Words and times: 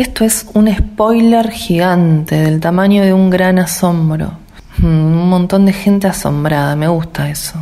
Esto 0.00 0.24
es 0.24 0.46
un 0.54 0.74
spoiler 0.74 1.50
gigante 1.50 2.36
del 2.36 2.58
tamaño 2.58 3.02
de 3.02 3.12
un 3.12 3.28
gran 3.28 3.58
asombro. 3.58 4.32
Mm, 4.78 4.86
Un 4.86 5.28
montón 5.28 5.66
de 5.66 5.74
gente 5.74 6.06
asombrada, 6.06 6.74
me 6.74 6.88
gusta 6.88 7.28
eso. 7.28 7.58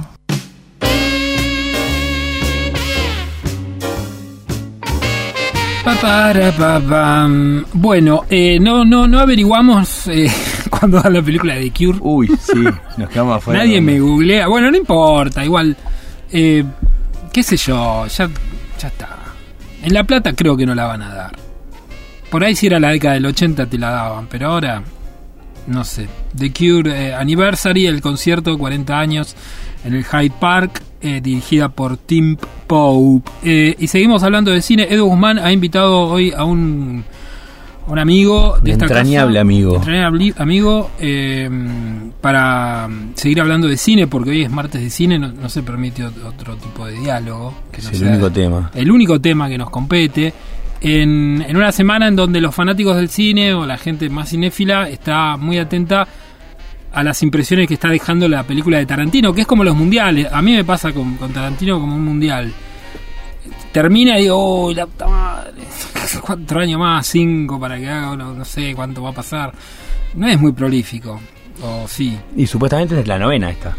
Bueno, 7.73 8.25
eh, 8.29 8.59
no, 8.61 8.85
no, 8.85 9.07
no 9.09 9.19
averiguamos 9.21 10.07
eh, 10.09 10.31
cuándo 10.71 11.01
da 11.01 11.11
la 11.11 11.23
película 11.23 11.55
de 11.55 11.71
The 11.71 11.73
Cure. 11.87 11.99
Uy, 12.03 12.29
sí, 12.41 12.65
nos 12.97 13.09
quedamos 13.09 13.37
afuera. 13.37 13.61
Nadie 13.61 13.81
me 13.81 13.99
googlea. 13.99 14.47
Bueno, 14.49 14.71
no 14.71 14.77
importa, 14.77 15.45
igual. 15.45 15.77
eh, 16.31 16.65
qué 17.33 17.43
sé 17.43 17.57
yo, 17.57 18.07
ya, 18.07 18.29
ya 18.81 18.89
está. 18.89 19.09
En 19.83 19.95
La 19.95 20.05
Plata 20.05 20.33
creo 20.35 20.57
que 20.57 20.67
no 20.67 20.75
la 20.75 20.87
van 20.87 21.03
a 21.03 21.15
dar. 21.15 21.48
Por 22.31 22.45
ahí 22.45 22.55
si 22.55 22.67
era 22.67 22.79
la 22.79 22.91
década 22.91 23.15
del 23.15 23.27
80 23.27 23.67
te 23.67 23.79
la 23.79 23.91
daban, 23.91 24.27
pero 24.31 24.49
ahora, 24.49 24.83
no 25.67 25.85
sé. 25.85 26.09
The 26.37 26.53
Cure 26.53 27.09
eh, 27.09 27.15
Anniversary, 27.15 27.87
el 27.87 28.01
concierto, 28.01 28.57
40 28.59 28.99
años, 28.99 29.35
en 29.85 29.95
el 29.95 30.05
Hyde 30.05 30.33
Park, 30.39 30.83
eh, 31.01 31.21
dirigida 31.23 31.69
por 31.71 31.97
Tim 31.97 32.37
Pope. 32.67 33.31
Eh, 33.45 33.77
y 33.79 33.87
seguimos 33.87 34.23
hablando 34.23 34.51
de 34.51 34.61
cine. 34.63 34.87
Edu 34.91 35.07
Guzmán 35.07 35.39
ha 35.39 35.53
invitado 35.53 36.01
hoy 36.01 36.33
a 36.37 36.45
un, 36.45 37.03
un 37.87 37.99
amigo 37.99 38.57
de 38.61 38.71
Un 38.73 38.73
esta 38.73 38.85
entrañable 38.87 39.35
casa, 39.35 39.41
amigo. 39.41 39.77
entrañable 39.77 40.35
amigo 40.37 40.91
eh, 41.01 41.49
para 42.21 42.89
seguir 43.15 43.41
hablando 43.41 43.69
de 43.69 43.77
cine, 43.77 44.07
porque 44.07 44.31
hoy 44.31 44.43
es 44.43 44.51
martes 44.51 44.83
de 44.83 44.91
cine, 44.91 45.19
no, 45.19 45.29
no 45.33 45.49
se 45.49 45.63
permite 45.63 46.05
ot- 46.05 46.25
otro 46.27 46.57
tipo 46.57 46.85
de 46.87 46.93
diálogo. 47.01 47.55
Que 47.73 47.79
Es 47.79 47.85
no 47.85 47.91
el 47.91 47.97
sea 47.97 48.09
único 48.11 48.31
tema. 48.31 48.71
el 48.75 48.91
único 48.91 49.21
tema 49.21 49.49
que 49.49 49.57
nos 49.57 49.71
compete. 49.71 50.35
En, 50.81 51.45
una 51.57 51.73
semana 51.73 52.09
en 52.09 52.17
donde 52.17 52.41
los 52.41 52.55
fanáticos 52.55 52.97
del 52.97 53.09
cine 53.09 53.53
o 53.55 53.67
la 53.67 53.79
gente 53.79 54.09
más 54.09 54.31
cinéfila 54.31 54.89
está 54.89 55.37
muy 55.37 55.59
atenta 55.59 56.07
a 56.93 57.03
las 57.03 57.23
impresiones 57.23 57.67
que 57.67 57.75
está 57.75 57.89
dejando 57.89 58.29
la 58.29 58.45
película 58.45 58.79
de 58.79 58.87
Tarantino, 58.87 59.33
que 59.33 59.43
es 59.43 59.47
como 59.47 59.65
los 59.65 59.77
mundiales. 59.77 60.29
A 60.33 60.41
mí 60.41 60.53
me 60.53 60.65
pasa 60.65 60.93
con, 60.93 61.17
Tarantino 61.17 61.81
como 61.81 61.97
un 61.97 62.05
mundial. 62.05 62.53
Termina 63.73 64.19
y 64.19 64.23
digo, 64.23 64.67
uy, 64.67 64.75
la 64.75 64.87
puta 64.87 65.07
madre, 65.07 65.63
cuatro 66.21 66.61
años 66.61 66.79
más, 66.79 67.07
cinco 67.07 67.61
para 67.61 67.79
que 67.79 67.89
haga, 67.89 68.17
no, 68.17 68.33
no 68.33 68.45
sé 68.45 68.75
cuánto 68.75 69.03
va 69.03 69.11
a 69.11 69.15
pasar. 69.15 69.53
No 70.15 70.27
es 70.29 70.41
muy 70.41 70.53
prolífico, 70.53 71.21
o 71.63 71.87
sí. 71.87 72.19
Y 72.37 72.47
supuestamente 72.47 73.01
es 73.01 73.07
la 73.07 73.19
novena 73.19 73.51
esta. 73.51 73.77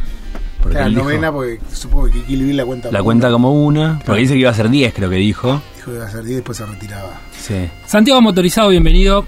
Porque 0.61 0.75
Claro, 0.75 0.89
dijo- 0.89 1.03
novena, 1.03 1.31
porque 1.31 1.59
supongo 1.73 2.05
que 2.11 2.21
Kill 2.23 2.43
Bill 2.43 2.57
la 2.57 2.65
cuenta. 2.65 2.91
la 2.91 2.99
como 2.99 3.05
cuenta 3.05 3.27
una. 3.27 3.33
como 3.33 3.51
una. 3.65 3.99
Porque 4.05 4.21
dice 4.21 4.33
que 4.33 4.39
iba 4.39 4.49
a 4.51 4.53
ser 4.53 4.69
10, 4.69 4.93
creo 4.93 5.09
que 5.09 5.15
dijo. 5.15 5.61
Dijo 5.77 5.91
que 5.91 5.97
iba 5.97 6.05
a 6.05 6.09
ser 6.11 6.21
10 6.23 6.31
y 6.31 6.35
después 6.35 6.57
se 6.57 6.65
retiraba. 6.65 7.11
Sí. 7.39 7.69
Santiago 7.85 8.21
Motorizado, 8.21 8.69
bienvenido 8.69 9.25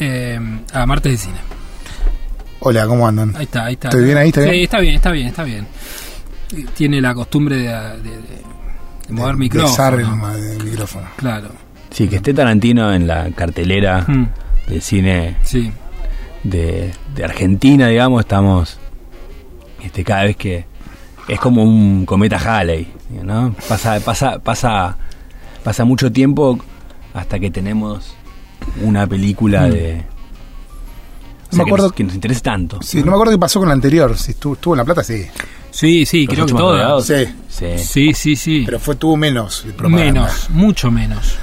eh, 0.00 0.38
a 0.72 0.86
Martes 0.86 1.12
de 1.12 1.18
Cine. 1.18 1.38
Hola, 2.60 2.86
¿cómo 2.86 3.06
andan? 3.06 3.34
Ahí 3.36 3.44
está, 3.44 3.64
ahí 3.66 3.74
está. 3.74 3.88
¿Estoy 3.88 4.04
bien 4.04 4.16
ahí? 4.16 4.28
¿Está 4.28 4.40
sí, 4.42 4.50
bien? 4.50 4.62
está 4.64 4.78
bien, 4.80 4.94
está 4.94 5.10
bien, 5.12 5.26
está 5.28 5.44
bien. 5.44 5.66
Tiene 6.74 7.00
la 7.00 7.14
costumbre 7.14 7.56
de, 7.56 7.62
de- 7.68 7.70
de- 7.70 8.42
de 9.08 9.12
mover 9.12 9.34
De- 9.34 9.38
micrófono. 9.38 10.32
el, 10.34 10.64
micrófono. 10.64 11.06
Claro. 11.16 11.48
Sí, 11.90 12.08
que 12.08 12.16
esté 12.16 12.32
Tarantino 12.32 12.92
en 12.94 13.06
la 13.06 13.30
cartelera 13.32 14.04
Mm, 14.08 14.28
de 14.68 14.80
cine 14.80 15.36
sí. 15.42 15.70
de, 16.44 16.92
de 17.14 17.24
Argentina, 17.24 17.88
digamos, 17.88 18.20
estamos 18.20 18.78
este 19.84 20.04
cada 20.04 20.24
vez 20.24 20.36
que 20.36 20.64
es 21.28 21.38
como 21.40 21.62
un 21.62 22.04
cometa 22.06 22.36
Halley, 22.38 22.88
¿no? 23.22 23.54
Pasa 23.68 24.00
pasa 24.00 24.38
pasa 24.40 24.96
pasa 25.62 25.84
mucho 25.84 26.10
tiempo 26.10 26.58
hasta 27.14 27.38
que 27.38 27.50
tenemos 27.50 28.14
una 28.82 29.06
película 29.06 29.66
Mm. 29.66 29.70
de 29.70 29.94
o 29.94 31.54
No 31.54 31.56
sea, 31.56 31.58
me 31.58 31.64
que, 31.64 31.70
acuerdo- 31.70 31.86
nos, 31.88 31.92
que 31.92 32.04
nos 32.04 32.14
interese 32.14 32.40
tanto. 32.40 32.80
Sí, 32.82 32.98
no 33.00 33.06
me 33.06 33.12
acuerdo 33.12 33.32
qué 33.32 33.38
pasó 33.38 33.58
con 33.60 33.68
la 33.68 33.74
anterior. 33.74 34.16
Si 34.16 34.30
estuvo, 34.32 34.54
estuvo 34.54 34.74
en 34.74 34.78
La 34.78 34.84
Plata, 34.84 35.04
sí. 35.04 35.26
Sí, 35.70 36.06
sí, 36.06 36.26
Los 36.26 36.34
creo 36.34 36.46
que 36.46 36.52
rodeados. 36.54 37.06
Sí, 37.06 37.24
Sí. 37.48 37.78
Sí, 37.78 38.14
sí, 38.14 38.36
sí. 38.36 38.62
pero 38.64 38.78
fue, 38.78 38.96
tuvo 38.96 39.16
menos 39.16 39.64
propaganda. 39.76 40.04
menos, 40.22 40.50
mucho 40.50 40.90
menos. 40.90 41.36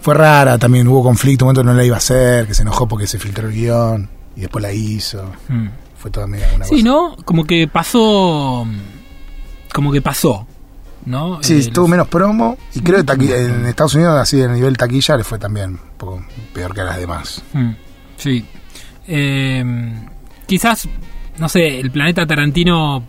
Fue 0.00 0.14
rara 0.14 0.58
también, 0.58 0.86
hubo 0.88 1.02
conflicto, 1.02 1.44
un 1.44 1.48
momento 1.52 1.64
no 1.64 1.74
la 1.74 1.84
iba 1.84 1.96
a 1.96 1.98
hacer, 1.98 2.46
que 2.46 2.54
se 2.54 2.62
enojó 2.62 2.86
porque 2.88 3.06
se 3.06 3.18
filtró 3.18 3.48
el 3.48 3.54
guion 3.54 4.08
y 4.36 4.40
después 4.42 4.62
la 4.62 4.72
hizo. 4.72 5.32
Mm. 5.48 5.66
Fue 5.98 6.10
toda 6.10 6.26
media 6.26 6.48
una 6.54 6.64
Sí, 6.64 6.76
cosa. 6.76 6.84
¿no? 6.84 7.16
Como 7.24 7.44
que 7.44 7.66
pasó. 7.68 8.66
Como 9.72 9.92
que 9.92 10.02
pasó. 10.02 10.46
¿No? 11.04 11.40
Sí, 11.42 11.58
Eh, 11.60 11.70
tuvo 11.72 11.84
los- 11.84 11.90
menos 11.90 12.08
promo 12.08 12.58
y 12.74 12.80
creo 12.80 12.98
que 12.98 13.04
taqui- 13.12 13.30
en 13.32 13.64
Estados 13.66 13.94
Unidos, 13.94 14.18
así 14.18 14.42
a 14.42 14.48
nivel 14.48 14.76
taquilla, 14.76 15.16
le 15.16 15.22
fue 15.24 15.38
también 15.38 15.70
un 15.70 15.80
poco 15.96 16.24
peor 16.52 16.74
que 16.74 16.80
a 16.80 16.84
las 16.84 16.96
demás. 16.98 17.42
Mm, 17.52 17.70
Sí. 18.16 18.44
Eh, 19.06 19.64
quizás, 20.46 20.88
no 21.38 21.48
sé, 21.48 21.78
el 21.78 21.92
planeta 21.92 22.26
Tarantino, 22.26 23.04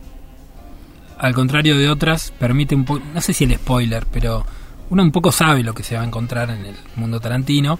al 1.18 1.34
contrario 1.34 1.75
de 1.75 1.90
otras, 1.90 2.31
permite 2.38 2.75
un 2.75 2.86
poco, 2.86 3.02
no 3.16 3.19
sé 3.22 3.34
si 3.34 3.46
el 3.46 3.56
spoiler, 3.56 4.06
pero 4.12 4.46
uno 4.92 5.02
un 5.02 5.12
poco 5.12 5.31
sabe 5.31 5.64
lo 5.64 5.74
que 5.74 5.81
se 5.81 5.96
va 5.96 6.02
a 6.02 6.06
encontrar 6.06 6.52
en 6.52 6.66
el 6.68 6.75
mundo 6.98 7.19
Tarantino. 7.19 7.80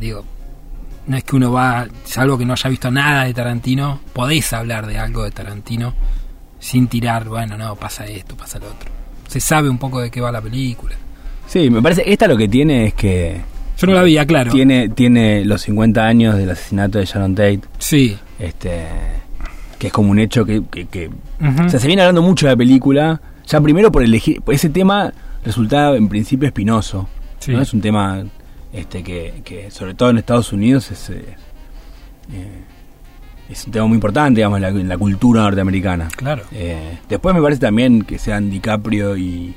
Digo, 0.00 0.24
no 1.08 1.16
es 1.16 1.24
que 1.24 1.34
uno 1.36 1.50
va, 1.52 1.86
salvo 2.04 2.38
que 2.38 2.44
no 2.46 2.52
haya 2.52 2.70
visto 2.70 2.90
nada 2.90 3.24
de 3.24 3.34
Tarantino, 3.34 4.00
podés 4.12 4.52
hablar 4.52 4.86
de 4.86 4.98
algo 4.98 5.24
de 5.24 5.30
Tarantino 5.32 5.94
sin 6.60 6.86
tirar, 6.88 7.28
bueno, 7.28 7.56
no, 7.58 7.74
pasa 7.76 8.06
esto, 8.06 8.36
pasa 8.36 8.58
lo 8.58 8.66
otro. 8.66 8.90
Se 9.26 9.40
sabe 9.40 9.68
un 9.68 9.78
poco 9.78 10.00
de 10.00 10.10
qué 10.10 10.20
va 10.20 10.30
la 10.32 10.40
película. 10.40 10.94
Sí, 11.46 11.70
me 11.70 11.80
parece 11.82 12.02
esta 12.06 12.26
lo 12.28 12.36
que 12.36 12.48
tiene 12.48 12.86
es 12.86 12.94
que 12.94 13.40
Yo 13.78 13.86
no 13.86 13.94
la 13.94 14.02
vi, 14.02 14.16
claro. 14.26 14.50
tiene 14.52 14.88
tiene 14.90 15.44
los 15.44 15.62
50 15.62 16.04
años 16.04 16.36
del 16.36 16.50
asesinato 16.50 16.98
de 16.98 17.04
Sharon 17.06 17.34
Tate, 17.34 17.60
Sí. 17.78 18.16
este 18.38 18.84
que 19.78 19.86
es 19.86 19.92
como 19.92 20.10
un 20.10 20.18
hecho 20.18 20.44
que, 20.44 20.62
que- 20.70 20.86
que. 20.86 21.08
O 21.08 21.68
sea, 21.68 21.78
se 21.78 21.86
viene 21.86 22.02
hablando 22.02 22.20
mucho 22.22 22.46
de 22.46 22.52
la 22.52 22.56
película, 22.56 23.20
ya 23.46 23.60
primero 23.60 23.92
por 23.92 24.02
elegir, 24.02 24.42
ese 24.48 24.68
tema 24.70 25.12
resultaba 25.44 25.96
en 25.96 26.08
principio 26.08 26.48
espinoso. 26.48 27.08
Sí. 27.38 27.52
¿no? 27.52 27.62
Es 27.62 27.72
un 27.72 27.80
tema 27.80 28.24
este 28.72 29.02
que, 29.02 29.42
que 29.44 29.70
sobre 29.70 29.94
todo 29.94 30.10
en 30.10 30.18
Estados 30.18 30.52
Unidos 30.52 30.90
es, 30.90 31.10
eh, 31.10 31.24
eh, 32.32 32.62
es 33.48 33.66
un 33.66 33.72
tema 33.72 33.86
muy 33.86 33.94
importante, 33.96 34.38
digamos, 34.38 34.56
en 34.58 34.62
la, 34.62 34.68
en 34.68 34.88
la 34.88 34.98
cultura 34.98 35.42
norteamericana. 35.42 36.08
Claro. 36.16 36.42
Eh, 36.52 36.98
después 37.08 37.34
me 37.34 37.42
parece 37.42 37.60
también 37.60 38.02
que 38.02 38.18
sean 38.18 38.50
DiCaprio 38.50 39.16
y, 39.16 39.54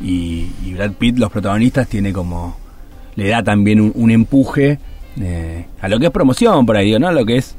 y, 0.00 0.50
y 0.64 0.74
Brad 0.74 0.92
Pitt 0.92 1.18
los 1.18 1.30
protagonistas, 1.30 1.88
tiene 1.88 2.12
como, 2.12 2.56
le 3.14 3.28
da 3.28 3.42
también 3.42 3.80
un, 3.80 3.92
un 3.94 4.10
empuje 4.10 4.78
eh, 5.20 5.66
a 5.80 5.88
lo 5.88 5.98
que 5.98 6.06
es 6.06 6.12
promoción 6.12 6.66
por 6.66 6.76
ahí, 6.76 6.98
¿no? 6.98 7.08
A 7.08 7.12
lo 7.12 7.24
que 7.24 7.36
es 7.36 7.56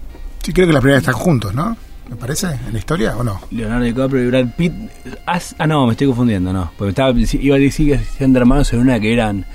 Sí, 0.48 0.54
creo 0.54 0.66
que 0.66 0.72
la 0.72 0.80
primera 0.80 1.00
están 1.00 1.14
juntos, 1.14 1.54
¿no? 1.54 1.76
¿Me 2.10 2.16
parece? 2.16 2.48
¿En 2.48 2.72
la 2.72 2.80
historia 2.80 3.18
o 3.18 3.24
no? 3.24 3.42
Leonardo 3.52 3.84
DiCaprio 3.84 4.24
y 4.24 4.28
Brad 4.28 4.48
Pitt. 4.56 4.72
Ah, 5.26 5.42
ah, 5.58 5.68
no, 5.68 5.86
me 5.86 5.92
estoy 5.92 6.08
confundiendo, 6.08 6.54
no. 6.54 6.72
Porque 6.78 6.92
estaba, 6.92 7.14
iba 7.20 7.58
a 7.58 7.60
decir 7.60 7.92
que 7.92 8.06
siendo 8.06 8.40
hermanos 8.40 8.72
en 8.72 8.80
una 8.80 8.98
que 8.98 9.12
eran 9.12 9.46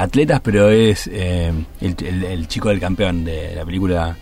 atletas, 0.00 0.40
pero 0.42 0.68
es 0.70 1.08
eh, 1.12 1.52
el, 1.80 1.96
el- 2.04 2.24
el 2.24 2.48
chico 2.48 2.68
del 2.70 2.80
campeón 2.80 3.24
de 3.24 3.54
la 3.54 3.64
película 3.64 4.16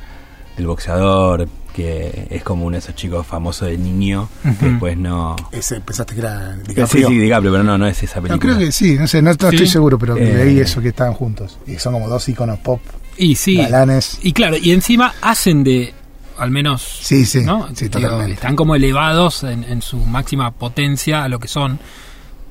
del 0.56 0.66
boxeador, 0.66 1.48
que 1.74 2.26
es 2.30 2.42
como 2.42 2.66
uno 2.66 2.74
de 2.74 2.78
esos 2.80 2.94
chicos 2.96 3.24
famosos 3.26 3.68
de 3.68 3.78
niño, 3.78 4.28
que 4.42 4.48
Ujú. 4.50 4.66
después 4.66 4.96
no. 4.96 5.36
Ese, 5.52 5.80
pensaste 5.80 6.14
que 6.14 6.20
era 6.20 6.54
Sí, 6.56 6.62
DiCaprio. 6.68 7.08
sí, 7.08 7.18
DiCaprio, 7.18 7.52
pero 7.52 7.62
no, 7.64 7.78
no 7.78 7.86
es 7.86 8.02
esa 8.02 8.16
No, 8.20 8.26
película. 8.26 8.54
creo 8.54 8.66
que 8.66 8.72
sí, 8.72 8.96
no 8.98 9.06
sé, 9.06 9.22
no, 9.22 9.30
no 9.30 9.36
Sí. 9.50 9.56
estoy 9.56 9.66
seguro, 9.68 9.98
pero 9.98 10.16
Eh. 10.16 10.44
leí 10.44 10.58
eso 10.58 10.80
que 10.80 10.88
estaban 10.88 11.14
juntos. 11.14 11.58
Y 11.66 11.76
son 11.76 11.92
como 11.92 12.08
dos 12.08 12.28
iconos 12.28 12.58
pop, 12.58 12.80
Y 13.16 13.34
sí. 13.36 13.56
galanes. 13.56 14.18
Y 14.22 14.32
claro, 14.32 14.56
y 14.60 14.72
encima 14.72 15.14
hacen 15.22 15.62
de, 15.62 15.94
al 16.38 16.50
menos, 16.50 16.82
Sí, 17.02 17.24
sí, 17.24 17.42
¿no? 17.44 17.68
sí, 17.74 17.84
Digo, 17.88 18.00
totalmente. 18.00 18.32
están 18.34 18.56
como 18.56 18.74
elevados 18.74 19.44
en, 19.44 19.62
en 19.62 19.80
su 19.82 19.98
máxima 19.98 20.50
potencia 20.50 21.22
a 21.22 21.28
lo 21.28 21.38
que 21.38 21.46
son, 21.48 21.78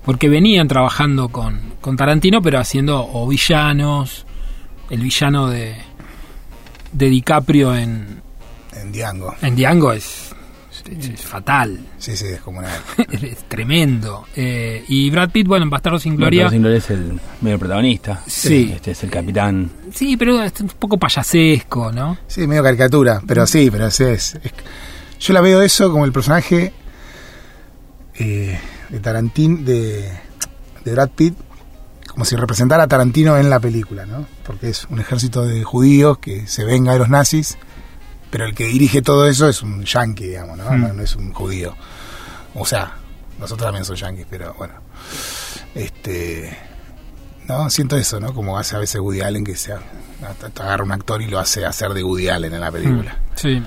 porque 0.08 0.30
venían 0.30 0.68
trabajando 0.70 1.28
con, 1.30 1.60
con 1.82 1.96
Tarantino, 1.98 2.42
pero 2.42 2.58
haciendo 2.60 3.06
o 3.14 3.28
villanos, 3.28 4.26
el 4.90 5.02
villano 5.02 5.50
de, 5.50 5.76
de 6.94 7.10
DiCaprio 7.10 7.76
en, 7.76 8.22
En 8.74 8.92
Diango. 8.94 9.36
en 9.42 9.56
Django 9.58 9.92
es, 9.92 10.34
es- 10.90 11.10
es 11.10 11.22
fatal, 11.22 11.80
Sí, 11.98 12.16
sí, 12.16 12.26
es 12.28 12.40
como 12.40 12.60
una... 12.60 12.70
es 13.12 13.44
tremendo. 13.50 14.26
Eh, 14.34 14.86
y 14.88 15.10
Brad 15.10 15.30
Pitt, 15.32 15.46
bueno, 15.46 15.64
en 15.64 15.70
Bastardo 15.70 16.00
sin 16.00 16.16
Gloria. 16.16 16.44
Gloria, 16.48 16.52
Sin 16.52 16.62
Gloria 16.62 16.78
es 16.78 16.90
el 16.90 17.20
medio 17.42 17.60
protagonista. 17.60 18.22
Sí. 18.26 18.72
Este 18.74 18.92
es 18.92 19.04
el 19.04 19.10
capitán. 19.10 19.70
sí, 19.94 20.16
pero 20.16 20.42
es 20.42 20.54
un 20.62 20.70
poco 20.70 20.98
payasesco, 20.98 21.92
¿no? 21.92 22.18
Sí, 22.28 22.48
medio 22.48 22.64
caricatura, 22.64 23.22
pero 23.28 23.46
sí, 23.46 23.70
pero 23.70 23.92
sí 23.92 24.06
es, 24.06 24.36
es- 24.36 24.54
Yo 25.20 25.34
la 25.34 25.42
veo 25.42 25.62
eso 25.62 25.92
como 25.92 26.06
el 26.06 26.14
personaje 26.14 26.72
eh, 28.16 28.58
de 28.90 29.00
Tarantino, 29.00 29.64
de, 29.64 30.12
de 30.84 30.92
Brad 30.92 31.10
Pitt, 31.10 31.36
como 32.08 32.26
si 32.26 32.36
representara 32.36 32.84
a 32.84 32.88
Tarantino 32.88 33.38
en 33.38 33.50
la 33.50 33.60
película, 33.60 34.06
¿no? 34.06 34.26
Porque 34.44 34.70
es 34.70 34.86
un 34.90 35.00
ejército 35.00 35.46
de 35.46 35.64
judíos 35.64 36.18
que 36.18 36.48
se 36.48 36.64
venga 36.64 36.94
de 36.94 37.00
los 37.00 37.10
nazis, 37.10 37.58
pero 38.32 38.46
el 38.46 38.56
que 38.56 38.66
dirige 38.66 39.02
todo 39.02 39.28
eso 39.28 39.48
es 39.48 39.62
un 39.62 39.84
yankee, 39.84 40.28
digamos, 40.28 40.58
¿no? 40.58 40.72
Mm. 40.72 40.82
No, 40.82 40.94
no 40.94 41.04
es 41.04 41.16
un 41.16 41.34
judío. 41.34 41.76
O 42.56 42.66
sea, 42.66 42.96
nosotros 43.40 43.68
también 43.68 43.86
somos 43.86 44.00
yankees, 44.00 44.26
pero 44.30 44.54
bueno. 44.58 44.74
Este. 45.76 46.58
No, 47.48 47.70
siento 47.70 47.96
eso, 47.96 48.20
¿no? 48.20 48.34
Como 48.34 48.58
hace 48.58 48.76
a 48.76 48.80
veces 48.80 49.00
Woody 49.00 49.22
Allen 49.22 49.44
que 49.44 49.54
hasta 49.54 50.64
Agarra 50.64 50.84
un 50.84 50.92
actor 50.92 51.22
y 51.22 51.28
lo 51.28 51.40
hace 51.40 51.66
hacer 51.66 51.94
de 51.94 52.04
Woody 52.04 52.30
Allen 52.30 52.54
en 52.54 52.60
la 52.60 52.72
película. 52.72 53.18
Sí. 53.36 53.62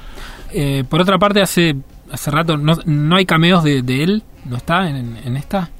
Eh, 0.53 0.85
por 0.89 1.01
otra 1.01 1.19
parte, 1.19 1.41
hace 1.41 1.77
hace 2.13 2.31
rato 2.31 2.57
no, 2.57 2.77
no 2.85 3.17
hay 3.17 3.27
cameos 3.27 3.65
de, 3.65 3.83
de 3.83 4.03
él. 4.05 4.23
¿No 4.45 4.57
está 4.57 4.89
en, 4.89 5.17
en 5.25 5.37
esta? 5.37 5.71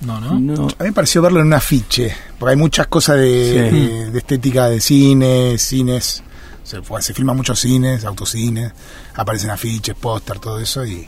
No, 0.00 0.20
¿no? 0.20 0.38
No, 0.38 0.64
A 0.78 0.82
mí 0.82 0.88
me 0.88 0.92
pareció 0.92 1.20
verlo 1.22 1.40
en 1.40 1.46
un 1.46 1.52
afiche, 1.54 2.14
porque 2.38 2.50
hay 2.52 2.56
muchas 2.56 2.86
cosas 2.86 3.16
de, 3.16 3.68
Sí. 3.70 3.76
de- 3.76 4.10
de 4.10 4.18
estética 4.18 4.68
de 4.68 4.80
cine, 4.80 5.58
cines, 5.58 6.22
se, 6.62 6.82
fue- 6.82 7.02
se 7.02 7.14
filman 7.14 7.36
muchos 7.36 7.58
cines, 7.58 8.04
autocines, 8.04 8.72
aparecen 9.14 9.50
afiches, 9.50 9.94
póster, 9.96 10.38
todo 10.38 10.60
eso, 10.60 10.84
y 10.86 11.06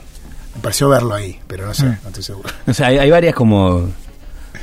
me 0.55 0.61
pareció 0.61 0.89
verlo 0.89 1.13
ahí, 1.13 1.39
pero 1.47 1.65
no 1.67 1.73
sé, 1.73 1.85
Mm. 1.85 1.97
no 2.03 2.07
estoy 2.09 2.23
seguro. 2.23 2.49
O 2.67 2.73
sea, 2.73 2.87
hay, 2.87 2.97
hay 2.97 3.09
varias 3.11 3.33
como 3.33 3.89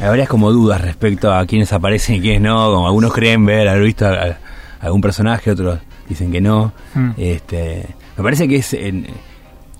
hay 0.00 0.08
varias 0.08 0.28
como 0.28 0.52
dudas 0.52 0.80
respecto 0.82 1.32
a 1.32 1.44
quiénes 1.46 1.72
aparecen 1.72 2.16
y 2.16 2.20
quiénes 2.20 2.42
no. 2.42 2.70
Como 2.72 2.86
algunos 2.86 3.12
creen 3.12 3.44
ver, 3.46 3.66
haber 3.68 3.82
visto 3.82 4.06
a, 4.06 4.10
a 4.12 4.38
algún 4.80 5.00
personaje, 5.00 5.50
otros 5.50 5.78
dicen 6.08 6.30
que 6.30 6.40
no. 6.42 6.72
Mm. 6.94 7.10
Este, 7.16 7.86
me 8.16 8.22
parece 8.22 8.46
que 8.46 8.56
es 8.56 8.74
en, 8.74 9.06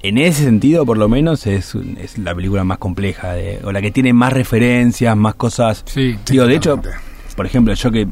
en 0.03 0.19
ese 0.19 0.45
sentido, 0.45 0.87
por 0.87 0.97
lo 0.97 1.09
menos, 1.09 1.47
es, 1.47 1.75
es 1.75 2.19
la 2.19 2.35
película 2.35 2.65
más 2.65 2.79
compleja 2.79 3.33
de, 3.33 3.61
o 3.65 3.73
la 3.73 3.81
que 3.81 3.91
tiene 3.91 4.13
más 4.13 4.33
referencias, 4.33 5.17
más 5.17 5.35
cosas. 5.35 5.83
Sí. 5.87 6.17
Digo, 6.29 6.47
de 6.47 6.55
hecho, 6.55 6.81
por 7.37 7.47
ejemplo, 7.47 7.75
yo 7.75 7.91
que 7.91 8.07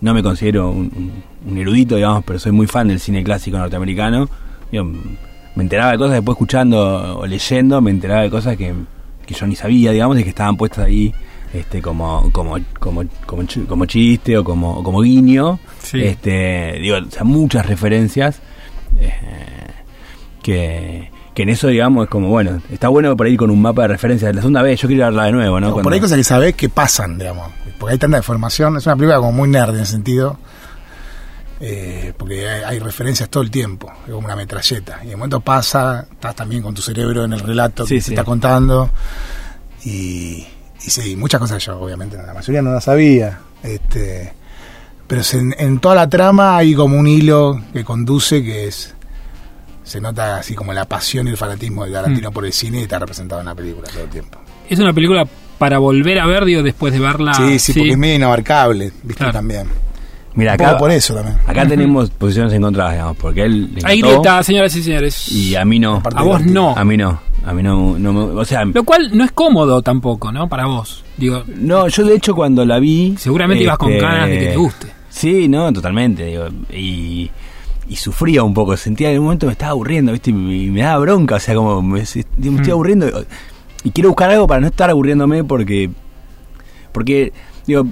no 0.00 0.14
me 0.14 0.22
considero 0.22 0.70
un, 0.70 1.22
erudito, 1.56 1.96
digamos, 1.96 2.24
pero 2.24 2.38
soy 2.38 2.52
muy 2.52 2.66
fan 2.66 2.88
del 2.88 3.00
cine 3.00 3.24
clásico 3.24 3.58
norteamericano. 3.58 4.28
digo, 4.70 4.84
me 4.84 5.62
enteraba 5.62 5.92
de 5.92 5.98
cosas 5.98 6.12
después 6.14 6.36
escuchando 6.36 7.18
o 7.18 7.26
leyendo, 7.26 7.80
me 7.80 7.90
enteraba 7.90 8.22
de 8.22 8.30
cosas 8.30 8.56
que, 8.56 8.72
que 9.26 9.34
yo 9.34 9.46
ni 9.46 9.56
sabía, 9.56 9.90
digamos, 9.90 10.18
y 10.18 10.22
que 10.22 10.28
estaban 10.30 10.56
puestas 10.56 10.86
ahí 10.86 11.12
este 11.52 11.82
como 11.82 12.30
como 12.30 12.56
como 12.78 13.02
como, 13.26 13.42
como 13.68 13.84
chiste 13.84 14.38
o 14.38 14.44
como 14.44 14.84
como 14.84 15.00
guiño. 15.00 15.58
Sí. 15.82 16.00
Este, 16.02 16.78
digo, 16.80 16.98
o 16.98 17.10
sea, 17.10 17.24
muchas 17.24 17.66
referencias 17.66 18.40
eh, 18.98 19.10
que 20.42 21.10
que 21.34 21.42
en 21.44 21.48
eso, 21.48 21.68
digamos, 21.68 22.04
es 22.04 22.10
como, 22.10 22.28
bueno, 22.28 22.60
está 22.72 22.88
bueno 22.88 23.16
para 23.16 23.30
ir 23.30 23.36
con 23.36 23.50
un 23.50 23.62
mapa 23.62 23.82
de 23.82 23.88
referencias. 23.88 24.34
La 24.34 24.40
segunda 24.40 24.62
vez, 24.62 24.80
yo 24.80 24.88
quiero 24.88 25.04
verla 25.04 25.26
de 25.26 25.32
nuevo, 25.32 25.60
¿no? 25.60 25.68
No, 25.70 25.76
por 25.76 25.92
ahí 25.92 25.98
hay 25.98 26.00
cosas 26.00 26.18
que 26.18 26.24
sabés 26.24 26.54
que 26.56 26.68
pasan, 26.68 27.18
digamos, 27.18 27.52
porque 27.78 27.92
hay 27.92 27.98
tanta 27.98 28.16
información, 28.16 28.76
es 28.76 28.86
una 28.86 28.96
película 28.96 29.18
como 29.18 29.30
muy 29.32 29.48
nerd 29.48 29.76
en 29.76 29.82
ese 29.82 29.92
sentido, 29.92 30.38
eh, 31.60 32.12
porque 32.16 32.48
hay, 32.48 32.62
hay 32.64 32.78
referencias 32.80 33.28
todo 33.28 33.44
el 33.44 33.50
tiempo, 33.50 33.92
es 34.06 34.12
como 34.12 34.26
una 34.26 34.34
metralleta, 34.34 35.00
y 35.04 35.08
de 35.08 35.16
momento 35.16 35.40
pasa, 35.40 36.06
estás 36.10 36.34
también 36.34 36.62
con 36.62 36.74
tu 36.74 36.82
cerebro 36.82 37.24
en 37.24 37.32
el 37.32 37.40
relato 37.40 37.86
Sí, 37.86 37.94
que 37.94 38.00
sí. 38.00 38.06
se 38.06 38.12
está 38.14 38.24
contando, 38.24 38.90
y, 39.84 40.44
y 40.84 40.90
sí, 40.90 41.14
muchas 41.14 41.40
cosas 41.40 41.64
yo, 41.64 41.78
obviamente, 41.78 42.16
la 42.16 42.34
mayoría 42.34 42.60
no 42.60 42.72
las 42.72 42.84
sabía, 42.84 43.38
este, 43.62 44.32
pero 45.06 45.22
en, 45.32 45.54
en 45.58 45.78
toda 45.78 45.94
la 45.94 46.08
trama 46.08 46.56
hay 46.56 46.74
como 46.74 46.98
un 46.98 47.06
hilo 47.06 47.62
que 47.72 47.84
conduce 47.84 48.42
que 48.42 48.66
es... 48.66 48.96
Se 49.90 50.00
nota 50.00 50.36
así 50.36 50.54
como 50.54 50.72
la 50.72 50.84
pasión 50.84 51.26
y 51.26 51.30
el 51.30 51.36
fanatismo 51.36 51.84
de 51.84 51.90
Tarantino 51.90 52.30
por 52.30 52.46
el 52.46 52.52
cine 52.52 52.78
y 52.78 52.82
está 52.82 53.00
representado 53.00 53.40
en 53.40 53.46
la 53.48 53.56
película 53.56 53.88
todo 53.92 54.04
el 54.04 54.08
tiempo. 54.08 54.38
Es 54.68 54.78
una 54.78 54.92
película 54.92 55.26
para 55.58 55.78
volver 55.78 56.20
a 56.20 56.26
ver, 56.26 56.44
digo, 56.44 56.62
después 56.62 56.92
de 56.92 57.00
verla. 57.00 57.34
Sí, 57.34 57.58
sí, 57.58 57.72
porque 57.72 57.90
es 57.90 57.98
medio 57.98 58.14
inabarcable, 58.14 58.92
viste, 59.02 59.14
Claro. 59.16 59.32
también. 59.32 59.66
Mira, 60.34 60.52
acá, 60.52 60.78
por 60.78 60.92
eso 60.92 61.12
también. 61.14 61.38
acá 61.44 61.66
tenemos 61.66 62.08
posiciones 62.10 62.52
encontradas, 62.52 62.92
digamos, 62.92 63.16
porque 63.16 63.42
él 63.42 63.74
le 63.74 63.80
Hay 63.84 64.00
señoras 64.44 64.76
y 64.76 64.82
señores. 64.84 65.28
y 65.32 65.56
a 65.56 65.64
mí 65.64 65.80
no. 65.80 66.00
A 66.14 66.22
vos 66.22 66.40
no. 66.44 66.70
A 66.76 66.84
mí 66.84 66.96
no. 66.96 67.20
A 67.44 67.52
mí 67.52 67.60
no, 67.64 67.98
no 67.98 68.12
me- 68.12 68.40
o 68.40 68.44
sea, 68.44 68.64
Lo 68.66 68.84
cual 68.84 69.10
no 69.12 69.24
es 69.24 69.32
cómodo 69.32 69.82
tampoco, 69.82 70.30
¿no? 70.30 70.48
Para 70.48 70.66
vos. 70.66 71.02
Digo, 71.16 71.42
no, 71.48 71.88
yo 71.88 72.04
de 72.04 72.14
hecho 72.14 72.32
cuando 72.36 72.64
la 72.64 72.78
vi 72.78 73.16
seguramente 73.18 73.64
ibas 73.64 73.76
con 73.76 73.90
este, 73.90 74.02
ganas 74.04 74.28
de 74.28 74.38
que 74.38 74.46
te 74.46 74.56
guste. 74.56 74.86
Sí, 75.08 75.48
no, 75.48 75.72
totalmente, 75.72 76.26
digo, 76.26 76.46
y 76.72 77.28
y 77.90 77.96
sufría 77.96 78.42
un 78.44 78.54
poco, 78.54 78.76
sentía 78.76 79.10
en 79.10 79.18
un 79.18 79.24
momento 79.24 79.46
me 79.46 79.52
estaba 79.52 79.72
aburriendo, 79.72 80.12
¿viste? 80.12 80.30
Y 80.30 80.34
me 80.34 80.80
daba 80.82 81.00
bronca, 81.00 81.34
o 81.34 81.38
sea, 81.40 81.54
como 81.56 81.82
me, 81.82 81.98
me 81.98 82.00
estoy 82.02 82.24
Mm. 82.38 82.70
aburriendo 82.70 83.06
y 83.82 83.90
quiero 83.90 84.10
buscar 84.10 84.30
algo 84.30 84.46
para 84.46 84.60
no 84.60 84.68
estar 84.68 84.88
aburriéndome 84.90 85.42
porque 85.44 85.90
porque 86.92 87.32
digo, 87.66 87.86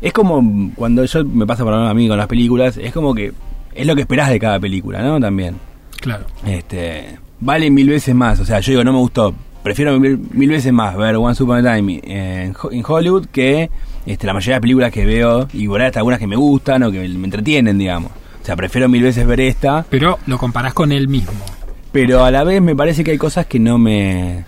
es 0.00 0.12
como 0.12 0.72
cuando 0.74 1.04
yo 1.04 1.24
me 1.24 1.46
pasa 1.46 1.64
por 1.64 1.72
a 1.74 1.94
mí 1.94 2.08
con 2.08 2.16
las 2.18 2.26
películas, 2.26 2.76
es 2.76 2.92
como 2.92 3.14
que 3.14 3.32
es 3.74 3.86
lo 3.86 3.94
que 3.94 4.02
esperás 4.02 4.28
de 4.30 4.38
cada 4.38 4.58
película, 4.60 5.02
¿no? 5.02 5.20
También. 5.20 5.56
Claro. 6.00 6.24
este 6.44 7.18
vale 7.40 7.70
mil 7.70 7.88
veces 7.88 8.14
más. 8.14 8.40
O 8.40 8.44
sea, 8.44 8.58
yo 8.60 8.72
digo, 8.72 8.84
no 8.84 8.92
me 8.92 8.98
gustó. 8.98 9.34
Prefiero 9.62 9.98
mil, 10.00 10.18
mil 10.32 10.48
veces 10.50 10.72
más 10.72 10.96
ver 10.96 11.16
One 11.16 11.36
a 11.38 11.74
Time 11.76 12.00
en 12.04 12.84
Hollywood 12.84 13.26
que 13.26 13.70
este, 14.04 14.26
la 14.26 14.34
mayoría 14.34 14.56
de 14.56 14.60
películas 14.60 14.90
que 14.90 15.06
veo, 15.06 15.46
y 15.52 15.68
por 15.68 15.80
ahí 15.80 15.86
hasta 15.86 16.00
algunas 16.00 16.18
que 16.18 16.26
me 16.26 16.34
gustan 16.34 16.82
o 16.82 16.90
que 16.90 17.08
me 17.08 17.24
entretienen, 17.24 17.78
digamos. 17.78 18.10
O 18.42 18.44
sea, 18.44 18.56
prefiero 18.56 18.88
mil 18.88 19.02
veces 19.02 19.26
ver 19.26 19.40
esta, 19.40 19.84
Pero 19.88 20.18
lo 20.26 20.36
comparás 20.38 20.74
con 20.74 20.90
él 20.92 21.08
mismo. 21.08 21.32
pero 21.92 22.24
a 22.24 22.30
la 22.30 22.42
vez 22.44 22.60
me 22.60 22.74
parece 22.74 23.04
que 23.04 23.12
hay 23.12 23.18
cosas 23.18 23.46
que 23.46 23.58
no 23.60 23.78
me 23.78 24.44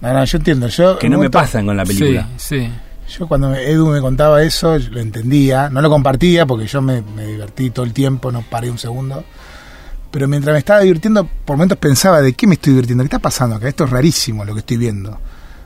No, 0.00 0.12
no, 0.12 0.24
yo 0.24 0.38
entiendo. 0.38 0.66
Yo, 0.68 0.98
que 0.98 1.06
no 1.08 1.12
me 1.12 1.16
momento- 1.18 1.38
pasan 1.38 1.64
con 1.66 1.76
la 1.76 1.84
película. 1.84 2.28
Sí, 2.36 2.60
sí. 2.60 2.72
Yo 3.18 3.26
cuando 3.28 3.54
Edu 3.54 3.88
me 3.88 4.00
contaba 4.00 4.42
eso, 4.42 4.78
lo 4.78 5.00
entendía. 5.00 5.68
No 5.70 5.80
lo 5.80 5.88
compartía 5.90 6.44
porque 6.46 6.66
yo 6.66 6.82
me, 6.82 7.02
me 7.02 7.24
divertí 7.26 7.70
todo 7.70 7.84
el 7.84 7.92
tiempo, 7.92 8.32
no 8.32 8.42
paré 8.42 8.70
un 8.70 8.78
segundo. 8.78 9.22
Pero 10.10 10.28
mientras 10.28 10.52
me 10.54 10.58
estaba 10.58 10.80
divirtiendo, 10.80 11.26
por 11.44 11.56
momentos 11.56 11.78
pensaba, 11.78 12.20
¿de 12.20 12.32
qué 12.34 12.46
me 12.46 12.54
estoy 12.54 12.72
divirtiendo? 12.72 13.02
¿Qué 13.04 13.06
está 13.06 13.18
pasando 13.18 13.56
acá? 13.56 13.68
Esto 13.68 13.84
es 13.84 13.90
rarísimo 13.90 14.44
lo 14.44 14.52
que 14.54 14.60
estoy 14.60 14.76
viendo. 14.76 15.18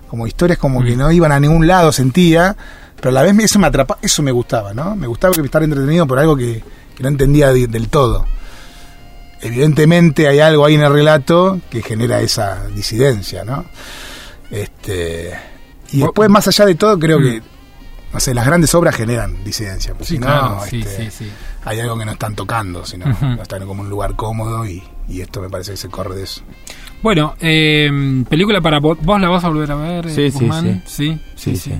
Como 0.09 0.27
historias 0.27 0.59
como 0.59 0.83
que 0.85 0.95
Mm. 0.95 0.99
no 0.99 1.11
iban 1.13 1.33
a 1.33 1.41
ningún 1.41 1.67
lado, 1.67 1.91
sentía. 1.93 2.55
Pero 2.97 3.09
a 3.11 3.13
la 3.13 3.23
vez 3.23 3.37
eso 3.41 3.59
me 3.59 3.67
atrapa, 3.67 3.99
eso 4.03 4.23
me 4.23 4.31
gustaba, 4.33 4.73
¿no? 4.75 4.95
Me 4.97 5.07
gustaba 5.07 5.35
que 5.35 5.41
estar 5.41 5.63
entretenido 5.63 6.07
por 6.07 6.19
algo 6.19 6.37
que, 6.37 6.63
que 6.97 7.03
no 7.05 7.09
entendía 7.11 7.53
del 7.53 7.89
todo. 7.89 8.25
Evidentemente 9.41 10.27
hay 10.29 10.41
algo 10.41 10.65
ahí 10.65 10.75
en 10.75 10.83
el 10.83 10.93
relato 10.93 11.61
que 11.71 11.83
genera 11.83 12.21
esa 12.21 12.67
disidencia, 12.69 13.45
¿no? 13.45 13.67
Este 14.51 15.33
y 15.93 15.99
después 16.01 16.29
más 16.31 16.49
allá 16.49 16.65
de 16.67 16.75
todo 16.75 16.99
creo 16.99 17.21
Mm. 17.21 17.23
que 17.23 17.43
no 18.13 18.21
sé, 18.21 18.33
las 18.33 18.47
grandes 18.47 18.75
obras 18.75 18.97
generan 18.97 19.45
disidencia, 19.45 19.93
porque 19.93 20.07
Sí, 20.07 20.15
si 20.15 20.19
no, 20.21 20.27
claro. 20.27 20.61
Sí, 20.71 20.81
este, 20.81 21.11
sí, 21.11 21.25
sí. 21.27 21.31
hay 21.65 21.81
algo 21.81 21.99
que 21.99 22.05
no 22.07 22.13
están 22.13 22.35
tocando, 22.35 22.87
sino 22.87 23.11
Ujú. 23.11 23.27
no 23.27 23.43
están 23.43 23.67
como 23.67 23.75
en 23.83 23.87
un 23.87 23.91
lugar 23.91 24.17
cómodo 24.17 24.65
y, 24.67 24.83
y 25.09 25.21
esto 25.21 25.43
me 25.43 25.51
parece 25.51 25.73
que 25.73 25.77
se 25.77 25.89
corre 25.91 26.15
de 26.17 26.23
eso. 26.23 26.41
Bueno, 27.03 27.35
eh, 27.41 27.91
película 28.31 28.61
para 28.63 28.79
vos. 28.81 28.97
¿Vos 29.03 29.21
la 29.21 29.29
vas 29.29 29.45
a 29.45 29.49
volver 29.49 29.71
a 29.71 29.75
ver? 29.75 30.07
eh, 30.07 30.11
Sí, 30.11 30.31
sí, 30.31 30.49
sí. 30.87 31.21
Sí, 31.35 31.57
sí. 31.57 31.73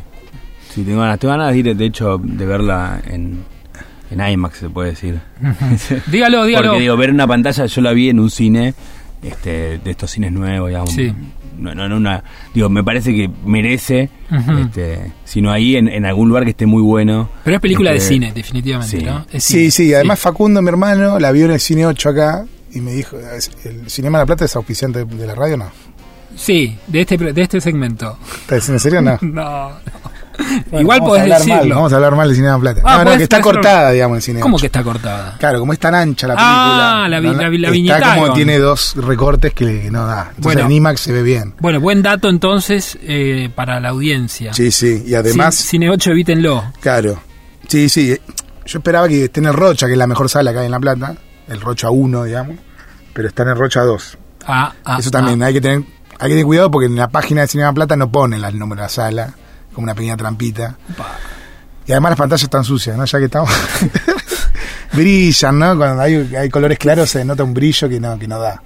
Sí, 0.75 0.83
tengo 0.83 1.01
ganas, 1.01 1.19
tengo 1.19 1.33
ganas 1.33 1.53
de 1.53 1.59
ir, 1.59 1.75
de 1.75 1.87
hecho, 1.87 2.19
de 2.23 2.45
verla 2.45 3.01
en, 3.07 3.43
en 4.11 4.21
IMAX, 4.21 4.59
se 4.59 4.69
puede 4.71 4.91
decir. 4.91 5.21
Dígalo, 6.07 6.45
dígalo. 6.45 6.69
Porque 6.71 6.81
digo, 6.83 6.97
ver 6.97 7.11
una 7.11 7.27
pantalla, 7.27 7.67
yo 7.67 7.81
la 7.83 7.93
vi 7.93 8.09
en 8.11 8.21
un 8.21 8.31
cine, 8.31 8.75
este, 9.23 9.79
de 9.79 9.91
estos 9.91 10.11
cines 10.11 10.33
nuevos, 10.33 10.69
digamos. 10.69 10.91
Sí. 10.93 11.13
No, 11.59 11.75
no, 11.75 11.89
no 11.89 11.97
una, 11.97 12.23
digo, 12.53 12.69
me 12.69 12.85
parece 12.85 13.15
que 13.15 13.31
merece, 13.47 14.11
Ujú. 14.31 14.59
este, 14.59 15.13
sino 15.25 15.51
ahí 15.51 15.77
en, 15.77 15.89
en 15.89 16.05
algún 16.05 16.29
lugar 16.29 16.45
que 16.45 16.51
esté 16.51 16.67
muy 16.67 16.83
bueno. 16.83 17.31
Pero 17.45 17.57
es 17.57 17.63
película 17.63 17.91
de 17.93 17.97
Este, 17.97 18.09
cine, 18.15 18.33
definitivamente, 18.35 18.99
sí. 18.99 19.03
¿no? 19.05 19.25
Es 19.33 19.43
Sí, 19.43 19.59
cine. 19.59 19.71
sí, 19.71 19.95
además 19.95 20.19
Facundo, 20.21 20.61
mi 20.61 20.69
hermano, 20.69 21.19
la 21.19 21.33
vio 21.33 21.47
en 21.47 21.53
el 21.53 21.61
Cine 21.61 21.87
8 21.87 22.11
acá 22.11 22.45
y 22.75 22.81
me 22.83 22.93
dijo, 22.93 23.17
¿el 23.65 23.89
Cinema 23.91 24.19
de 24.19 24.23
la 24.23 24.27
Plata 24.27 24.45
es 24.45 24.55
auspiciante 24.55 25.07
de 25.07 25.27
la 25.27 25.35
radio 25.35 25.57
no? 25.57 25.71
Sí, 26.37 26.77
de 26.87 27.01
este, 27.01 27.17
de 27.17 27.41
este 27.43 27.59
segmento. 27.63 28.19
¿Estás 28.43 28.59
diciendo 28.69 28.75
en 28.75 28.81
serio 28.81 29.01
no? 29.03 29.19
No, 29.23 29.71
no. 29.71 29.77
Bueno, 30.71 30.81
Igual 30.81 31.01
podés 31.01 31.23
hablar 31.23 31.39
mal, 31.41 31.49
decirlo. 31.59 31.75
vamos 31.77 31.93
a 31.93 31.97
hablar 31.97 32.17
mal 32.17 32.29
del 32.29 32.37
Cinema 32.37 32.53
de 32.55 32.59
la 32.59 32.61
Plata. 32.75 32.81
Ah, 32.85 33.05
no, 33.05 33.11
no, 33.13 33.17
que 33.17 33.23
está 33.23 33.41
cortada, 33.41 33.91
digamos, 33.93 34.17
el 34.17 34.23
Cine 34.23 34.41
¿Cómo 34.41 34.57
8. 34.57 34.61
que 34.63 34.67
está 34.67 34.83
cortada? 34.83 35.37
Claro, 35.39 35.61
como 35.61 35.73
es 35.73 35.79
tan 35.79 35.95
ancha 35.95 36.27
la 36.27 36.35
película. 36.35 37.05
Ah, 37.05 37.09
la 37.09 37.21
vi- 37.21 37.27
no, 37.29 37.33
no, 37.35 37.43
la 37.43 37.49
vi- 37.49 37.59
la 37.83 37.97
Está 37.97 38.15
como 38.17 38.33
tiene 38.33 38.59
dos 38.59 38.95
recortes 38.97 39.55
que, 39.55 39.91
no 39.91 40.07
da. 40.07 40.23
Entonces 40.37 40.43
Bueno. 40.43 40.61
en 40.67 40.73
IMAX 40.73 41.01
se 41.01 41.13
ve 41.13 41.23
bien. 41.23 41.55
Bueno, 41.61 41.81
buen 41.81 42.03
dato 42.03 42.29
entonces 42.29 42.99
eh, 43.03 43.51
para 43.55 43.81
la 43.81 43.91
audiencia. 43.91 44.53
Sí, 44.53 44.71
sí. 44.71 45.03
Y 45.07 45.15
además, 45.15 45.55
Cin- 45.57 45.69
Cine 45.71 45.91
8, 45.91 46.11
evítenlo. 46.11 46.65
claro. 46.81 47.21
Sí, 47.69 47.89
sí. 47.89 48.17
Yo 48.65 48.79
esperaba 48.79 49.09
que 49.09 49.25
esté 49.25 49.41
en 49.41 49.47
el 49.47 49.55
Rocha, 49.55 49.87
que 49.87 49.93
es 49.93 49.99
la 49.99 50.07
mejor 50.07 50.29
sala 50.29 50.53
que 50.53 50.59
hay 50.61 50.67
en 50.67 50.73
La 50.73 50.81
Plata. 50.81 51.15
El 51.49 51.61
Rocha 51.61 51.91
1, 51.91 52.25
digamos. 52.25 52.57
Pero 53.13 53.29
está 53.29 53.43
en 53.45 53.51
el 53.51 53.57
Rocha 53.57 53.83
2. 53.83 54.19
Ah, 54.47 54.73
ah, 54.85 54.97
Eso 55.01 55.11
también 55.11 55.43
ah. 55.43 55.47
hay 55.47 55.55
que 55.55 55.61
tener 55.61 55.83
hay 56.19 56.29
que 56.29 56.35
tener 56.35 56.45
cuidado 56.47 56.71
porque 56.71 56.87
en 56.87 56.97
la 56.97 57.09
página 57.09 57.43
de 57.43 57.49
Cinema 57.49 57.73
Plata 57.75 57.95
no 57.97 58.11
ponen 58.11 58.43
el 58.43 58.59
número 58.59 58.81
de 58.81 58.87
la 58.87 58.89
sala, 58.89 59.35
como 59.77 59.85
una 59.85 59.95
pequeña 59.95 60.17
trampita. 60.17 60.77
Y 61.87 61.93
además 61.93 62.11
las 62.11 62.19
pantallas 62.19 62.43
están 62.43 62.65
sucias, 62.65 62.97
¿no? 62.97 63.05
Ya 63.05 63.19
que 63.21 63.27
estamos. 63.27 63.49
Brillan, 64.93 65.59
¿no? 65.59 65.77
Cuando 65.77 66.03
hay, 66.03 66.35
hay 66.35 66.49
colores 66.49 66.79
claros 66.79 67.11
se 67.11 67.25
nota 67.25 67.45
un 67.45 67.55
brillo 67.55 67.89
que 67.89 68.01
no, 68.01 68.19
que 68.19 68.27
no 68.27 68.39
da. 68.41 68.63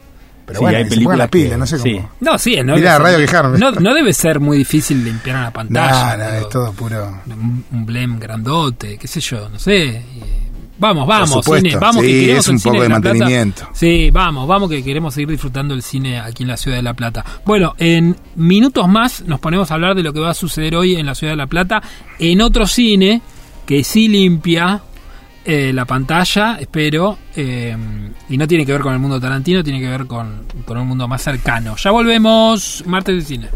Pero 0.46 0.58
Sí, 0.58 0.62
bueno, 0.64 0.78
hay 0.78 0.84
que 0.84 0.90
se 0.94 1.00
pongan 1.02 1.18
las 1.18 1.28
películas 1.28 1.30
que- 1.30 1.38
pilas, 1.38 1.58
no 1.58 1.66
sé 1.66 1.76
cómo. 1.78 1.84
sí. 1.84 2.06
No, 2.20 2.38
sí, 2.38 2.56
no, 2.64 2.74
Mirá, 2.76 2.98
Radio 2.98 3.18
ser, 3.18 3.26
Quejarme. 3.26 3.58
no, 3.58 3.70
no 3.72 3.94
debe 3.94 4.12
ser 4.12 4.40
muy 4.40 4.58
difícil 4.58 5.04
limpiar 5.04 5.36
una 5.36 5.50
pantalla. 5.52 6.16
No, 6.16 6.24
es 6.36 6.48
todo 6.48 6.72
puro. 6.72 7.20
Un, 7.26 7.64
un 7.72 7.86
blem 7.86 8.18
grandote, 8.18 8.96
qué 8.98 9.06
sé 9.08 9.20
yo, 9.20 9.48
no 9.48 9.58
sé. 9.58 9.76
y- 10.14 10.49
Vamos, 10.80 11.06
vamos, 11.06 11.44
cine, 11.44 11.76
vamos 11.76 12.02
sí, 12.02 12.10
que 12.10 12.20
queremos 12.20 12.38
es 12.44 12.48
un 12.48 12.54
el 12.54 12.60
cine 12.60 12.72
poco 12.72 12.82
de 12.82 12.88
La 12.88 13.00
Plata. 13.00 13.18
mantenimiento. 13.18 13.68
Sí, 13.74 14.10
vamos, 14.10 14.48
vamos 14.48 14.70
que 14.70 14.82
queremos 14.82 15.12
seguir 15.14 15.28
disfrutando 15.28 15.74
el 15.74 15.82
cine 15.82 16.18
aquí 16.18 16.42
en 16.42 16.48
la 16.48 16.56
ciudad 16.56 16.78
de 16.78 16.82
La 16.82 16.94
Plata. 16.94 17.22
Bueno, 17.44 17.74
en 17.78 18.16
minutos 18.36 18.88
más 18.88 19.20
nos 19.26 19.40
ponemos 19.40 19.70
a 19.70 19.74
hablar 19.74 19.94
de 19.94 20.02
lo 20.02 20.12
que 20.14 20.20
va 20.20 20.30
a 20.30 20.34
suceder 20.34 20.74
hoy 20.74 20.96
en 20.96 21.04
la 21.04 21.14
ciudad 21.14 21.34
de 21.34 21.36
La 21.36 21.46
Plata 21.46 21.82
en 22.18 22.40
otro 22.40 22.66
cine 22.66 23.20
que 23.66 23.84
sí 23.84 24.08
limpia 24.08 24.80
eh, 25.44 25.72
la 25.74 25.84
pantalla, 25.84 26.56
espero. 26.58 27.18
eh, 27.36 27.76
y 28.28 28.36
no 28.38 28.46
tiene 28.48 28.64
que 28.64 28.72
ver 28.72 28.80
con 28.80 28.92
el 28.94 28.98
mundo 28.98 29.20
Tarantino, 29.20 29.62
tiene 29.62 29.80
que 29.80 29.88
ver 29.88 30.06
con, 30.06 30.44
con 30.64 30.78
un 30.78 30.88
mundo 30.88 31.06
más 31.06 31.22
cercano. 31.22 31.76
Ya 31.76 31.90
volvemos, 31.90 32.82
martes 32.86 33.16
de 33.16 33.22
cine. 33.22 33.48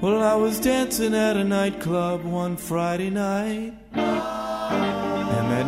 Well, 0.00 0.22
I 0.22 0.34
was 0.34 0.60
dancing 0.60 1.14
at 1.14 1.36
a 1.36 1.42
nightclub 1.44 2.20
one 2.24 2.56
Friday 2.56 3.10
night. 3.10 3.72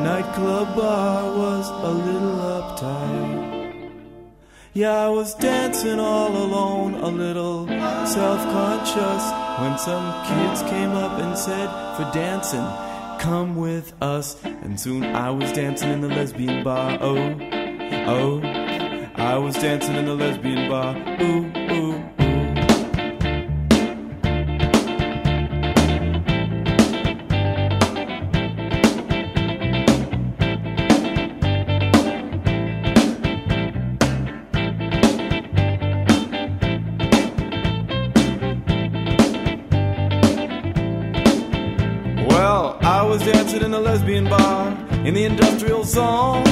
Nightclub 0.03 0.77
bar 0.77 1.37
was 1.37 1.69
a 1.69 1.91
little 1.91 2.39
uptight. 2.57 3.51
Yeah, 4.73 5.07
I 5.07 5.09
was 5.09 5.35
dancing 5.35 6.01
all 6.01 6.35
alone, 6.35 6.95
a 6.95 7.09
little 7.09 7.67
self 8.07 8.41
conscious. 8.51 9.25
When 9.61 9.77
some 9.79 10.07
kids 10.27 10.63
came 10.71 10.93
up 10.93 11.21
and 11.21 11.37
said, 11.37 11.69
For 11.97 12.11
dancing, 12.15 12.67
come 13.21 13.57
with 13.57 13.93
us. 14.01 14.43
And 14.45 14.81
soon 14.81 15.05
I 15.05 15.31
was 15.31 15.53
dancing 15.53 15.91
in 15.91 16.01
the 16.01 16.09
lesbian 16.09 16.65
bar. 16.65 16.97
Oh, 17.01 17.37
oh. 18.07 18.41
I 19.17 19.37
was 19.37 19.55
dancing 19.57 19.97
in 19.97 20.07
the 20.07 20.15
lesbian 20.15 20.71
bar. 20.71 20.97
Ooh, 21.21 21.45
ooh, 21.73 22.05
ooh. 22.19 22.30
In 43.63 43.75
a 43.75 43.81
lesbian 43.81 44.25
bar 44.25 44.69
in 45.05 45.15
the 45.15 45.25
industrial 45.25 45.85
zone. 45.85 46.45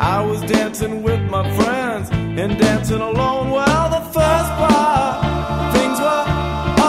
I 0.00 0.24
was 0.24 0.40
dancing 0.42 1.02
with 1.02 1.20
my 1.30 1.42
friends 1.56 2.10
and 2.10 2.58
dancing 2.58 3.00
alone. 3.00 3.50
while 3.50 3.88
the 3.90 4.04
first 4.16 4.50
bar, 4.60 5.72
things 5.72 5.98
were 6.00 6.24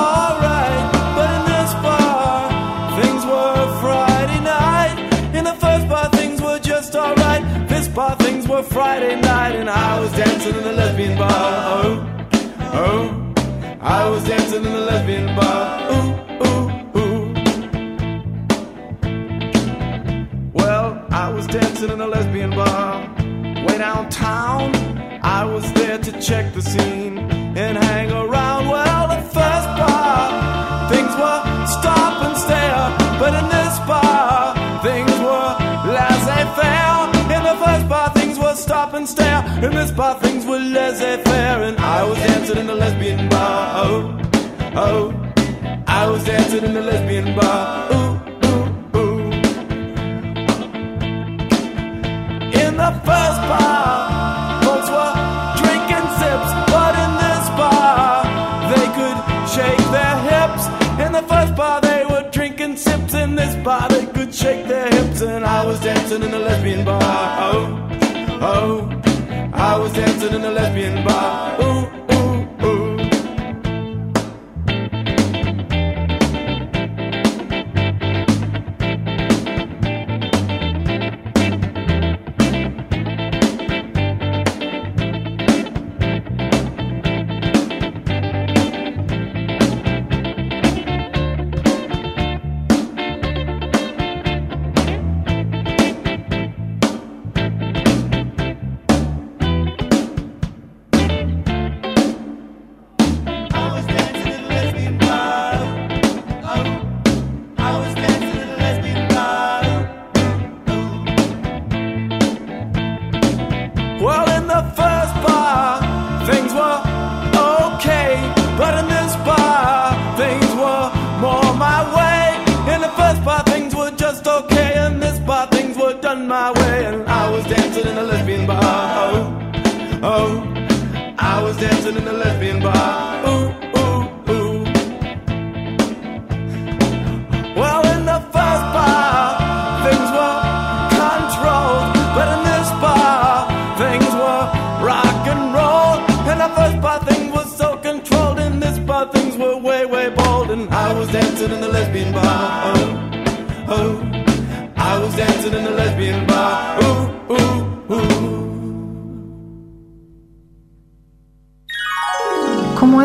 alright. 0.01 0.83
But 1.17 1.29
in 1.37 1.43
this 1.53 1.71
bar, 1.85 3.01
things 3.01 3.25
were 3.25 3.79
Friday 3.81 4.39
night. 4.41 4.97
In 5.35 5.43
the 5.45 5.53
first 5.53 5.87
bar, 5.87 6.09
things 6.09 6.41
were 6.41 6.59
just 6.59 6.95
alright. 6.95 7.43
This 7.67 7.87
bar, 7.87 8.15
things 8.17 8.47
were 8.47 8.63
Friday 8.63 9.19
night. 9.21 9.55
And 9.55 9.69
I 9.69 9.99
was 9.99 10.11
dancing 10.13 10.55
in 10.55 10.63
the 10.63 10.73
lesbian 10.73 11.17
bar. 11.17 11.31
Oh, 11.77 12.25
oh. 12.73 13.33
I 13.81 14.09
was 14.09 14.23
dancing 14.27 14.63
in 14.65 14.73
the 14.73 14.85
lesbian 14.91 15.35
bar. 15.35 15.91
Ooh, 15.91 16.45
ooh. 16.45 16.64
I 21.25 21.29
was 21.29 21.47
dancing 21.47 21.89
in 21.89 21.99
a 21.99 22.05
lesbian 22.05 22.51
bar 22.51 23.01
way 23.65 23.79
downtown. 23.79 24.75
I 25.23 25.43
was 25.43 25.65
there 25.73 25.97
to 25.97 26.11
check 26.21 26.53
the 26.53 26.61
scene 26.61 27.17
and 27.17 27.75
hang 27.79 28.11
around. 28.11 28.69
Well, 28.69 29.07
the 29.07 29.21
first 29.33 29.69
bar, 29.79 30.87
things 30.93 31.13
were 31.21 31.41
stop 31.65 32.15
and 32.25 32.37
stare. 32.37 32.85
But 33.17 33.33
in 33.41 33.45
this 33.49 33.75
bar, 33.89 34.53
things 34.83 35.13
were 35.25 35.49
laissez 35.95 36.45
faire. 36.59 37.07
In 37.35 37.41
the 37.49 37.57
first 37.65 37.89
bar, 37.89 38.07
things 38.13 38.37
were 38.37 38.53
stop 38.53 38.93
and 38.93 39.09
stare. 39.09 39.41
In 39.65 39.71
this 39.71 39.89
bar, 39.89 40.19
things 40.19 40.45
were 40.45 40.59
laissez 40.59 41.23
faire. 41.23 41.63
And 41.63 41.75
I 41.79 42.03
was 42.03 42.19
dancing 42.19 42.57
in 42.59 42.67
the 42.67 42.75
lesbian 42.75 43.29
bar. 43.29 43.83
Oh, 43.83 44.21
oh. 44.75 45.31
I 45.87 46.07
was 46.07 46.23
dancing 46.23 46.63
in 46.63 46.75
the 46.75 46.81
lesbian 46.81 47.33
bar. 47.35 47.91
Ooh, 47.93 48.34
the 52.77 52.91
first 53.09 53.41
bar, 53.49 54.63
folks 54.63 54.89
were 54.95 55.13
drinking 55.61 56.07
sips, 56.19 56.49
but 56.73 56.93
in 57.03 57.11
this 57.23 57.45
bar, 57.59 58.23
they 58.73 58.87
could 58.97 59.19
shake 59.55 59.85
their 59.97 60.15
hips. 60.29 60.63
In 61.05 61.11
the 61.11 61.23
first 61.27 61.55
bar, 61.55 61.81
they 61.81 62.03
were 62.09 62.29
drinking 62.31 62.77
sips. 62.77 63.13
In 63.13 63.35
this 63.35 63.55
bar, 63.63 63.87
they 63.89 64.05
could 64.07 64.33
shake 64.33 64.67
their 64.67 64.89
hips, 64.89 65.21
and 65.21 65.45
I 65.45 65.65
was 65.65 65.79
dancing 65.79 66.23
in 66.23 66.31
the 66.31 66.39
lesbian 66.39 66.83
bar. 66.85 67.01
Oh, 67.01 67.65
oh, 68.41 69.01
I 69.53 69.77
was 69.77 69.93
dancing 69.93 70.33
in 70.33 70.41
the 70.41 70.51
lesbian 70.51 71.03
bar. 71.05 71.61
Ooh, 71.61 72.14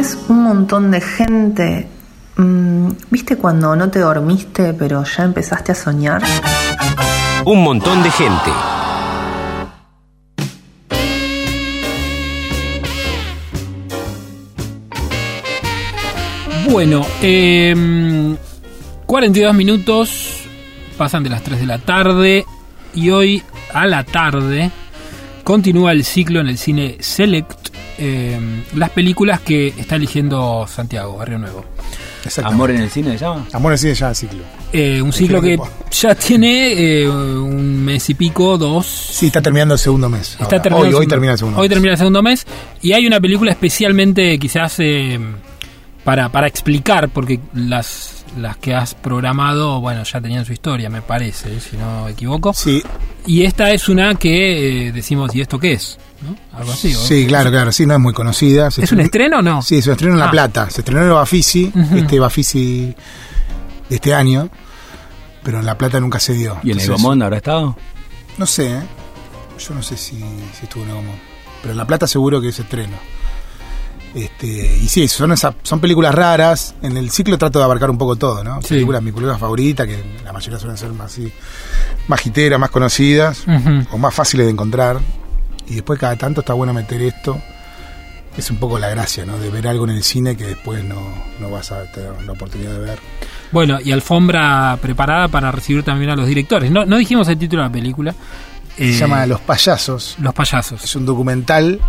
¿Cómo 0.01 0.09
es 0.09 0.19
un 0.31 0.43
montón 0.45 0.91
de 0.91 1.03
gente? 1.03 1.87
Mm, 2.37 2.89
¿Viste 3.11 3.37
cuando 3.37 3.77
no 3.77 3.91
te 3.91 3.99
dormiste 3.99 4.73
pero 4.73 5.05
ya 5.05 5.25
empezaste 5.25 5.73
a 5.73 5.75
soñar? 5.75 6.23
Un 7.45 7.63
montón 7.63 8.03
de 8.03 8.11
gente. 8.11 8.51
Bueno, 16.71 17.05
eh, 17.21 18.37
42 19.05 19.55
minutos 19.55 20.49
pasan 20.97 21.25
de 21.25 21.29
las 21.29 21.43
3 21.43 21.61
de 21.61 21.67
la 21.67 21.77
tarde 21.79 22.47
y 22.95 23.11
hoy 23.11 23.43
a 23.75 23.87
la 23.87 24.05
tarde 24.05 24.71
continúa 25.45 25.93
el 25.93 26.07
ciclo 26.07 26.41
en 26.41 26.49
el 26.49 26.57
cine 26.57 26.97
Select, 27.01 27.60
eh, 28.01 28.39
las 28.75 28.91
películas 28.91 29.41
que 29.41 29.69
está 29.69 29.97
eligiendo 29.97 30.67
Santiago, 30.67 31.19
Barrio 31.19 31.39
Nuevo. 31.39 31.65
Amor 32.45 32.71
en 32.71 32.83
el 32.83 32.91
cine 32.91 33.13
se 33.13 33.25
llama. 33.25 33.47
Amor 33.53 33.73
en 33.73 33.79
cine 33.79 33.95
ya 33.95 34.15
ciclo. 34.15 34.41
Eh, 34.73 35.01
un 35.03 35.13
ciclo 35.13 35.41
que 35.41 35.59
ya 35.91 36.15
tiene 36.15 37.03
eh, 37.03 37.09
un 37.09 37.85
mes 37.85 38.09
y 38.11 38.15
pico, 38.15 38.57
dos. 38.59 38.87
Sí, 38.87 39.27
está 39.27 39.43
terminando 39.43 39.75
el 39.75 39.81
segundo 39.81 40.09
mes. 40.09 40.33
Está 40.33 40.45
ahora. 40.45 40.63
terminando 40.63 40.89
hoy, 40.89 40.95
el 40.95 41.01
hoy 41.01 41.07
termina 41.07 41.33
el 41.33 41.39
segundo 41.39 41.61
Hoy 41.61 41.69
mes. 41.69 41.75
termina 41.75 41.93
el 41.93 41.99
segundo 41.99 42.23
mes. 42.23 42.47
Y 42.83 42.93
hay 42.93 43.07
una 43.07 43.21
película 43.21 43.51
especialmente 43.51 44.39
quizás 44.39 44.77
eh, 44.81 45.19
para, 46.05 46.29
para 46.31 46.47
explicar, 46.47 47.09
porque 47.11 47.41
las, 47.55 48.20
las 48.39 48.57
que 48.57 48.75
has 48.75 48.95
programado, 48.95 49.81
bueno, 49.81 50.03
ya 50.05 50.21
tenían 50.21 50.45
su 50.45 50.53
historia, 50.53 50.89
me 50.91 51.03
parece, 51.03 51.61
si 51.61 51.77
no 51.77 52.05
me 52.05 52.13
equivoco. 52.13 52.53
Sí, 52.55 52.83
Y 53.27 53.45
esta 53.45 53.71
es 53.71 53.89
una 53.89 54.15
que 54.15 54.89
eh, 54.89 54.93
decimos, 54.93 55.35
¿y 55.35 55.41
esto 55.41 55.59
qué 55.59 55.73
es? 55.73 55.99
¿No? 56.23 56.37
Algo 56.59 56.73
así. 56.73 56.95
¿o? 56.95 56.99
sí, 56.99 57.27
claro, 57.27 57.51
claro. 57.51 57.73
Sí, 57.73 57.87
no 57.87 57.95
es 57.95 58.01
muy 58.01 58.13
conocida. 58.13 58.71
Se 58.71 58.85
¿Es 58.85 58.93
un 58.93 59.01
estreno 59.01 59.39
o 59.39 59.43
no? 59.43 59.63
Sí, 59.63 59.79
es 59.79 59.87
un 59.87 59.93
estreno 59.93 60.15
en 60.15 60.21
La 60.21 60.29
Ah. 60.29 60.31
Plata. 60.31 60.71
Se 60.71 60.81
estrenó 60.83 61.01
en 61.01 61.09
el 61.09 61.13
Bafisi, 61.15 61.73
Ujú. 61.75 61.97
este 61.97 62.19
Bafisi 62.21 62.95
de 63.89 63.95
este 63.97 64.15
año. 64.15 64.49
Pero 65.43 65.61
en 65.61 65.67
La 65.67 65.77
Plata 65.79 65.99
nunca 65.99 66.21
se 66.21 66.35
dio. 66.35 66.59
¿Y 66.63 66.73
en 66.73 66.81
el 66.81 66.89
Gomón 66.91 67.23
habrá 67.23 67.39
estado? 67.39 67.75
No 68.37 68.45
sé, 68.47 68.75
¿eh? 68.75 68.81
Yo 69.59 69.75
no 69.75 69.83
sé 69.83 69.97
si, 69.97 70.19
si 70.19 70.65
estuvo 70.65 70.85
en 70.85 70.91
Egomón. 70.91 71.17
Pero 71.63 71.73
en 71.73 71.79
La 71.79 71.87
Plata 71.87 72.07
seguro 72.07 72.41
que 72.41 72.49
es 72.49 72.59
estreno. 72.59 72.97
Este, 74.15 74.47
y 74.47 74.89
sí, 74.89 75.07
son, 75.07 75.33
esa- 75.33 75.55
son 75.63 75.81
películas 75.81 76.15
raras. 76.15 76.75
En 76.83 76.97
el 76.97 77.11
ciclo 77.11 77.39
trato 77.39 77.59
de 77.59 77.65
abarcar 77.65 77.91
un 77.91 77.99
poco 77.99 78.17
todo, 78.17 78.43
¿no? 78.43 78.61
Sí. 78.63 78.71
Películas, 78.71 79.03
mi 79.03 79.13
película 79.13 79.39
favorita, 79.39 79.87
que 79.87 80.03
la 80.25 80.33
mayoría 80.33 80.59
suelen 80.59 80.77
ser 80.77 80.91
más 80.93 81.13
así, 81.13 81.33
más 82.09 82.21
más 82.59 82.71
conocidas, 82.71 83.45
o 83.93 83.99
más 83.99 84.13
fáciles 84.15 84.47
de 84.47 84.53
encontrar. 84.53 84.99
Y 85.69 85.75
después 85.75 85.99
cada 86.01 86.17
tanto 86.17 86.41
está 86.41 86.55
bueno 86.55 86.73
meter 86.75 87.01
esto. 87.03 87.41
Es 88.37 88.51
un 88.51 88.59
poco 88.59 88.79
la 88.79 88.89
gracia, 88.89 89.25
¿no? 89.25 89.39
De 89.39 89.51
ver 89.51 89.67
algo 89.69 89.85
en 89.85 89.91
el 89.91 90.03
cine 90.05 90.37
que 90.37 90.45
después 90.47 90.83
no, 90.85 91.01
no 91.41 91.51
vas 91.51 91.73
a 91.73 91.83
tener 91.93 92.11
la 92.25 92.33
oportunidad 92.33 92.73
de 92.73 92.79
ver. 92.79 92.99
Bueno, 93.53 93.79
y 93.85 93.91
alfombra 93.93 94.79
preparada 94.81 95.29
para 95.29 95.51
recibir 95.53 95.83
también 95.83 96.11
a 96.11 96.17
los 96.17 96.27
directores. 96.27 96.71
No, 96.71 96.85
no 96.85 96.97
dijimos 96.97 97.29
el 97.29 97.39
título 97.39 97.63
de 97.63 97.69
la 97.69 97.73
película. 97.73 98.15
Eh, 98.79 98.93
Se 98.93 99.01
llama 99.01 99.27
Los 99.27 99.41
Payasos. 99.41 100.17
Los 100.21 100.33
payasos. 100.33 100.83
Es 100.83 100.95
un 100.97 101.05
documental 101.05 101.81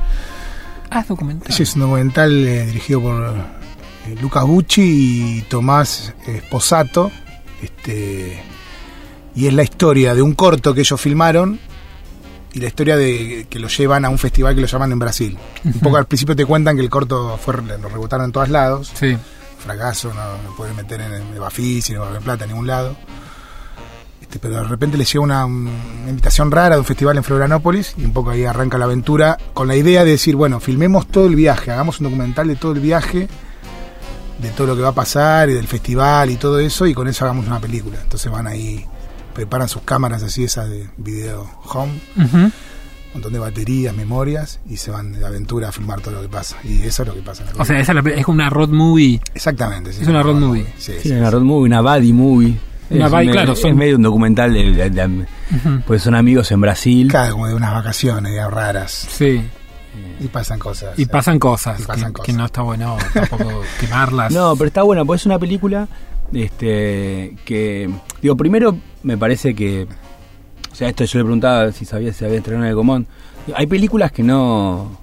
Ah, 0.92 1.00
es 1.00 1.08
documental. 1.08 1.52
Sí, 1.52 1.64
es 1.64 1.74
un 1.76 1.82
documental 1.82 2.48
eh, 2.48 2.66
dirigido 2.66 3.02
por 3.02 3.24
eh, 3.24 4.16
Lucas 4.22 4.46
Bucci 4.46 5.38
y 5.38 5.42
Tomás 5.44 6.14
Esposato. 6.28 7.10
Este, 7.62 8.44
y 9.34 9.48
es 9.48 9.54
la 9.54 9.64
historia 9.64 10.14
de 10.14 10.22
un 10.22 10.34
corto 10.34 10.74
que 10.74 10.82
ellos 10.82 11.00
filmaron 11.00 11.60
y 12.54 12.60
la 12.60 12.68
historia 12.68 12.98
de 12.98 13.48
que 13.50 13.60
lo 13.60 13.70
llevan 13.70 14.04
a 14.04 14.10
un 14.10 14.18
festival 14.18 14.54
que 14.54 14.62
lo 14.62 14.68
llaman 14.68 14.92
en 14.92 15.00
Brasil. 15.00 15.38
Un 15.64 15.80
poco 15.80 15.96
al 15.96 16.06
principio 16.06 16.36
te 16.36 16.46
cuentan 16.46 16.76
que 16.76 16.82
el 16.82 16.90
corto 16.90 17.38
fue, 17.38 17.56
lo 17.56 17.88
rebotaron 17.88 18.26
en 18.26 18.32
todos 18.34 18.50
lados. 18.50 18.92
Sí. 18.94 19.18
Fracaso, 19.60 20.14
no, 20.14 20.44
no 20.44 20.56
pueden 20.58 20.76
meter 20.76 21.00
en 21.00 21.14
el 21.14 21.40
Bafisi, 21.40 21.94
no 21.94 22.14
en 22.14 22.22
Plata, 22.22 22.44
en 22.44 22.50
ningún 22.50 22.68
lado. 22.68 22.98
Este, 24.32 24.40
pero 24.40 24.56
de 24.56 24.64
repente 24.64 24.98
les 24.98 25.12
llega 25.12 25.26
una, 25.26 25.46
una 25.46 25.70
invitación 26.08 26.52
rara 26.52 26.76
de 26.76 26.80
un 26.80 26.86
festival 26.86 27.18
en 27.18 27.24
Florianópolis 27.26 27.96
y 27.98 28.06
un 28.06 28.14
poco 28.14 28.30
ahí 28.30 28.46
arranca 28.46 28.78
la 28.78 28.86
aventura 28.86 29.38
con 29.54 29.68
la 29.68 29.76
idea 29.76 30.06
de 30.06 30.12
decir, 30.12 30.38
bueno, 30.38 30.62
filmemos 30.62 31.06
todo 31.08 31.26
el 31.28 31.36
viaje, 31.36 31.70
hagamos 31.70 32.00
un 32.00 32.06
documental 32.06 32.48
de 32.48 32.56
todo 32.56 32.72
el 32.72 32.80
viaje, 32.80 33.28
de 34.42 34.50
todo 34.52 34.68
lo 34.68 34.76
que 34.78 34.84
va 34.84 34.88
a 34.90 34.94
pasar 34.96 35.50
y 35.50 35.54
del 35.54 35.68
festival 35.68 36.30
y 36.30 36.38
todo 36.38 36.60
eso 36.60 36.88
y 36.88 36.94
con 36.94 37.10
eso 37.10 37.26
hagamos 37.26 37.46
una 37.46 37.60
película. 37.60 37.98
Entonces 38.02 38.32
van 38.32 38.48
ahí, 38.48 38.86
preparan 39.34 39.68
sus 39.68 39.82
cámaras 39.82 40.24
así, 40.24 40.46
esas 40.46 40.70
de 40.70 40.90
video 40.96 41.50
home, 41.66 41.92
Ujú. 42.16 42.38
un 42.38 42.52
montón 43.12 43.34
de 43.34 43.40
baterías, 43.40 43.94
memorias 43.94 44.62
y 44.66 44.78
se 44.78 44.92
van 44.92 45.12
de 45.12 45.26
aventura 45.26 45.68
a 45.68 45.72
filmar 45.74 46.00
todo 46.00 46.14
lo 46.14 46.22
que 46.22 46.30
pasa. 46.30 46.56
Y 46.64 46.84
eso 46.84 47.04
es 47.04 47.10
lo 47.10 47.16
que 47.16 47.22
pasa 47.22 47.44
en 47.44 47.58
la 47.58 47.62
O 47.62 47.66
sea, 47.66 47.78
esa 47.82 47.92
es, 47.92 48.26
como 48.26 48.36
una 48.38 48.50
road 48.50 48.70
movie. 48.70 49.20
Exactamente. 49.34 49.92
sí, 49.92 50.04
es 50.04 50.08
una 50.08 50.24
road 50.24 50.36
movie. 50.36 50.68
Sí, 50.78 50.94
Sí, 51.02 51.10
sí, 51.10 51.12
una 51.12 51.30
road 51.30 51.42
movie, 51.42 51.66
una 51.68 51.82
buddy 51.82 52.14
movie. 52.14 52.71
Una 52.92 53.22
Es 53.22 53.32
claro, 53.32 53.54
Es 53.54 53.62
son- 53.62 53.76
medio 53.78 53.96
un 53.96 54.02
documental, 54.04 54.54
de, 54.54 54.72
de- 54.72 54.90
de- 54.90 55.26
pues 55.88 56.02
son 56.04 56.16
amigos 56.16 56.52
en 56.52 56.62
Brasil. 56.62 57.08
Claro, 57.10 57.34
como 57.34 57.48
de 57.48 57.56
unas 57.56 57.74
vacaciones 57.74 58.34
ya 58.36 58.50
raras. 58.50 58.92
Sí. 58.92 59.42
Y 60.20 60.28
pasan 60.28 60.60
cosas. 60.60 60.98
Y 60.98 61.06
pasan 61.06 61.40
cosas. 61.40 61.80
Y 61.80 61.84
pasan 61.84 62.08
que, 62.08 62.14
cosas. 62.14 62.26
que 62.28 62.34
no 62.34 62.46
está 62.46 62.62
bueno 62.62 62.98
tampoco 63.14 63.62
quemarlas. 63.80 64.32
No, 64.32 64.56
pero 64.56 64.68
está 64.68 64.84
buena, 64.84 65.04
pues 65.06 65.22
es 65.22 65.26
una 65.26 65.40
película 65.40 65.88
este 66.34 67.36
que 67.46 67.90
digo, 68.22 68.38
primero 68.38 68.78
me 69.04 69.18
parece 69.18 69.54
que 69.54 69.88
o 70.72 70.76
sea, 70.76 70.88
esto 70.90 71.04
yo 71.04 71.20
le 71.20 71.26
preguntaba 71.26 71.72
si 71.72 71.84
sabía 71.86 72.14
si 72.14 72.24
había 72.26 72.38
estrenado 72.38 72.66
en 72.66 72.70
el 72.72 72.76
común. 72.76 73.08
Hay 73.56 73.68
películas 73.68 74.12
que 74.12 74.24
no 74.24 74.98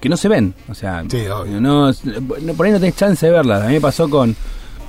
que 0.00 0.08
no 0.08 0.16
se 0.16 0.28
ven, 0.28 0.54
o 0.68 0.74
sea, 0.74 1.02
Sí, 1.10 1.26
obvio. 1.26 1.60
no, 1.60 1.90
no- 1.90 2.54
por 2.54 2.66
ahí 2.66 2.72
no 2.72 2.78
tenés 2.78 2.94
chance 2.96 3.26
de 3.26 3.32
verlas. 3.32 3.62
A 3.62 3.66
mí 3.66 3.74
me 3.74 3.80
pasó 3.80 4.08
con 4.08 4.36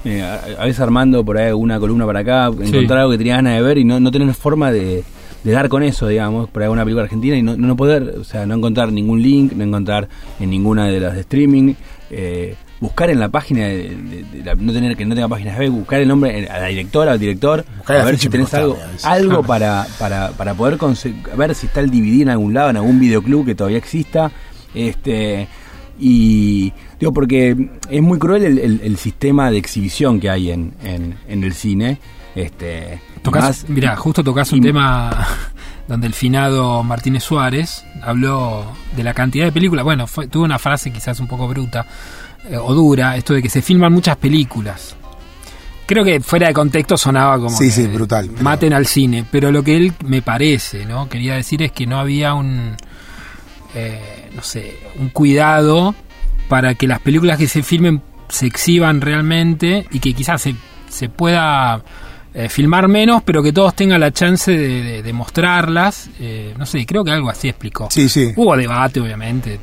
eh, 0.05 0.21
a, 0.21 0.61
a 0.61 0.65
veces 0.65 0.79
armando 0.79 1.23
por 1.25 1.37
ahí 1.37 1.51
una 1.51 1.79
columna 1.79 2.05
para 2.05 2.19
acá, 2.19 2.47
encontrar 2.47 2.99
algo 2.99 3.11
que 3.11 3.17
tenías 3.17 3.37
ganas 3.37 3.55
de 3.55 3.61
ver 3.61 3.77
y 3.77 3.83
no, 3.83 3.99
no 3.99 4.11
tener 4.11 4.33
forma 4.33 4.71
de, 4.71 5.03
de 5.43 5.51
dar 5.51 5.69
con 5.69 5.83
eso, 5.83 6.07
digamos, 6.07 6.49
por 6.49 6.63
ahí 6.63 6.69
una 6.69 6.83
película 6.83 7.03
argentina 7.03 7.35
y 7.37 7.41
no, 7.41 7.55
no 7.57 7.75
poder, 7.75 8.15
o 8.19 8.23
sea, 8.23 8.45
no 8.45 8.55
encontrar 8.55 8.91
ningún 8.91 9.21
link, 9.21 9.53
no 9.53 9.63
encontrar 9.63 10.07
en 10.39 10.49
ninguna 10.49 10.87
de 10.87 10.99
las 10.99 11.13
de 11.15 11.21
streaming, 11.21 11.73
eh, 12.11 12.55
buscar 12.81 13.09
en 13.09 13.19
la 13.19 13.27
página, 13.27 13.67
de, 13.67 13.89
de- 13.89 14.23
de 14.31 14.43
la- 14.45 14.55
no 14.55 14.71
tener 14.71 14.95
que 14.95 15.05
no 15.05 15.13
tenga 15.13 15.27
páginas 15.27 15.59
web, 15.59 15.69
buscar 15.71 15.99
el 15.99 16.07
nombre 16.07 16.39
eh, 16.43 16.47
a 16.49 16.59
la 16.61 16.67
directora, 16.67 17.11
al 17.11 17.19
director, 17.19 17.65
Buscar 17.77 17.97
a 17.97 18.05
ver 18.05 18.17
si 18.17 18.29
tenés 18.29 18.53
algo, 18.53 18.77
algo 19.05 19.43
para, 19.43 19.85
para, 19.99 20.29
para 20.31 20.53
poder 20.53 20.77
ver 21.37 21.55
si 21.55 21.65
está 21.67 21.81
el 21.81 21.91
DVD 21.91 22.21
en 22.21 22.29
algún 22.29 22.53
lado, 22.53 22.69
en 22.69 22.77
algún 22.77 22.99
videoclub 22.99 23.45
que 23.45 23.53
todavía 23.55 23.77
exista. 23.77 24.31
Este 24.73 25.47
y 25.99 26.71
digo 26.99 27.11
porque 27.13 27.69
es 27.89 28.01
muy 28.01 28.17
cruel 28.19 28.43
el, 28.43 28.57
el- 28.59 28.81
el 28.83 28.97
sistema 28.97 29.51
de 29.51 29.57
exhibición 29.57 30.19
que 30.19 30.29
hay 30.29 30.51
en, 30.51 30.73
en, 30.83 31.15
en 31.27 31.43
el 31.43 31.53
cine. 31.53 31.99
Este, 32.35 33.01
Tocás, 33.21 33.43
más- 33.63 33.69
mirá, 33.69 33.95
justo 33.97 34.23
tocas 34.23 34.51
un 34.53 34.59
y- 34.59 34.61
tema 34.61 35.27
donde 35.87 36.07
el 36.07 36.13
finado 36.13 36.83
Martínez 36.83 37.23
Suárez 37.23 37.83
habló 38.01 38.65
de 38.95 39.03
la 39.03 39.13
cantidad 39.13 39.45
de 39.45 39.51
películas. 39.51 39.83
Bueno, 39.83 40.07
fue, 40.07 40.27
tuvo 40.27 40.43
una 40.45 40.59
frase 40.59 40.91
quizás 40.91 41.19
un 41.19 41.27
poco 41.27 41.47
bruta 41.47 41.85
eh, 42.49 42.55
o 42.57 42.73
dura, 42.73 43.17
esto 43.17 43.33
de 43.33 43.41
que 43.41 43.49
se 43.49 43.61
filman 43.61 43.91
muchas 43.91 44.15
películas. 44.17 44.95
Creo 45.85 46.05
que 46.05 46.19
fuera 46.21 46.47
de 46.47 46.53
contexto 46.53 46.95
sonaba 46.97 47.37
como 47.37 47.49
Sí, 47.57 47.65
que 47.65 47.71
sí, 47.71 47.87
brutal, 47.87 48.29
pero- 48.31 48.43
maten 48.43 48.73
al 48.73 48.85
cine, 48.85 49.25
pero 49.29 49.51
lo 49.51 49.63
que 49.63 49.75
él 49.75 49.91
me 50.05 50.21
parece, 50.21 50.85
¿no? 50.85 51.09
Quería 51.09 51.33
decir 51.33 51.63
es 51.63 51.71
que 51.71 51.87
no 51.87 51.99
había 51.99 52.35
un 52.35 52.77
eh, 53.75 54.18
no 54.35 54.43
sé, 54.43 54.77
un 54.99 55.09
cuidado 55.09 55.95
para 56.47 56.75
que 56.75 56.87
las 56.87 56.99
películas 56.99 57.37
que 57.37 57.47
se 57.47 57.63
filmen 57.63 58.01
se 58.29 58.45
exhiban 58.45 59.01
realmente 59.01 59.85
y 59.91 59.99
que 59.99 60.13
quizás 60.13 60.41
se, 60.41 60.55
se 60.89 61.09
pueda 61.09 61.83
eh, 62.33 62.47
filmar 62.49 62.87
menos, 62.87 63.23
pero 63.23 63.41
que 63.41 63.51
todos 63.51 63.75
tengan 63.75 63.99
la 64.01 64.11
chance 64.11 64.51
de, 64.51 64.83
de- 64.83 65.03
de 65.03 65.13
mostrarlas. 65.13 66.09
Eh, 66.19 66.53
no 66.57 66.65
sé, 66.65 66.85
creo 66.85 67.03
que 67.03 67.11
algo 67.11 67.29
así 67.29 67.49
explicó. 67.49 67.87
Sí, 67.91 68.07
sí. 68.09 68.31
Hubo 68.35 68.55
debate, 68.55 68.99
obviamente. 68.99 69.59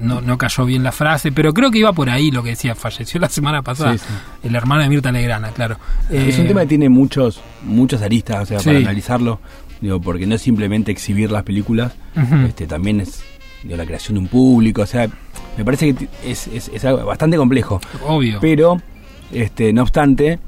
No, 0.00 0.20
no 0.20 0.38
cayó 0.38 0.64
bien 0.64 0.82
la 0.82 0.90
frase, 0.90 1.30
pero 1.32 1.52
creo 1.52 1.70
que 1.70 1.78
iba 1.78 1.92
por 1.92 2.08
ahí 2.10 2.30
lo 2.30 2.42
que 2.42 2.50
decía. 2.50 2.74
Falleció 2.74 3.20
la 3.20 3.28
semana 3.28 3.62
pasada 3.62 3.92
Sí, 3.92 3.98
sí. 3.98 4.48
el 4.48 4.54
hermano 4.56 4.82
de 4.82 4.88
Mirta 4.88 5.12
Legrana, 5.12 5.50
claro. 5.50 5.78
Es 6.10 6.38
Eh, 6.38 6.40
un 6.42 6.48
tema 6.48 6.62
que 6.62 6.66
tiene 6.68 6.88
muchos 6.88 7.40
muchas 7.62 8.02
aristas, 8.02 8.42
o 8.42 8.46
sea, 8.46 8.58
Sí. 8.60 8.66
para 8.66 8.78
analizarlo, 8.78 9.38
digo, 9.80 10.00
porque 10.00 10.26
no 10.26 10.34
es 10.34 10.42
simplemente 10.42 10.90
exhibir 10.90 11.30
las 11.30 11.42
películas, 11.42 11.92
este 12.48 12.66
también 12.66 13.00
es 13.00 13.22
digo, 13.62 13.76
la 13.76 13.84
creación 13.86 14.14
de 14.14 14.20
un 14.20 14.28
público, 14.28 14.82
o 14.82 14.86
sea, 14.86 15.08
me 15.56 15.64
parece 15.64 15.94
que 15.94 16.08
es, 16.24 16.46
es, 16.48 16.68
es 16.72 16.84
algo 16.84 17.04
bastante 17.04 17.36
complejo. 17.36 17.80
Obvio. 18.06 18.38
Pero, 18.40 18.80
este, 19.32 19.72
no 19.72 19.82
obstante, 19.82 20.38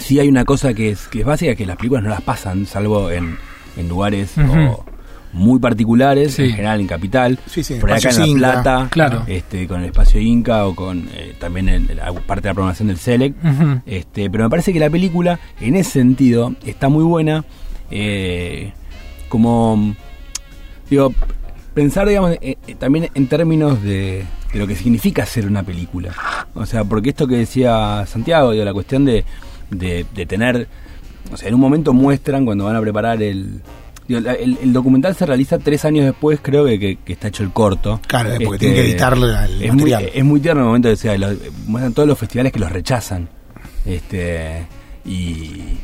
sí 0.00 0.18
hay 0.20 0.28
una 0.28 0.44
cosa 0.44 0.74
que 0.74 0.90
es, 0.90 1.08
que 1.08 1.20
es 1.20 1.26
básica, 1.26 1.54
que 1.54 1.66
las 1.66 1.76
películas 1.76 2.04
no 2.04 2.10
las 2.10 2.22
pasan, 2.22 2.66
salvo 2.66 3.10
en, 3.10 3.36
en 3.76 3.88
lugares 3.88 4.36
o 4.38 4.84
muy 5.32 5.58
particulares, 5.58 6.34
Sí. 6.34 6.44
en 6.44 6.50
general 6.52 6.80
en 6.80 6.86
Capital, 6.86 7.38
Sí, 7.46 7.64
sí, 7.64 7.74
por 7.74 7.90
acá 7.92 8.08
en 8.10 8.18
La 8.20 8.26
Inca. 8.26 8.38
Plata, 8.62 8.88
Claro. 8.90 9.24
este, 9.26 9.66
con 9.66 9.80
el 9.80 9.86
espacio 9.86 10.20
Inca 10.20 10.64
o 10.66 10.76
con 10.76 11.08
eh, 11.12 11.34
también 11.40 11.68
el- 11.68 11.96
la 11.96 12.12
parte 12.12 12.42
de 12.42 12.50
la 12.50 12.54
programación 12.54 12.86
del 12.88 12.98
Select. 12.98 13.36
Este, 13.84 14.30
pero 14.30 14.44
me 14.44 14.50
parece 14.50 14.72
que 14.72 14.78
la 14.78 14.90
película, 14.90 15.40
en 15.60 15.74
ese 15.74 15.90
sentido, 15.90 16.54
está 16.64 16.88
muy 16.88 17.02
buena. 17.02 17.44
eh, 17.90 18.72
como, 19.28 19.94
digo, 20.88 21.12
pensar, 21.74 22.08
digamos, 22.08 22.32
eh, 22.40 22.56
eh, 22.66 22.74
también 22.78 23.08
en 23.14 23.26
términos 23.26 23.82
de, 23.82 24.24
de 24.52 24.58
lo 24.58 24.66
que 24.66 24.76
significa 24.76 25.24
hacer 25.24 25.46
una 25.46 25.62
película. 25.62 26.14
O 26.54 26.64
sea, 26.66 26.84
porque 26.84 27.10
esto 27.10 27.26
que 27.26 27.36
decía 27.36 28.04
Santiago, 28.06 28.52
digo, 28.52 28.64
la 28.64 28.72
cuestión 28.72 29.04
de, 29.04 29.24
de, 29.70 30.06
de 30.14 30.26
tener, 30.26 30.68
o 31.32 31.36
sea, 31.36 31.48
en 31.48 31.54
un 31.54 31.60
momento 31.60 31.92
muestran 31.92 32.44
cuando 32.44 32.64
van 32.66 32.76
a 32.76 32.80
preparar 32.80 33.22
el... 33.22 33.60
digo, 34.06 34.20
el, 34.30 34.58
el 34.62 34.72
documental 34.72 35.14
se 35.16 35.26
realiza 35.26 35.58
tres 35.58 35.84
años 35.84 36.04
después, 36.04 36.38
creo 36.40 36.64
que, 36.64 36.78
que- 36.78 36.96
que 37.04 37.12
está 37.14 37.28
hecho 37.28 37.42
el 37.42 37.50
corto. 37.50 38.00
Claro, 38.06 38.30
porque 38.30 38.44
Este, 38.44 38.58
tienen 38.58 38.76
que 38.76 38.90
editarle 38.90 39.26
el 39.26 39.62
es 39.62 39.72
muy, 39.74 39.90
material. 39.90 40.10
es 40.14 40.24
muy 40.24 40.40
tierno 40.40 40.60
el 40.62 40.66
momento 40.68 40.88
de 40.88 40.94
decir, 40.94 41.18
los- 41.18 41.36
muestran 41.66 41.92
todos 41.92 42.08
los 42.08 42.18
festivales 42.18 42.52
que 42.52 42.58
los 42.60 42.70
rechazan. 42.70 43.28
Este 43.84 44.66
y 45.04 45.76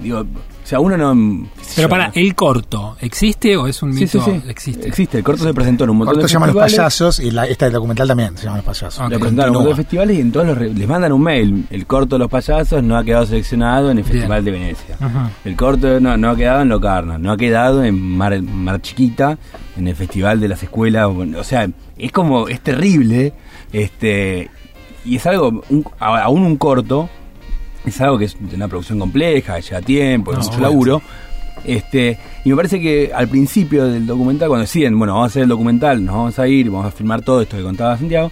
digo, 0.00 0.26
o 0.64 0.66
sea, 0.66 0.80
uno 0.80 0.96
no 0.96 1.46
Pero 1.76 1.82
yo, 1.82 1.88
para, 1.90 2.06
¿no? 2.08 2.12
¿el 2.16 2.34
corto 2.34 2.96
existe 3.02 3.54
o 3.56 3.66
es 3.66 3.82
un 3.82 3.90
mito? 3.90 4.06
sí, 4.06 4.18
sí. 4.24 4.42
Existe. 4.48 4.88
Existe, 4.88 5.18
el 5.18 5.24
corto 5.24 5.44
se 5.44 5.52
presentó 5.52 5.84
en 5.84 5.90
un 5.90 5.98
montón 5.98 6.14
Corto 6.14 6.22
de 6.24 6.28
se 6.28 6.32
llama 6.32 6.46
Los 6.46 6.54
festivales. 6.54 6.76
Payasos 6.78 7.20
y 7.20 7.30
la, 7.30 7.46
esta 7.46 7.66
del 7.66 7.74
documental 7.74 8.08
también 8.08 8.36
se 8.38 8.44
llama 8.44 8.56
Los 8.56 8.64
Payasos. 8.66 8.98
Ok. 9.00 9.10
Lo 9.12 9.18
presentaron 9.20 9.50
en 9.52 9.56
un 9.58 9.62
montón 9.64 9.76
de 9.76 9.82
festivales 9.84 10.16
y 10.16 10.20
en 10.22 10.32
todos 10.32 10.46
los 10.46 10.56
re- 10.58 10.72
les 10.72 10.88
mandan 10.88 11.12
un 11.12 11.22
mail. 11.22 11.66
El 11.70 11.86
corto 11.86 12.14
de 12.16 12.20
los 12.20 12.30
payasos 12.30 12.82
no 12.82 12.96
ha 12.96 13.04
quedado 13.04 13.26
seleccionado 13.26 13.90
en 13.90 13.98
el 13.98 14.04
Festival 14.04 14.42
de 14.44 14.50
Venecia. 14.50 14.96
Ajá. 15.00 15.30
El 15.44 15.54
corto 15.56 16.00
no, 16.00 16.16
no 16.16 16.30
ha 16.30 16.36
quedado 16.36 16.62
en 16.62 16.68
Locarno, 16.70 17.18
no 17.18 17.32
ha 17.32 17.36
quedado 17.36 17.84
en 17.84 18.00
Mar, 18.00 18.40
Mar 18.42 18.80
Chiquita, 18.80 19.36
en 19.76 19.86
el 19.88 19.94
Festival 19.94 20.40
de 20.40 20.48
las 20.48 20.62
Escuelas. 20.62 21.06
O 21.36 21.44
sea, 21.44 21.68
es 21.98 22.10
como, 22.10 22.48
es 22.48 22.60
terrible. 22.62 23.34
este 23.72 24.50
Y 25.04 25.16
es 25.16 25.26
algo, 25.26 25.62
un- 25.68 25.84
aún 25.98 26.42
un 26.42 26.56
corto, 26.56 27.10
es 27.90 28.00
algo 28.00 28.18
que 28.18 28.26
es 28.26 28.36
una 28.54 28.68
producción 28.68 28.98
compleja, 28.98 29.58
lleva 29.60 29.80
tiempo, 29.80 30.32
es 30.32 30.38
mucho 30.38 30.60
laburo. 30.60 31.02
Este, 31.64 32.18
y 32.44 32.50
me 32.50 32.56
parece 32.56 32.80
que 32.80 33.10
al 33.14 33.28
principio 33.28 33.86
del 33.86 34.06
documental, 34.06 34.48
cuando 34.48 34.62
deciden, 34.62 34.98
bueno, 34.98 35.14
vamos 35.14 35.28
a 35.28 35.30
hacer 35.30 35.42
el 35.44 35.48
documental, 35.48 36.04
nos 36.04 36.14
vamos 36.14 36.38
a 36.38 36.46
ir, 36.46 36.70
vamos 36.70 36.86
a 36.86 36.90
filmar 36.90 37.22
todo 37.22 37.40
esto 37.40 37.56
que 37.56 37.62
contaba 37.62 37.96
Santiago, 37.96 38.30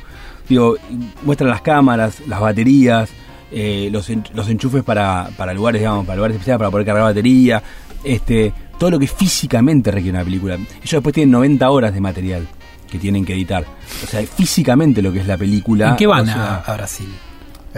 digo, 0.49 0.77
muestran 1.23 1.49
las 1.51 1.63
cámaras, 1.63 2.21
las 2.27 2.41
baterías, 2.41 3.11
eh, 3.51 3.89
los, 3.91 4.11
los 4.35 4.49
enchufes 4.49 4.83
para, 4.83 5.31
para 5.37 5.55
lugares, 5.55 5.81
digamos, 5.81 6.05
para 6.05 6.17
lugares 6.17 6.37
especiales, 6.37 6.59
para 6.59 6.71
poder 6.71 6.87
cargar 6.87 7.05
batería, 7.05 7.63
este, 8.05 8.53
todo 8.79 8.91
lo 8.91 8.99
que 8.99 9.07
físicamente 9.07 9.91
requiere 9.91 10.17
una 10.19 10.25
película. 10.25 10.55
Ellos 10.55 10.91
después 10.91 11.15
tienen 11.15 11.31
90 11.31 11.71
horas 11.71 11.95
de 11.95 12.01
material 12.01 12.47
que 12.91 12.99
tienen 12.99 13.25
que 13.25 13.33
editar. 13.33 13.65
O 14.05 14.07
sea, 14.07 14.23
físicamente 14.23 15.01
lo 15.01 15.13
que 15.13 15.21
es 15.21 15.27
la 15.27 15.39
película. 15.39 15.91
¿En 15.91 15.97
qué 15.97 16.07
van 16.07 16.29
o 16.29 16.33
sea, 16.33 16.57
a, 16.57 16.73
a 16.73 16.77
Brasil? 16.77 17.09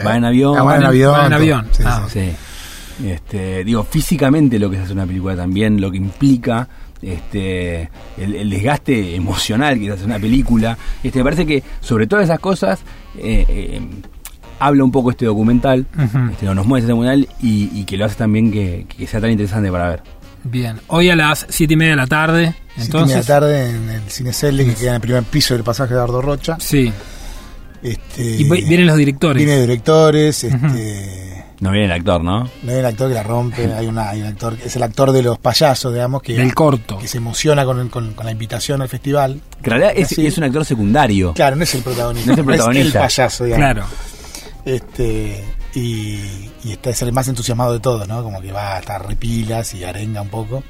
Va 0.05 0.17
en 0.17 0.25
avión. 0.25 0.57
Ah, 0.59 0.63
van 0.63 0.81
en 0.81 0.87
avión. 0.87 1.13
van 1.13 1.27
en 1.27 1.33
avión. 1.33 1.67
Sí, 1.73 1.83
Ah, 1.87 2.07
sí. 2.11 2.21
Sí. 2.99 3.09
Este, 3.09 3.65
digo, 3.65 3.83
físicamente 3.85 4.59
lo 4.59 4.71
que 4.71 4.77
es 4.77 4.83
hacer 4.83 4.95
una 4.97 5.07
película 5.07 5.35
también, 5.37 5.81
lo 5.81 5.91
que 5.91 5.97
implica 5.97 6.69
este, 7.03 7.91
el, 8.17 8.35
el 8.37 8.51
desgaste 8.51 9.15
emocional 9.17 9.79
que 9.79 9.87
es 9.87 9.93
hacer 9.93 10.07
una 10.07 10.19
película. 10.19 10.79
Este, 11.03 11.19
me 11.19 11.25
parece 11.25 11.45
que 11.47 11.63
sobre 11.81 12.07
todas 12.07 12.25
esas 12.27 12.39
cosas 12.39 12.81
eh, 13.19 13.45
eh, 13.49 13.81
habla 14.61 14.85
un 14.85 14.93
poco 14.93 15.11
este 15.11 15.27
documental, 15.27 15.87
este, 16.33 16.49
o 16.49 16.55
nos 16.55 16.67
muestra 16.67 16.85
este 16.87 16.93
documental 16.93 17.29
y, 17.43 17.71
y 17.81 17.85
que 17.85 17.97
lo 17.97 18.05
hace 18.05 18.15
también 18.15 18.51
que, 18.53 18.87
que 18.89 19.07
sea 19.07 19.21
tan 19.21 19.31
interesante 19.31 19.71
para 19.73 19.89
ver. 19.91 20.03
Bien. 20.45 20.79
Hoy 20.89 21.09
a 21.11 21.17
las 21.17 21.47
siete 21.49 21.75
y 21.75 21.77
media 21.77 21.93
de 21.93 21.97
la 21.97 22.07
tarde. 22.07 22.45
Siete 22.45 22.59
y 22.59 22.61
media 22.61 22.77
de 22.77 22.85
Entonces. 22.85 23.17
la 23.29 23.35
tarde 23.41 23.71
en 23.71 23.89
el 23.91 24.03
Cine 24.09 24.33
Celle, 24.33 24.65
que 24.67 24.75
queda 24.75 24.91
en 24.91 24.95
el 24.97 25.01
primer 25.01 25.23
piso 25.25 25.55
del 25.55 25.65
pasaje 25.65 25.95
de 25.95 26.01
Ardo 26.01 26.21
Rocha. 26.23 26.57
Sí. 26.61 26.93
Este, 27.85 28.23
Y 28.23 28.45
vi- 28.51 28.63
vienen 28.65 28.87
los 28.89 28.97
directores. 28.97 29.45
Viene 29.45 29.61
directores, 29.61 30.43
este, 30.43 31.45
No 31.61 31.71
viene 31.71 31.85
el 31.87 31.93
actor, 31.93 32.25
¿no? 32.25 32.49
no 32.63 32.73
hay 32.73 32.79
un 32.79 32.85
actor 32.87 33.09
que 33.09 33.15
la 33.15 33.23
rompe, 33.23 33.73
hay, 33.75 33.87
una, 33.87 34.09
hay 34.09 34.23
un 34.23 34.27
actor 34.29 34.57
que 34.57 34.67
es 34.69 34.75
el 34.77 34.83
actor 34.83 35.13
de 35.13 35.23
los 35.23 35.39
payasos, 35.39 35.93
digamos, 35.93 36.23
que, 36.23 36.35
Del 36.35 36.55
corto. 36.55 36.99
que 36.99 37.07
se 37.07 37.19
emociona 37.19 37.65
con, 37.67 37.89
con- 37.91 38.15
con 38.15 38.25
la 38.27 38.33
invitación 38.33 38.81
al 38.83 38.89
festival. 38.89 39.41
Que 39.63 39.71
en 39.71 39.79
realidad 39.79 39.93
es, 39.97 40.11
es 40.19 40.39
un 40.39 40.45
actor 40.45 40.65
secundario. 40.65 41.35
Claro, 41.35 41.57
no 41.57 41.63
es 41.65 41.75
el 41.75 41.83
protagonista, 41.83 42.27
No 42.29 42.33
es 42.33 42.39
el 42.39 42.45
protagonista. 42.47 43.01
payaso, 43.01 43.45
digamos. 43.45 43.65
Claro. 43.65 43.87
Este, 44.65 45.45
y, 45.75 46.21
y 46.65 46.73
está 46.73 46.91
es 46.91 47.03
el 47.03 47.13
más 47.13 47.29
entusiasmado 47.29 47.73
de 47.75 47.81
todo, 47.81 48.07
¿no? 48.07 48.23
Como 48.23 48.41
que 48.41 48.51
va 48.51 48.77
a 48.77 48.79
estar 48.81 49.07
repilas 49.07 49.75
y 49.75 49.85
arenga 49.85 50.23
un 50.23 50.29
poco. 50.29 50.63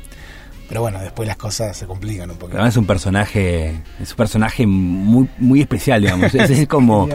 Pero 0.69 0.81
bueno, 0.81 0.99
después 1.01 1.27
las 1.27 1.37
cosas 1.37 1.77
se 1.77 1.87
complican 1.87 2.31
un 2.31 2.37
poco. 2.37 2.53
Además 2.55 2.71
es 2.75 2.77
un 2.79 2.87
personaje, 2.87 3.83
es 4.01 4.11
un 4.11 4.17
personaje 4.17 4.67
muy, 4.67 5.29
muy 5.39 5.61
especial, 5.61 6.01
digamos. 6.01 6.35
Es, 6.35 6.51
es 6.51 6.67
como 6.69 7.09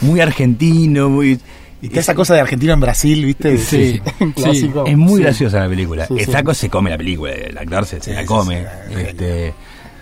muy 0.00 0.20
argentino, 0.20 1.08
muy 1.08 1.38
Y 1.80 1.86
está 1.86 2.00
esa 2.00 2.14
cosa 2.14 2.34
de 2.34 2.40
Argentina 2.40 2.72
en 2.72 2.80
Brasil, 2.80 3.24
¿viste? 3.24 3.58
Sí, 3.58 4.00
clásico. 4.34 4.84
Es 4.86 4.96
muy 4.96 5.18
Sí. 5.18 5.22
graciosa 5.22 5.60
la 5.60 5.68
película. 5.68 6.06
El 6.10 6.24
sí. 6.26 6.32
saco 6.32 6.52
se 6.52 6.68
come 6.68 6.90
la 6.90 6.98
película, 6.98 7.32
el 7.32 7.56
actor 7.56 7.86
se, 7.86 8.00
se 8.00 8.12
la 8.12 8.26
come. 8.26 8.66
este, 8.90 9.54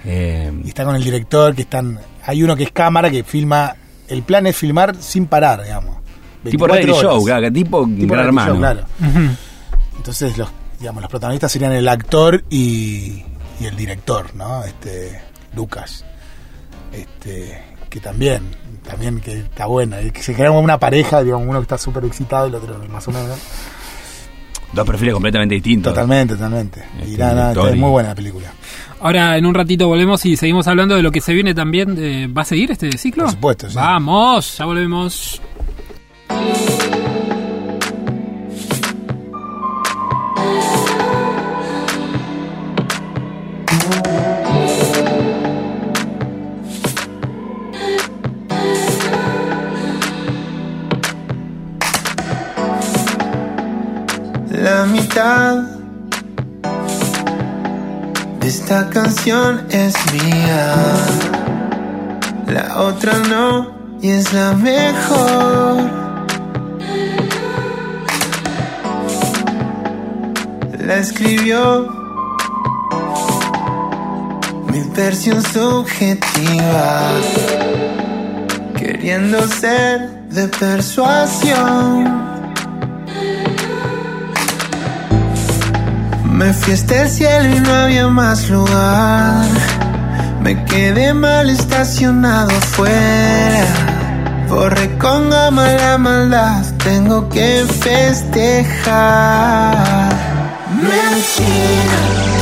eh, 0.07 0.53
Y 0.65 0.69
está 0.69 0.85
con 0.85 0.97
el 0.97 1.05
director 1.05 1.55
que 1.55 1.63
están. 1.63 1.99
Hay 2.25 2.43
uno 2.43 2.57
que 2.57 2.65
es 2.65 2.71
cámara 2.73 3.11
que 3.11 3.23
filma. 3.23 3.77
El 4.09 4.23
plan 4.23 4.47
es 4.47 4.57
filmar 4.57 4.97
sin 4.99 5.27
parar, 5.27 5.63
digamos. 5.63 5.97
tipo 6.43 6.67
24 6.67 6.75
reality 6.75 6.91
horas. 6.91 7.03
show, 7.03 7.25
claro, 7.25 7.53
tipo, 7.53 7.87
Tipo 7.87 8.15
Gran 8.15 8.35
show, 8.35 8.57
claro. 8.59 8.85
Entonces 9.97 10.37
los, 10.39 10.49
digamos, 10.85 11.01
los 11.03 11.11
protagonistas 11.11 11.51
serían 11.51 11.73
el 11.73 11.89
actor 11.89 12.45
y, 12.51 13.23
y 13.59 13.65
el 13.65 13.75
director, 13.75 14.35
¿no? 14.37 14.63
Este, 14.65 15.19
Lucas. 15.57 16.05
Este, 16.93 17.59
que 17.89 18.01
también, 18.01 18.43
también 18.87 19.19
que 19.21 19.39
está 19.39 19.65
bueno, 19.65 19.99
y 20.03 20.11
que 20.11 20.23
se 20.23 20.35
crea 20.35 20.51
una 20.51 20.79
pareja, 20.79 21.23
digamos, 21.23 21.49
uno 21.49 21.59
que 21.61 21.63
está 21.63 21.79
súper 21.79 22.05
excitado 22.05 22.47
y 22.47 22.49
el 22.51 22.57
otro 22.57 22.79
más 22.91 23.09
o 23.09 23.13
menos. 23.13 23.39
Dos 24.75 24.87
perfiles 24.87 25.15
completamente 25.15 25.55
distintos. 25.55 25.95
Totalmente, 25.95 26.35
totalmente. 26.35 26.85
Y 26.99 27.13
Este, 27.13 27.19
nada, 27.19 27.55
nada, 27.55 27.75
y- 27.75 27.79
muy 27.79 27.91
buena 27.91 28.11
la 28.11 28.15
película. 28.15 28.53
Ahora 29.01 29.39
en 29.39 29.47
un 29.47 29.55
ratito 29.55 29.89
volvemos 29.89 30.25
y 30.27 30.37
seguimos 30.37 30.67
hablando 30.69 30.97
de 30.97 31.03
lo 31.03 31.11
que 31.11 31.23
se 31.23 31.33
viene 31.33 31.55
también. 31.55 31.97
eh, 31.99 32.27
¿Va 32.27 32.43
a 32.43 32.45
seguir 32.45 32.71
este 32.73 32.93
ciclo? 32.99 33.25
Por 33.25 33.33
supuesto, 33.33 33.71
sí. 33.71 33.77
Vamos, 33.77 34.59
ya 34.59 34.65
volvemos. 34.67 35.41
Mitad 55.15 55.65
esta 58.43 58.91
canción 58.91 59.65
es 59.71 59.95
mía, 60.13 60.75
la 62.49 62.81
otra 62.81 63.19
no 63.19 63.99
y 64.03 64.11
es 64.11 64.33
la 64.33 64.53
mejor. 64.55 65.91
La 70.81 70.97
escribió 70.97 71.89
mi 74.71 74.81
versión 74.97 75.43
subjetiva, 75.43 77.13
queriendo 78.77 79.47
ser 79.49 80.11
de 80.31 80.49
persuasión. 80.49 82.34
Me 86.35 86.53
fui 86.53 86.73
el 86.73 87.09
cielo 87.09 87.57
y 87.57 87.61
no 87.61 87.73
había 87.73 88.09
más 88.09 88.51
lugar. 88.51 89.47
Me 90.43 90.65
quedé 90.65 91.15
mal 91.15 91.49
estacionado 91.49 92.51
fuera. 92.75 93.65
Borré 94.49 94.99
con 94.99 95.31
gama 95.31 95.69
la 95.69 95.97
maldad, 95.97 96.65
tengo 96.83 97.29
que 97.29 97.65
festejar. 97.81 98.99
Mentira. 100.83 102.34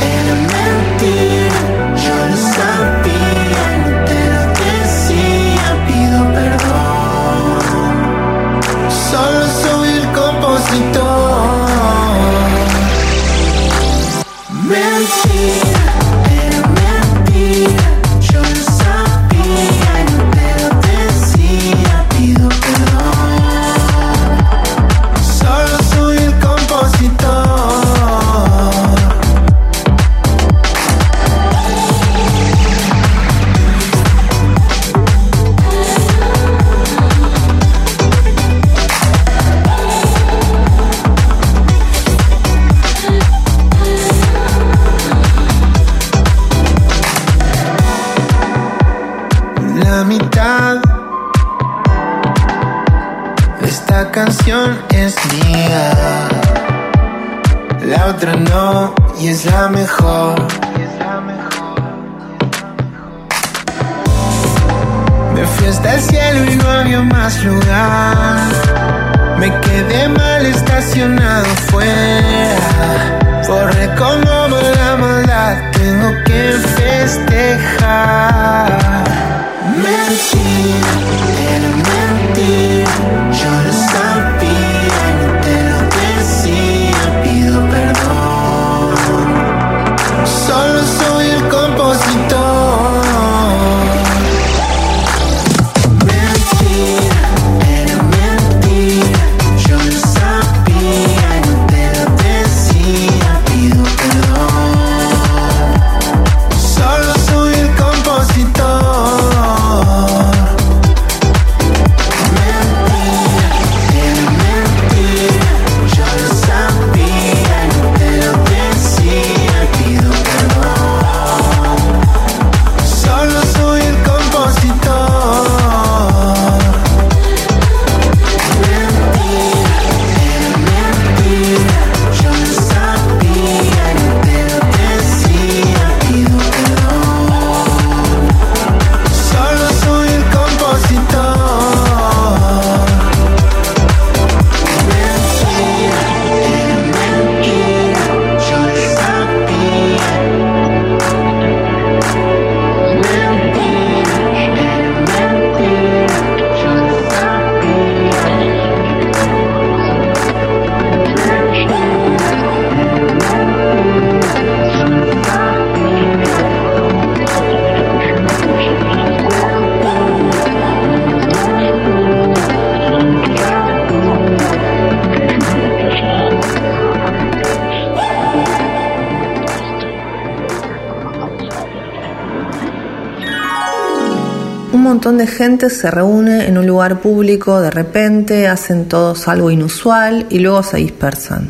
De 185.23 185.27
gente 185.27 185.69
se 185.69 185.89
reúne 185.89 186.47
en 186.47 186.57
un 186.57 186.67
lugar 186.67 186.99
público, 186.99 187.61
de 187.61 187.71
repente 187.71 188.49
hacen 188.49 188.89
todos 188.89 189.29
algo 189.29 189.51
inusual 189.51 190.25
y 190.29 190.39
luego 190.39 190.63
se 190.63 190.77
dispersan. 190.77 191.49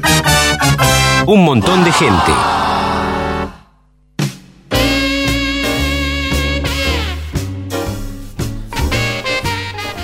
Un 1.26 1.44
montón 1.44 1.84
de 1.84 1.92
gente. 1.92 2.32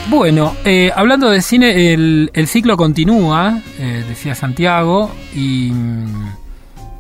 Bueno, 0.09 0.55
eh, 0.65 0.91
hablando 0.95 1.29
de 1.29 1.43
cine, 1.43 1.93
el, 1.93 2.31
el 2.33 2.47
ciclo 2.47 2.75
continúa, 2.75 3.61
eh, 3.77 4.03
decía 4.09 4.33
Santiago, 4.33 5.11
y 5.35 5.69
mm, 5.71 6.29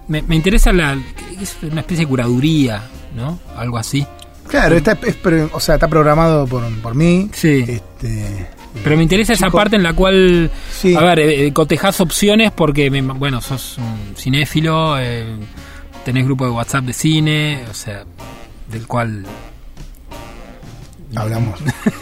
me, 0.07 0.21
me 0.21 0.35
interesa 0.35 0.71
la. 0.71 0.95
Es 1.41 1.57
una 1.63 1.81
especie 1.81 2.05
de 2.05 2.09
curaduría, 2.09 2.83
¿no? 3.15 3.39
Algo 3.57 3.79
así. 3.79 4.05
Claro, 4.49 4.75
está, 4.75 4.97
es 5.05 5.15
o 5.53 5.59
sea, 5.59 5.75
está 5.75 5.87
programado 5.87 6.45
por, 6.47 6.63
por 6.81 6.95
mí. 6.95 7.29
Sí. 7.33 7.63
Este, 7.67 8.47
Pero 8.83 8.97
me 8.97 9.03
interesa 9.03 9.33
esa 9.33 9.49
parte 9.49 9.75
en 9.75 9.83
la 9.83 9.93
cual, 9.93 10.49
Sí. 10.71 10.95
a 10.95 11.01
ver, 11.01 11.19
eh, 11.19 11.53
cotejás 11.53 12.01
opciones 12.01 12.51
porque, 12.51 12.89
me- 12.89 13.01
bueno, 13.01 13.41
sos 13.41 13.77
un 13.77 14.15
cinéfilo, 14.15 14.97
eh, 14.99 15.25
tenés 16.05 16.25
grupo 16.25 16.45
de 16.45 16.51
WhatsApp 16.51 16.85
de 16.85 16.93
cine, 16.93 17.63
o 17.69 17.73
sea, 17.73 18.03
del 18.71 18.87
cual 18.87 19.23
hablamos. 21.15 21.59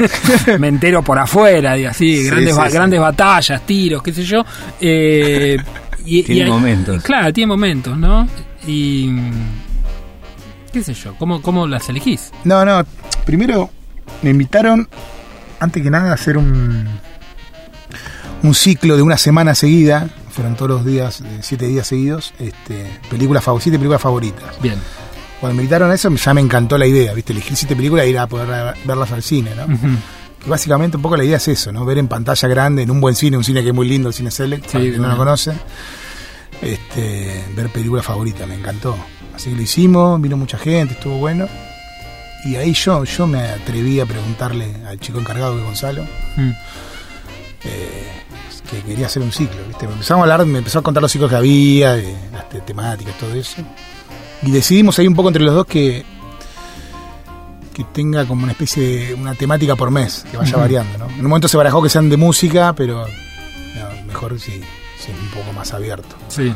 me 0.59 0.67
entero 0.67 1.01
por 1.03 1.17
afuera, 1.19 1.73
digo, 1.75 1.89
así, 1.89 2.17
Sí, 2.17 2.23
grandes, 2.25 2.53
sí, 2.53 2.57
ba- 2.59 2.67
sí. 2.69 2.73
grandes 2.73 2.99
batallas, 2.99 3.61
tiros, 3.65 4.03
qué 4.03 4.13
sé 4.13 4.23
yo. 4.23 4.43
Eh, 4.79 5.57
y, 6.05 6.23
Tiene 6.23 6.43
hay- 6.43 6.49
momentos. 6.49 7.03
Claro, 7.03 7.31
tiene 7.33 7.47
momentos, 7.47 7.97
¿no? 7.97 8.27
Y. 8.65 9.09
¿Qué 10.79 10.83
sé 10.83 10.93
yo? 10.93 11.15
¿Cómo, 11.17 11.41
cómo 11.41 11.67
las 11.67 11.89
elegís? 11.89 12.31
No, 12.43 12.63
no. 12.65 12.85
Primero 13.25 13.69
me 14.21 14.29
invitaron, 14.31 14.87
antes 15.59 15.81
que 15.83 15.89
nada, 15.89 16.11
a 16.11 16.13
hacer 16.13 16.37
un, 16.37 16.87
un 18.43 18.53
ciclo 18.53 18.95
de 18.95 19.01
una 19.01 19.17
semana 19.17 19.55
seguida. 19.55 20.09
Fueron 20.31 20.55
todos 20.55 20.69
los 20.69 20.85
días, 20.85 21.21
eh, 21.21 21.39
siete 21.41 21.67
días 21.67 21.87
seguidos. 21.87 22.33
Este, 22.39 22.85
películas 23.09 23.43
favoritas, 23.43 23.63
siete 23.63 23.77
películas 23.79 24.01
favoritas. 24.01 24.61
Bien. 24.61 24.75
Cuando 25.39 25.55
me 25.55 25.63
invitaron 25.63 25.89
a 25.91 25.95
eso, 25.95 26.09
ya 26.13 26.33
me 26.33 26.41
encantó 26.41 26.77
la 26.77 26.85
idea, 26.87 27.13
¿viste? 27.13 27.33
Elegir 27.33 27.55
siete 27.57 27.75
películas 27.75 28.05
e 28.05 28.09
ir 28.09 28.17
a 28.19 28.27
poder 28.27 28.47
ver- 28.47 28.75
verlas 28.85 29.11
al 29.11 29.23
cine, 29.23 29.51
¿no? 29.55 29.65
Que 30.43 30.49
básicamente 30.49 30.97
un 30.97 31.03
poco 31.03 31.17
la 31.17 31.23
idea 31.23 31.37
es 31.37 31.47
eso, 31.47 31.71
¿no? 31.71 31.85
Ver 31.85 31.97
en 31.97 32.07
pantalla 32.07 32.47
grande, 32.47 32.83
en 32.83 32.91
un 32.91 33.01
buen 33.01 33.15
cine, 33.15 33.35
un 33.37 33.43
cine 33.43 33.61
que 33.63 33.69
es 33.69 33.75
muy 33.75 33.87
lindo, 33.87 34.07
el 34.09 34.13
cine 34.13 34.29
Select, 34.31 34.65
Sí, 34.65 34.71
para 34.73 34.83
quien 34.85 35.01
no 35.01 35.07
lo 35.09 35.17
conoce. 35.17 35.53
Este, 36.61 37.43
ver 37.55 37.69
películas 37.69 38.05
favoritas, 38.05 38.47
me 38.47 38.55
encantó. 38.55 38.95
Así 39.37 39.51
que 39.51 39.55
lo 39.55 39.61
hicimos, 39.61 40.19
vino 40.19 40.35
mucha 40.35 40.57
gente, 40.57 40.95
estuvo 40.95 41.17
bueno. 41.19 41.47
Y 42.43 42.55
ahí 42.55 42.73
yo, 42.73 43.03
yo 43.03 43.27
me 43.27 43.39
atreví 43.41 43.99
a 43.99 44.05
preguntarle 44.05 44.75
al 44.87 44.99
chico 44.99 45.19
encargado 45.19 45.55
de 45.55 45.63
Gonzalo 45.63 46.03
Mm. 46.35 46.49
eh, 47.63 48.07
que 48.69 48.81
quería 48.81 49.05
hacer 49.05 49.21
un 49.21 49.31
ciclo, 49.31 49.57
¿viste? 49.67 49.85
Me 49.87 49.93
Empezamos 49.93 50.21
a 50.21 50.23
hablar, 50.33 50.45
me 50.47 50.57
empezó 50.57 50.79
a 50.79 50.81
contar 50.81 51.01
los 51.01 51.11
ciclos 51.11 51.29
que 51.29 51.35
había, 51.37 51.93
de 51.93 52.15
las 52.33 52.49
te- 52.49 52.61
temáticas, 52.61 53.15
todo 53.17 53.33
eso. 53.33 53.61
Y 54.43 54.51
decidimos 54.51 54.97
ahí 54.99 55.07
un 55.07 55.15
poco 55.15 55.29
entre 55.29 55.43
los 55.43 55.53
dos 55.53 55.65
que 55.65 56.03
que 57.73 57.83
tenga 57.83 58.25
como 58.25 58.41
una 58.41 58.53
especie 58.53 59.07
de 59.07 59.13
una 59.13 59.35
temática 59.35 59.75
por 59.75 59.91
mes, 59.91 60.25
que 60.31 60.35
vaya 60.37 60.57
variando, 60.57 60.97
¿no? 60.97 61.05
En 61.11 61.19
un 61.19 61.27
momento 61.27 61.47
se 61.47 61.57
barajó 61.57 61.83
que 61.83 61.89
sean 61.89 62.09
de 62.09 62.17
música, 62.17 62.73
pero 62.73 63.05
no, 63.05 64.05
mejor 64.07 64.39
si, 64.39 64.51
si 64.51 65.11
es 65.11 65.19
un 65.21 65.29
poco 65.29 65.53
más 65.53 65.71
abierto. 65.75 66.15
Sí. 66.27 66.51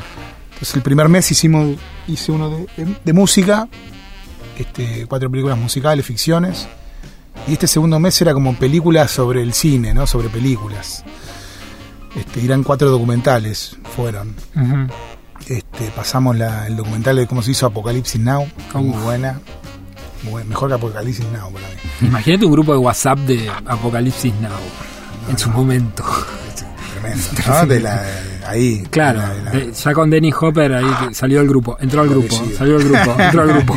Entonces 0.61 0.75
el 0.75 0.83
primer 0.83 1.09
mes 1.09 1.31
hicimos 1.31 1.75
hice 2.07 2.31
uno 2.31 2.65
de, 3.03 3.13
música, 3.13 3.67
este, 4.59 5.07
cuatro 5.07 5.29
películas 5.31 5.57
musicales, 5.57 6.05
ficciones. 6.05 6.67
Y 7.47 7.53
este 7.53 7.65
segundo 7.65 7.99
mes 7.99 8.21
era 8.21 8.33
como 8.35 8.53
películas 8.55 9.09
sobre 9.09 9.41
el 9.41 9.53
cine, 9.53 9.93
¿no? 9.95 10.05
Sobre 10.05 10.29
películas. 10.29 11.03
Este, 12.15 12.45
eran 12.45 12.61
cuatro 12.63 12.91
documentales, 12.91 13.75
fueron. 13.95 14.35
Este, 15.47 15.85
pasamos 15.95 16.37
la- 16.37 16.67
el 16.67 16.75
documental 16.77 17.15
de 17.15 17.25
cómo 17.25 17.41
se 17.41 17.51
hizo 17.51 17.65
Apocalipsis 17.65 18.21
Now, 18.21 18.47
muy 18.75 18.89
Uf. 18.89 19.03
buena. 19.03 19.39
Muy 20.21 20.31
buena, 20.33 20.49
mejor 20.49 20.69
que 20.69 20.75
Apocalipsis 20.75 21.25
Now 21.31 21.51
para 21.51 21.67
mí. 21.69 21.73
Imagínate 22.07 22.45
un 22.45 22.51
grupo 22.51 22.73
de 22.73 22.77
WhatsApp 22.77 23.17
de 23.19 23.49
Apocalipsis 23.65 24.33
Now 24.35 24.51
en 25.27 25.37
su 25.39 25.49
momento. 25.49 26.03
Tremendo. 27.01 27.23
¿no? 27.47 27.65
De 27.65 27.79
la, 27.79 28.01
ahí. 28.47 28.83
Claro, 28.89 29.21
de 29.21 29.27
la- 29.43 29.51
de 29.51 29.65
la- 29.67 29.71
ya 29.73 29.93
con 29.93 30.09
Dennis 30.09 30.35
Hopper 30.39 30.73
ahí 30.73 30.85
que 31.07 31.13
salió 31.13 31.39
del 31.39 31.47
grupo, 31.47 31.77
entró 31.79 32.01
al 32.01 32.09
grupo, 32.09 32.35
salió 32.57 32.77
del 32.77 32.89
grupo, 32.89 33.15
entró 33.19 33.41
al 33.41 33.47
grupo. 33.49 33.75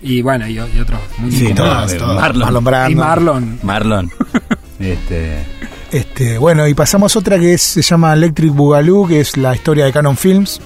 y 0.00 0.20
bueno, 0.22 0.46
y, 0.48 0.54
y 0.54 0.58
otros 0.80 1.00
muy 1.18 1.30
Sí, 1.30 1.46
de 1.48 1.54
todas. 1.54 1.94
Marlon. 2.00 2.64
Brando. 2.64 2.90
Y 2.90 2.94
Marlon. 2.94 3.58
Marlon. 3.62 4.10
este. 4.80 5.44
Este, 5.92 6.38
bueno, 6.38 6.66
y 6.66 6.74
pasamos 6.74 7.14
otra 7.16 7.38
que 7.38 7.54
es- 7.54 7.62
se 7.62 7.82
llama 7.82 8.12
Electric 8.14 8.52
Boogaloo, 8.52 9.06
que 9.06 9.20
es 9.20 9.36
la 9.36 9.54
historia 9.54 9.84
de 9.84 9.92
Canon 9.92 10.16
Films, 10.16 10.60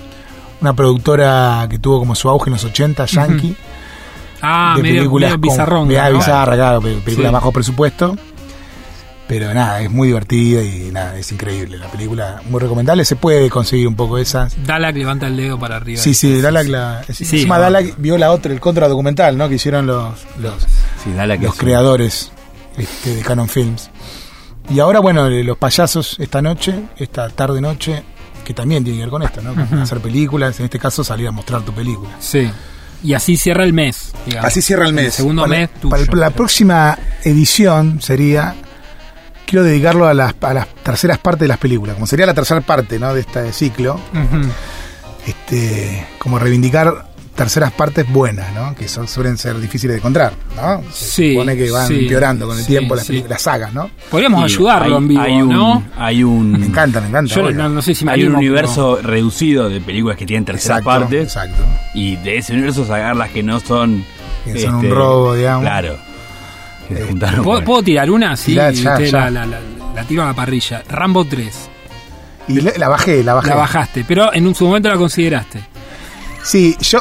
una 0.61 0.73
productora 0.73 1.67
que 1.69 1.79
tuvo 1.79 1.99
como 1.99 2.15
su 2.15 2.29
auge 2.29 2.49
en 2.49 2.53
los 2.55 2.65
80, 2.65 3.05
yankee, 3.07 3.57
Ah, 4.41 4.75
de 4.77 4.83
medio, 4.83 4.97
películas 5.01 5.31
medio 5.31 5.41
con- 5.41 5.51
bizarrón. 5.51 5.89
media 5.89 6.11
¿no? 6.11 6.19
bizarra, 6.19 6.55
claro, 6.55 6.81
pe- 6.81 6.95
películas 7.05 7.31
Sí. 7.31 7.33
bajo 7.35 7.53
presupuesto. 7.53 8.17
Pero 9.29 9.53
nada, 9.53 9.81
es 9.83 9.91
muy 9.91 10.09
divertida 10.09 10.63
y 10.63 10.91
nada, 10.93 11.17
es 11.19 11.33
increíble. 11.33 11.79
La 11.79 11.91
película 11.91 12.41
muy 12.49 12.61
recomendable, 12.61 13.05
se 13.05 13.17
puede 13.17 13.51
conseguir 13.51 13.89
un 13.89 13.97
poco 13.97 14.19
esas. 14.19 14.55
Dalak 14.65 14.95
levanta 14.95 15.27
el 15.27 15.37
dedo 15.37 15.59
para 15.59 15.77
arriba. 15.77 16.01
Sí, 16.01 16.15
sí, 16.15 16.41
Dalak, 16.41 16.69
la, 16.69 17.03
Sí, 17.13 17.25
encima 17.25 17.57
no. 17.57 17.63
Dalak 17.63 17.95
vio 17.99 18.19
la 18.19 18.31
otra, 18.31 18.53
el 18.53 18.61
contra 18.61 18.87
documental, 18.87 19.37
¿no? 19.37 19.49
Que 19.49 19.57
hicieron 19.57 19.85
los, 19.87 20.15
los, 20.39 20.55
Sí, 21.03 21.11
los 21.13 21.29
es- 21.55 21.59
creadores 21.59 22.31
este, 22.79 23.17
de 23.17 23.23
Canon 23.23 23.49
Films. 23.49 23.91
Y 24.71 24.79
ahora, 24.79 25.01
bueno, 25.01 25.27
eh, 25.27 25.43
los 25.43 25.57
payasos 25.59 26.17
esta 26.21 26.41
noche, 26.41 26.75
esta 26.97 27.29
tarde 27.29 27.61
noche, 27.61 28.05
que 28.45 28.55
también 28.55 28.85
tiene 28.85 28.99
que 28.99 29.05
ver 29.07 29.11
con 29.11 29.23
esto, 29.25 29.41
¿no? 29.43 29.83
Hacer 29.83 29.99
películas, 30.01 30.59
en 30.61 30.67
este 30.67 30.79
caso 30.79 31.03
salir 31.03 31.27
a 31.27 31.33
mostrar 31.33 31.63
tu 31.63 31.73
película. 31.73 32.11
Sí. 32.21 32.49
Y 33.03 33.15
así 33.15 33.37
cierra 33.37 33.65
el 33.65 33.73
mes. 33.73 34.13
digamos. 34.25 34.47
Así 34.47 34.63
cierra 34.63 34.87
el 34.87 34.93
mes. 34.93 35.15
segundo 35.15 35.43
Para- 35.43 35.51
mes 35.59 35.71
tuyo. 35.81 35.91
para 35.91 36.03
el- 36.05 36.21
la 36.21 36.31
próxima 36.31 36.97
edición 37.25 38.01
sería. 38.01 38.55
Quiero 39.47 39.65
dedicarlo 39.65 40.07
a 40.07 40.13
las, 40.15 40.35
a 40.41 40.53
las 40.55 40.67
terceras 40.83 41.19
partes 41.19 41.43
de 41.43 41.49
las 41.49 41.59
películas. 41.59 41.95
Como 41.95 42.07
sería 42.07 42.27
la 42.27 42.35
tercera 42.35 42.61
parte 42.61 42.99
¿no? 42.99 43.15
de 43.15 43.21
este 43.21 43.53
ciclo. 43.53 43.99
Este, 45.27 46.07
como 46.19 46.39
reivindicar 46.39 47.07
terceras 47.35 47.71
partes 47.73 48.11
buenas, 48.11 48.53
¿no? 48.55 48.75
Que 48.75 48.89
son, 48.89 49.07
suelen 49.09 49.37
ser 49.37 49.59
difíciles 49.61 49.95
de 49.95 49.99
encontrar, 49.99 50.33
¿no? 50.57 50.83
Se 50.91 51.05
Sí, 51.11 51.33
supone 51.35 51.55
que 51.57 51.71
van 51.71 51.87
sí, 51.89 52.01
empeorando 52.05 52.47
con 52.47 52.57
el 52.57 52.63
sí, 52.65 52.69
tiempo 52.69 52.95
las, 52.95 53.09
las 53.11 53.43
sagas, 53.43 53.75
¿no? 53.75 53.91
Podríamos 54.11 54.41
y 54.41 54.45
ayudarlo 54.55 54.97
hay- 54.97 55.03
en 55.03 55.09
vivo, 55.09 55.21
hay 55.23 55.33
un, 55.43 55.49
¿no? 55.51 55.85
Hay 55.99 56.25
un, 56.25 56.53
Me 56.53 56.67
encanta, 56.67 57.01
me 57.01 57.09
encanta. 57.09 57.35
Yo 57.35 57.51
no, 57.51 57.69
no 57.69 57.83
sé 57.83 57.95
si 57.95 58.05
me 58.07 58.13
hay 58.13 58.25
un 58.25 58.37
universo 58.37 59.01
reducido 59.03 59.69
de 59.69 59.81
películas 59.81 60.17
que 60.17 60.25
tienen 60.25 60.45
terceras 60.47 60.79
exacto, 60.79 61.01
partes. 61.01 61.25
exacto. 61.25 61.63
Y 61.95 62.17
de 62.17 62.39
ese 62.39 62.53
universo 62.55 62.87
sacar 62.87 63.15
las 63.17 63.31
que 63.31 63.43
no 63.43 63.61
son. 63.61 64.03
Que 64.45 64.59
son 64.61 64.77
un 64.77 64.91
robo, 64.91 65.35
digamos. 65.35 65.63
Claro. 65.63 65.97
Que 66.89 66.97
se 66.97 67.03
juntaron 67.05 67.45
pero- 67.45 67.65
¿Puedo, 67.65 67.83
tirar 67.83 68.11
una? 68.11 68.37
Sí, 68.37 68.53
Tirá, 68.53 68.73
y 68.73 68.75
ya, 68.77 68.93
usted 68.93 69.05
ya. 69.07 69.19
La, 69.19 69.31
la- 69.31 69.47
la- 69.47 69.59
la 69.95 70.05
tiro 70.05 70.23
a 70.23 70.27
la 70.27 70.35
parrilla. 70.35 70.83
Rambo 70.89 71.25
3. 71.25 71.69
Y 72.49 72.61
la, 72.61 72.73
la 72.77 72.89
bajé, 72.89 73.25
la 73.25 73.35
bajé. 73.35 73.49
La 73.49 73.57
bajaste, 73.57 74.05
pero 74.07 74.33
en 74.33 74.47
un, 74.47 74.55
su 74.55 74.67
momento 74.67 74.89
la 74.89 74.97
consideraste. 74.97 75.61
Sí, 76.43 76.77
yo. 76.81 77.01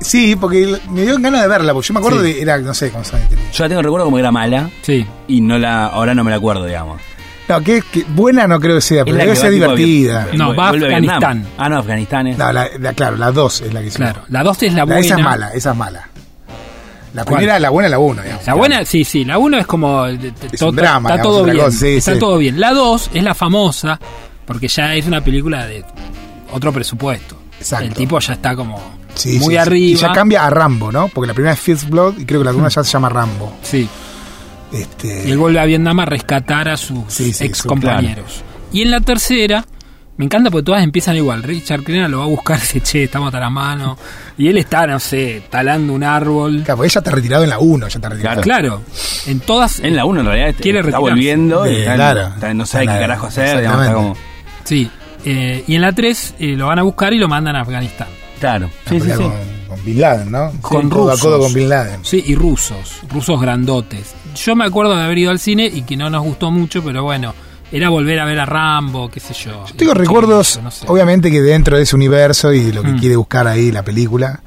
Sí, 0.00 0.36
porque 0.36 0.78
me 0.90 1.02
dio 1.02 1.18
ganas 1.20 1.42
de 1.42 1.48
verla, 1.48 1.74
porque 1.74 1.88
yo 1.88 1.92
me 1.94 2.00
acuerdo 2.00 2.20
Sí. 2.24 2.32
de. 2.32 2.40
Era, 2.42 2.56
no 2.58 2.72
sé 2.72 2.90
cómo 2.90 3.04
se 3.04 3.12
llama. 3.12 3.26
Yo 3.52 3.64
la 3.64 3.68
tengo 3.68 3.82
recuerdo 3.82 4.06
como 4.06 4.16
que 4.16 4.20
era 4.20 4.32
mala 4.32 4.70
Sí. 4.82 5.06
y 5.28 5.42
no 5.42 5.58
la 5.58 5.86
ahora 5.88 6.14
no 6.14 6.24
me 6.24 6.30
la 6.30 6.38
acuerdo, 6.38 6.64
digamos. 6.64 7.00
No, 7.48 7.60
que, 7.60 7.82
que 7.92 8.04
buena 8.08 8.46
no 8.48 8.58
creo 8.58 8.76
que 8.76 8.80
sea, 8.80 9.04
pero 9.04 9.18
debe 9.18 9.30
que 9.32 9.36
ser 9.36 9.50
divertida. 9.52 10.28
No, 10.32 10.56
va 10.56 10.68
a 10.68 10.70
Afganistán. 10.70 11.02
Vietnam. 11.42 11.44
Ah, 11.58 11.68
no, 11.68 11.78
Afganistán 11.78 12.26
es. 12.28 12.38
No, 12.38 12.52
la, 12.52 12.68
la- 12.80 12.92
claro, 12.94 13.16
la 13.16 13.30
2 13.30 13.60
es 13.60 13.74
la 13.74 13.82
que 13.82 13.90
sí. 13.90 13.96
Claro. 13.98 14.22
La 14.30 14.42
2 14.42 14.62
es 14.62 14.72
la 14.72 14.78
La- 14.78 14.84
buena. 14.86 15.00
esa 15.00 15.14
es 15.16 15.22
mala, 15.24 15.48
esa 15.52 15.70
es 15.72 15.76
mala. 15.76 16.08
La 17.16 17.24
¿Cuál? 17.24 17.36
primera, 17.38 17.58
la 17.58 17.70
buena 17.70 17.86
es 17.86 17.90
la 17.90 17.98
1, 17.98 18.22
digamos. 18.22 18.46
La 18.46 18.54
buena, 18.54 18.84
sí, 18.84 19.04
sí. 19.04 19.24
La 19.24 19.38
1 19.38 19.58
es 19.58 19.66
como. 19.66 20.06
eh, 20.06 20.32
Es 20.52 20.60
un 20.62 20.76
drama, 20.76 21.08
Está 21.08 21.22
digamos, 21.22 21.22
todo 21.22 21.40
otra 21.42 21.52
bien. 21.54 21.64
cosa, 21.64 21.78
sí, 21.78 21.88
está 21.96 22.12
sí. 22.14 22.18
todo 22.20 22.38
bien. 22.38 22.60
La 22.60 22.72
2 22.74 23.10
es 23.14 23.22
la 23.24 23.34
famosa, 23.34 23.98
porque 24.44 24.68
ya 24.68 24.94
es 24.94 25.06
una 25.06 25.22
película 25.24 25.66
de 25.66 25.84
otro 26.52 26.72
presupuesto. 26.72 27.36
Exacto. 27.58 27.86
El 27.86 27.94
tipo 27.94 28.18
ya 28.18 28.34
está 28.34 28.54
como 28.54 28.78
Sí, 29.14 29.38
muy 29.38 29.54
sí, 29.54 29.56
arriba. 29.56 29.86
Y 29.86 29.94
ya 29.96 30.12
cambia 30.12 30.44
a 30.46 30.50
Rambo, 30.50 30.92
¿no? 30.92 31.08
Porque 31.08 31.26
la 31.28 31.32
primera 31.34 31.54
es 31.54 31.60
Fifth 31.60 31.88
Blood 31.88 32.18
y 32.18 32.26
creo 32.26 32.40
que 32.40 32.44
la 32.44 32.50
segunda 32.50 32.68
ya 32.68 32.84
se 32.84 32.92
llama 32.92 33.08
Rambo. 33.08 33.54
Sí. 33.62 33.88
Este, 34.72 35.26
Y 35.28 35.30
él 35.32 35.38
vuelve 35.38 35.58
a 35.60 35.64
Vietnam 35.64 36.00
a 36.00 36.04
rescatar 36.04 36.68
a 36.68 36.76
sus 36.76 37.04
Sí, 37.08 37.32
ex 37.40 37.62
compañeros. 37.62 38.42
Y 38.72 38.82
en 38.82 38.90
la 38.90 39.00
tercera, 39.00 39.64
me 40.16 40.24
encanta 40.24 40.50
porque 40.50 40.64
todas 40.64 40.82
empiezan 40.82 41.16
igual. 41.16 41.42
Richard 41.42 41.82
Crenna 41.82 42.08
lo 42.08 42.18
va 42.18 42.24
a 42.24 42.28
buscar, 42.28 42.58
dice, 42.60 42.80
che, 42.80 43.04
estamos 43.04 43.34
a 43.34 43.40
la 43.40 43.50
mano. 43.50 43.98
Y 44.38 44.48
él 44.48 44.56
está, 44.58 44.86
no 44.86 44.98
sé, 44.98 45.42
talando 45.50 45.92
un 45.92 46.02
árbol. 46.04 46.62
Claro, 46.64 46.76
porque 46.78 46.88
ella 46.88 46.98
está 47.00 47.10
retirado 47.10 47.44
en 47.44 47.50
la 47.50 47.58
1, 47.58 47.88
ya 47.88 47.98
está 47.98 48.08
retirado. 48.08 48.40
Claro, 48.42 48.82
en 49.26 49.40
todas. 49.40 49.80
En 49.80 49.94
la 49.96 50.04
1 50.04 50.20
en 50.20 50.26
realidad 50.26 50.54
Quiere 50.60 50.78
está 50.80 50.90
retirarse. 50.92 51.10
volviendo 51.10 51.66
y 51.66 51.70
Eh, 51.74 51.80
está- 51.80 51.94
claro. 51.94 52.20
está- 52.28 52.54
no 52.54 52.66
sabe 52.66 52.84
qué 52.84 52.86
Claro, 52.88 53.00
carajo 53.00 53.26
hacer, 53.26 53.58
digamos, 53.58 53.80
está 53.82 53.94
como. 53.94 54.16
Sí. 54.64 54.90
eh, 55.24 55.64
y 55.66 55.74
en 55.74 55.80
la 55.82 55.92
3 55.92 56.34
lo 56.38 56.66
van 56.66 56.78
a 56.78 56.82
buscar 56.82 57.12
y 57.12 57.18
lo 57.18 57.28
mandan 57.28 57.56
a 57.56 57.60
Afganistán. 57.62 58.08
Claro. 58.40 58.68
La 58.84 58.90
Sí, 58.92 59.00
sí, 59.00 59.06
sí. 59.10 59.16
con, 59.16 59.32
con 59.68 59.84
Bin 59.84 60.00
Laden, 60.00 60.30
¿no? 60.30 60.52
Con 60.60 60.90
codo 60.90 61.08
a 61.08 61.12
rusos. 61.12 61.20
codo 61.26 61.40
con 61.40 61.52
Bin 61.54 61.68
Laden. 61.70 62.04
Sí, 62.04 62.22
y 62.26 62.34
rusos, 62.34 63.00
rusos 63.10 63.40
grandotes. 63.40 64.14
Yo 64.36 64.54
me 64.54 64.64
acuerdo 64.66 64.94
de 64.94 65.02
haber 65.04 65.16
ido 65.18 65.30
al 65.30 65.38
cine 65.38 65.66
y 65.72 65.82
que 65.82 65.96
no 65.96 66.10
nos 66.10 66.22
gustó 66.22 66.50
mucho, 66.50 66.82
pero 66.84 67.02
bueno, 67.02 67.34
era 67.72 67.88
volver 67.88 68.18
a 68.20 68.24
ver 68.24 68.38
a 68.40 68.46
Rambo, 68.46 69.10
qué 69.10 69.20
sé 69.20 69.34
yo. 69.34 69.64
Yo 69.66 69.74
tengo 69.74 69.94
recuerdos, 69.94 70.60
no 70.62 70.70
sé. 70.70 70.86
obviamente 70.88 71.30
que 71.30 71.42
dentro 71.42 71.76
de 71.76 71.82
ese 71.82 71.96
universo 71.96 72.52
y 72.52 72.60
de 72.60 72.72
lo 72.72 72.82
que 72.82 72.92
Mm. 72.92 72.98
quiere 72.98 73.16
buscar 73.16 73.46
ahí 73.46 73.72
la 73.72 73.82
película, 73.82 74.40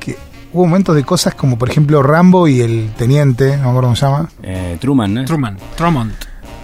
que 0.00 0.16
hubo 0.52 0.66
momentos 0.66 0.94
de 0.94 1.04
cosas 1.04 1.34
como 1.34 1.58
por 1.58 1.70
ejemplo 1.70 2.02
Rambo 2.02 2.46
y 2.48 2.60
el 2.60 2.90
teniente, 2.96 3.56
no 3.56 3.62
me 3.64 3.68
acuerdo 3.70 3.80
cómo 3.82 3.96
se 3.96 4.06
llama, 4.06 4.28
Eh, 4.42 4.76
Truman, 4.80 5.14
¿no? 5.14 5.24
Truman, 5.24 5.56
Trumont, 5.76 6.12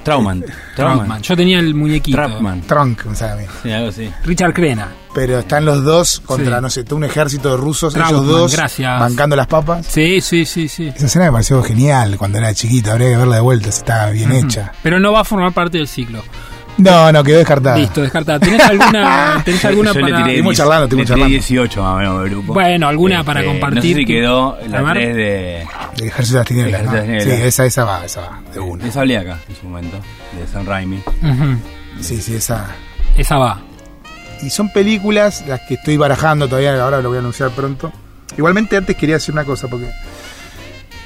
Trauman. 0.04 0.44
Trautman. 0.76 1.22
Yo 1.22 1.36
tenía 1.36 1.58
el 1.58 1.74
muñequito. 1.74 2.16
Trapman. 2.16 2.60
Trunk, 2.62 3.04
me 3.06 3.14
sale 3.16 3.32
a 3.32 3.36
mí. 3.36 3.42
Sí, 3.62 3.72
algo 3.72 3.88
así. 3.88 4.10
Richard 4.24 4.52
Crenna. 4.52 4.88
Pero 5.14 5.38
están 5.38 5.64
los 5.64 5.82
dos 5.84 6.20
contra, 6.26 6.56
Sí. 6.56 6.62
no 6.62 6.70
sé, 6.70 6.84
todo 6.84 6.96
un 6.96 7.04
ejército 7.04 7.50
de 7.50 7.56
rusos, 7.56 7.94
ellos 7.94 8.26
dos 8.26 8.52
gracias. 8.56 8.98
bancando 9.00 9.36
las 9.36 9.46
papas. 9.46 9.86
Sí, 9.86 10.20
sí, 10.20 10.44
sí, 10.44 10.68
sí. 10.68 10.88
Esa 10.94 11.06
escena 11.06 11.26
me 11.26 11.32
pareció 11.32 11.62
genial 11.62 12.16
cuando 12.18 12.38
era 12.38 12.52
chiquita, 12.52 12.92
habría 12.92 13.10
que 13.10 13.16
verla 13.16 13.36
de 13.36 13.42
vuelta, 13.42 13.70
si 13.70 13.78
estaba 13.78 14.10
bien 14.10 14.32
hecha. 14.32 14.72
Pero 14.82 14.98
no 15.00 15.12
va 15.12 15.20
a 15.20 15.24
formar 15.24 15.52
parte 15.52 15.78
del 15.78 15.86
ciclo. 15.88 16.22
No, 16.78 17.12
no, 17.12 17.22
quedó 17.22 17.38
descartada. 17.38 17.76
Listo, 17.76 18.02
descartada. 18.02 18.40
¿Tenés 18.40 18.60
alguna, 18.60 19.42
tenés 19.44 19.64
alguna 19.64 19.92
Yo 19.92 20.00
le 20.00 20.10
para.? 20.10 20.18
Estuvimos 20.18 20.50
10 20.50 20.56
charlando, 20.56 20.84
estuvimos 20.84 21.08
charlando. 21.08 21.30
18 21.30 21.82
más 21.82 21.92
o 21.92 21.98
menos 21.98 22.30
grupo. 22.30 22.54
Bueno, 22.54 22.88
alguna 22.88 23.24
para 23.24 23.44
compartir. 23.44 23.76
No 23.76 23.82
sé 23.82 23.94
si 23.94 24.04
quedó 24.06 24.58
la 24.68 24.78
Amar. 24.78 24.96
3 24.96 25.14
de, 25.14 25.66
El 25.98 26.08
ejército 26.08 26.34
de 26.34 26.40
las 26.40 26.48
tinieblas. 26.48 26.84
¿no? 26.84 27.20
Sí, 27.20 27.30
esa, 27.30 27.66
esa 27.66 27.84
va, 27.84 28.04
esa 28.04 28.20
va, 28.22 28.40
de 28.52 28.60
una. 28.60 28.84
de 28.84 28.90
Sable 28.90 29.18
acá 29.18 29.38
en 29.48 29.56
su 29.56 29.66
momento, 29.66 29.96
de 30.38 30.46
San 30.46 30.66
Raimi. 30.66 31.00
Sí, 32.00 32.20
sí, 32.20 32.34
esa. 32.34 32.66
Esa 33.16 33.36
va. 33.38 33.60
Y 34.42 34.50
son 34.50 34.70
películas 34.70 35.44
las 35.46 35.60
que 35.60 35.74
estoy 35.74 35.96
barajando 35.96 36.48
todavía, 36.48 36.82
ahora 36.82 37.00
lo 37.00 37.08
voy 37.08 37.16
a 37.16 37.20
anunciar 37.20 37.50
pronto. 37.50 37.92
Igualmente 38.36 38.76
antes 38.76 38.96
quería 38.96 39.16
decir 39.16 39.32
una 39.32 39.44
cosa, 39.44 39.68
porque 39.68 39.88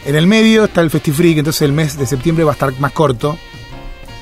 en 0.07 0.16
el 0.16 0.26
medio 0.26 0.64
está 0.64 0.81
el 0.81 0.90
Festifreak, 0.90 1.38
entonces 1.38 1.62
el 1.62 1.72
mes 1.72 1.98
de 1.98 2.07
septiembre 2.07 2.44
va 2.44 2.52
a 2.52 2.54
estar 2.54 2.72
más 2.81 2.92
corto. 2.92 3.38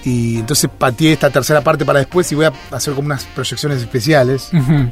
Y 0.07 0.39
entonces 0.39 0.71
pateé 0.79 1.13
esta 1.15 1.31
tercera 1.31 1.61
parte 1.63 1.85
para 1.85 1.99
después 1.99 2.31
y 2.31 2.37
voy 2.37 2.45
a 2.47 2.53
hacer 2.71 2.95
como 2.95 3.07
unas 3.07 3.25
proyecciones 3.25 3.81
especiales 3.81 4.51
Ujú. 4.53 4.89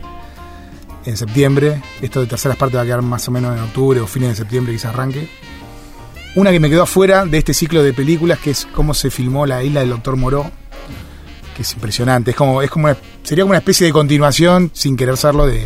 en 1.06 1.16
septiembre. 1.16 1.80
Esto 2.02 2.20
de 2.20 2.26
terceras 2.26 2.56
partes 2.56 2.76
va 2.78 2.82
a 2.82 2.84
quedar 2.84 3.00
más 3.02 3.26
o 3.28 3.30
menos 3.30 3.56
en 3.56 3.62
octubre 3.62 4.00
o 4.00 4.06
fines 4.08 4.30
de 4.30 4.34
septiembre, 4.34 4.72
quizás 4.72 4.92
arranque. 4.92 5.28
Una 6.34 6.50
que 6.50 6.58
me 6.58 6.68
quedó 6.68 6.82
afuera 6.82 7.24
de 7.26 7.38
este 7.38 7.54
ciclo 7.54 7.82
de 7.84 7.92
películas, 7.92 8.40
que 8.40 8.50
es 8.50 8.66
cómo 8.74 8.92
se 8.92 9.08
filmó 9.08 9.46
la 9.46 9.62
isla 9.62 9.80
del 9.80 9.90
Doctor 9.90 10.16
Moró, 10.16 10.50
que 11.56 11.62
es 11.62 11.72
impresionante. 11.74 12.32
Es 12.32 12.36
como, 12.36 12.60
es 12.60 12.68
como 12.70 12.86
una- 12.86 12.96
sería 13.22 13.44
como 13.44 13.50
una 13.52 13.58
especie 13.58 13.86
de 13.86 13.92
continuación, 13.92 14.72
sin 14.74 14.96
querer 14.96 15.16
serlo, 15.16 15.46
de, 15.46 15.64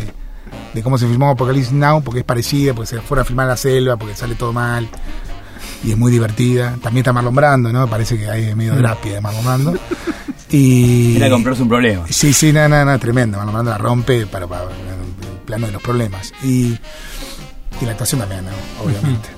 de 0.75 0.83
cómo 0.83 0.99
se 0.99 1.07
filmó 1.07 1.31
Apocalypse 1.31 1.73
Now, 1.73 2.03
porque 2.03 2.19
es 2.19 2.25
parecida, 2.25 2.75
porque 2.75 2.85
se 2.87 3.01
fueron 3.01 3.23
a 3.23 3.25
filmar 3.25 3.47
la 3.47 3.57
selva, 3.57 3.97
porque 3.97 4.15
sale 4.15 4.35
todo 4.35 4.53
mal. 4.53 4.87
Y 5.83 5.91
es 5.91 5.97
muy 5.97 6.11
divertida. 6.11 6.77
También 6.81 7.03
está 7.03 7.13
Marlon 7.13 7.35
Brando, 7.35 7.71
¿no? 7.71 7.87
Parece 7.87 8.17
que 8.17 8.29
hay 8.29 8.55
medio 8.55 8.75
drapia 8.75 9.13
de 9.13 9.21
Marlon 9.21 9.43
Brando. 9.43 9.73
Y... 10.51 11.15
Era 11.17 11.29
comprarse 11.29 11.61
un 11.61 11.69
problema. 11.69 12.05
Sí, 12.09 12.33
sí, 12.33 12.51
nada, 12.51 12.67
nada, 12.67 12.83
nada, 12.85 12.97
tremendo. 12.97 13.37
Marlon 13.37 13.53
Brando 13.53 13.69
la 13.69 13.77
rompe 13.77 14.25
para, 14.25 14.47
para 14.47 14.63
el 14.63 15.41
plano 15.45 15.67
de 15.67 15.73
los 15.73 15.81
problemas. 15.83 16.33
Y, 16.43 16.75
y 17.79 17.85
la 17.85 17.91
actuación 17.91 18.21
también, 18.21 18.45
¿no? 18.45 18.51
obviamente. 18.83 19.29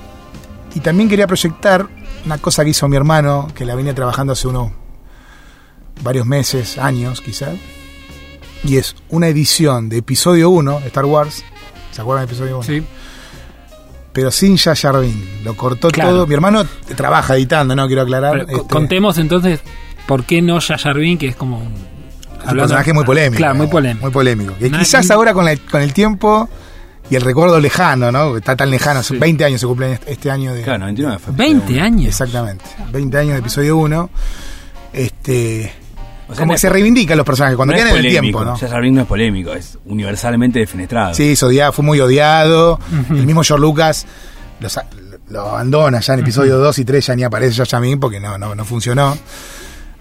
Y 0.74 0.80
también 0.80 1.10
quería 1.10 1.26
proyectar 1.26 1.86
una 2.24 2.38
cosa 2.38 2.64
que 2.64 2.70
hizo 2.70 2.88
mi 2.88 2.96
hermano, 2.96 3.48
que 3.54 3.64
la 3.64 3.74
venía 3.74 3.94
trabajando 3.94 4.32
hace 4.32 4.48
unos 4.48 4.72
varios 6.02 6.26
meses, 6.26 6.78
años 6.78 7.20
quizás. 7.20 7.58
Y 8.64 8.76
es 8.76 8.94
una 9.08 9.28
edición 9.28 9.88
de 9.88 9.98
episodio 9.98 10.50
1 10.50 10.80
de 10.80 10.86
Star 10.86 11.04
Wars. 11.04 11.44
¿Se 11.90 12.00
acuerdan 12.00 12.26
de 12.26 12.32
episodio 12.32 12.58
1? 12.58 12.62
Sí. 12.62 12.82
Pero 14.12 14.30
sin 14.30 14.56
Binks. 15.00 15.44
Lo 15.44 15.54
cortó 15.56 15.88
Claro. 15.88 16.10
todo. 16.10 16.26
Mi 16.26 16.34
hermano 16.34 16.64
trabaja 16.96 17.34
editando, 17.36 17.74
¿no? 17.74 17.86
Quiero 17.86 18.02
aclarar. 18.02 18.44
Pero 18.46 18.58
Este, 18.58 18.68
Contemos 18.68 19.16
entonces 19.18 19.60
por 20.06 20.24
qué 20.24 20.42
no 20.42 20.60
Binks, 20.98 21.18
que 21.20 21.28
es 21.28 21.36
como 21.36 21.58
un. 21.58 21.72
un 22.50 22.56
personaje 22.56 22.92
muy 22.92 23.04
polémico. 23.04 23.38
Claro, 23.38 23.54
muy 23.54 23.66
¿no? 23.66 23.70
polémico. 23.72 24.02
Muy 24.06 24.12
polémico. 24.12 24.54
Que 24.58 24.68
Na- 24.68 24.78
quizás 24.80 25.10
ahora 25.10 25.32
con, 25.32 25.44
la- 25.44 25.56
con 25.56 25.80
el 25.80 25.92
tiempo 25.94 26.48
y 27.10 27.16
el 27.16 27.22
recuerdo 27.22 27.58
lejano, 27.60 28.12
¿no? 28.12 28.36
Está 28.36 28.54
tan 28.56 28.70
lejano, 28.70 29.00
hace 29.00 29.14
Sí. 29.14 29.20
20 29.20 29.44
años 29.44 29.60
se 29.60 29.66
cumplen 29.66 29.92
este- 29.94 30.12
este 30.12 30.30
año 30.30 30.52
de... 30.52 30.62
Claro, 30.62 30.80
99 30.80 31.18
fue. 31.18 31.34
20 31.34 31.80
años. 31.80 32.08
Exactamente. 32.08 32.64
20 32.92 33.16
años 33.18 33.32
de 33.34 33.38
episodio 33.38 33.76
1. 33.78 34.10
Este... 34.92 35.72
O 36.32 36.34
sea, 36.34 36.42
como 36.42 36.52
no 36.52 36.54
que 36.54 36.60
se 36.60 36.68
reivindican 36.68 37.16
los 37.16 37.26
personajes 37.26 37.56
cuando 37.56 37.74
no 37.74 37.80
en 37.80 37.96
el 37.96 38.02
tiempo, 38.08 38.44
¿no? 38.44 38.56
Jar 38.56 38.70
Jar 38.70 38.84
no 38.84 39.00
es 39.02 39.06
polémico, 39.06 39.52
es 39.52 39.78
universalmente 39.86 40.58
defenestrado. 40.58 41.14
Sí, 41.14 41.32
es 41.32 41.42
odiado, 41.42 41.72
fue 41.72 41.84
muy 41.84 42.00
odiado. 42.00 42.78
El 43.10 43.26
mismo 43.26 43.42
George 43.42 43.60
Lucas 43.62 44.06
lo, 44.60 44.68
sa- 44.68 44.86
lo 45.28 45.40
abandona 45.42 46.00
ya 46.00 46.14
en 46.14 46.20
episodio 46.20 46.58
2 46.58 46.78
y 46.78 46.84
3, 46.84 47.06
ya 47.06 47.16
ni 47.16 47.22
aparece 47.24 47.56
Jar 47.56 47.66
Jar 47.68 47.82
porque 48.00 48.20
no, 48.20 48.38
no, 48.38 48.54
no 48.54 48.64
funcionó. 48.64 49.16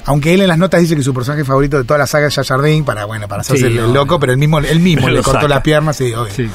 Aunque 0.05 0.33
él 0.33 0.41
en 0.41 0.47
las 0.47 0.57
notas 0.57 0.81
dice 0.81 0.95
que 0.95 1.03
su 1.03 1.13
personaje 1.13 1.45
favorito 1.45 1.77
de 1.77 1.83
toda 1.83 1.99
la 1.99 2.07
saga 2.07 2.27
es 2.27 2.35
Jar 2.35 2.59
para, 2.85 3.05
bueno, 3.05 3.27
para 3.27 3.41
hacerse 3.41 3.67
Sí, 3.69 3.77
el, 3.77 3.93
loco, 3.93 4.19
pero 4.19 4.31
él 4.31 4.37
mismo, 4.39 4.59
él 4.59 4.79
mismo 4.79 5.07
le 5.09 5.21
cortó 5.21 5.47
las 5.47 5.61
piernas, 5.61 5.97
sí, 5.97 6.13
obvio. 6.13 6.33
Sí. 6.33 6.49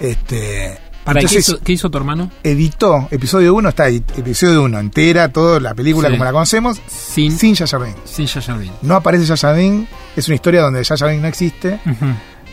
Este, 0.00 0.78
¿Para 1.04 1.20
qué, 1.20 1.38
hizo, 1.38 1.58
qué 1.60 1.72
hizo 1.72 1.90
tu 1.90 1.98
hermano? 1.98 2.30
editó 2.42 3.08
episodio 3.10 3.54
1, 3.54 3.68
está 3.70 3.84
ahí, 3.84 4.02
episodio 4.16 4.62
1 4.64 4.78
entera, 4.78 5.28
toda 5.30 5.58
la 5.58 5.74
película 5.74 6.08
Sí. 6.08 6.12
como 6.14 6.24
la 6.24 6.32
conocemos, 6.32 6.80
Sin, 6.86 7.36
sin 7.36 7.54
Binks. 7.78 7.98
sin 8.04 8.26
Binks. 8.58 8.74
No 8.82 8.94
aparece 8.96 9.24
Binks, 9.54 9.88
es 10.16 10.28
una 10.28 10.34
historia 10.34 10.60
donde 10.62 10.80
Binks 11.08 11.22
no 11.22 11.28
existe. 11.28 11.80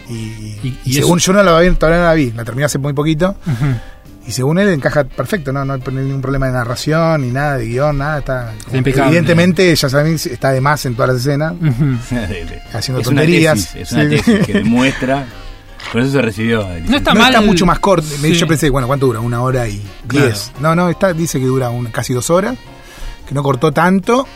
Y, 0.10 0.14
Y- 0.14 0.80
y 0.86 0.90
y 0.90 0.94
según 0.94 1.18
eso- 1.18 1.34
yo 1.34 1.34
no 1.34 1.44
la 1.44 1.60
vi, 1.60 1.70
todavía 1.72 2.00
no 2.00 2.06
la 2.08 2.14
vi, 2.14 2.32
la 2.32 2.46
terminé 2.46 2.66
hace 2.66 2.78
muy 2.78 2.94
poquito. 2.94 3.36
Y 4.26 4.32
según 4.32 4.60
él 4.60 4.68
encaja 4.70 5.06
perfecto, 5.06 5.54
¿no? 5.54 5.64
No 5.64 5.74
hay 5.76 5.82
ningún 5.92 6.22
problema 6.22 6.48
de 6.48 6.52
narración, 6.54 7.22
ni 7.22 7.30
nada 7.32 7.58
de 7.58 7.66
guion, 7.68 7.98
nada. 7.98 8.18
Está, 8.20 8.54
impecable. 8.74 9.08
Evidentemente, 9.10 9.72
Binks 10.04 10.26
está 10.26 10.52
de 10.52 10.60
más 10.62 10.86
en 10.86 10.96
todas 10.96 11.12
las 11.14 11.20
escenas, 11.22 11.54
haciendo 12.74 13.02
es 13.02 13.08
una 13.08 13.22
tonterías. 13.22 13.56
tesis, 13.74 13.76
es 13.76 13.92
una 13.94 14.10
tesis 14.10 14.46
que 14.46 14.54
demuestra. 14.64 15.26
Por 15.92 16.02
eso 16.02 16.12
se 16.12 16.22
recibió. 16.22 16.64
de 16.64 16.82
No 16.82 16.98
está 16.98 17.14
no 17.14 17.22
mal. 17.22 17.34
está 17.34 17.42
mucho 17.46 17.66
más 17.66 17.80
corto. 17.80 18.08
Sí. 18.08 18.34
Yo 18.34 18.48
pensé, 18.48 18.70
bueno, 18.70 18.88
¿cuánto 18.88 19.06
dura? 19.06 19.20
Una 19.20 19.42
hora 19.42 19.68
y 19.68 19.82
Claro. 20.08 20.28
diez. 20.28 20.52
No, 20.60 20.76
no, 20.76 20.90
está, 20.90 21.14
dice 21.14 21.40
que 21.40 21.46
dura 21.46 21.70
un- 21.70 21.88
casi 21.88 22.14
dos 22.14 22.30
horas, 22.30 22.58
que 23.28 23.34
no 23.36 23.44
cortó 23.44 23.72
tanto 23.72 24.28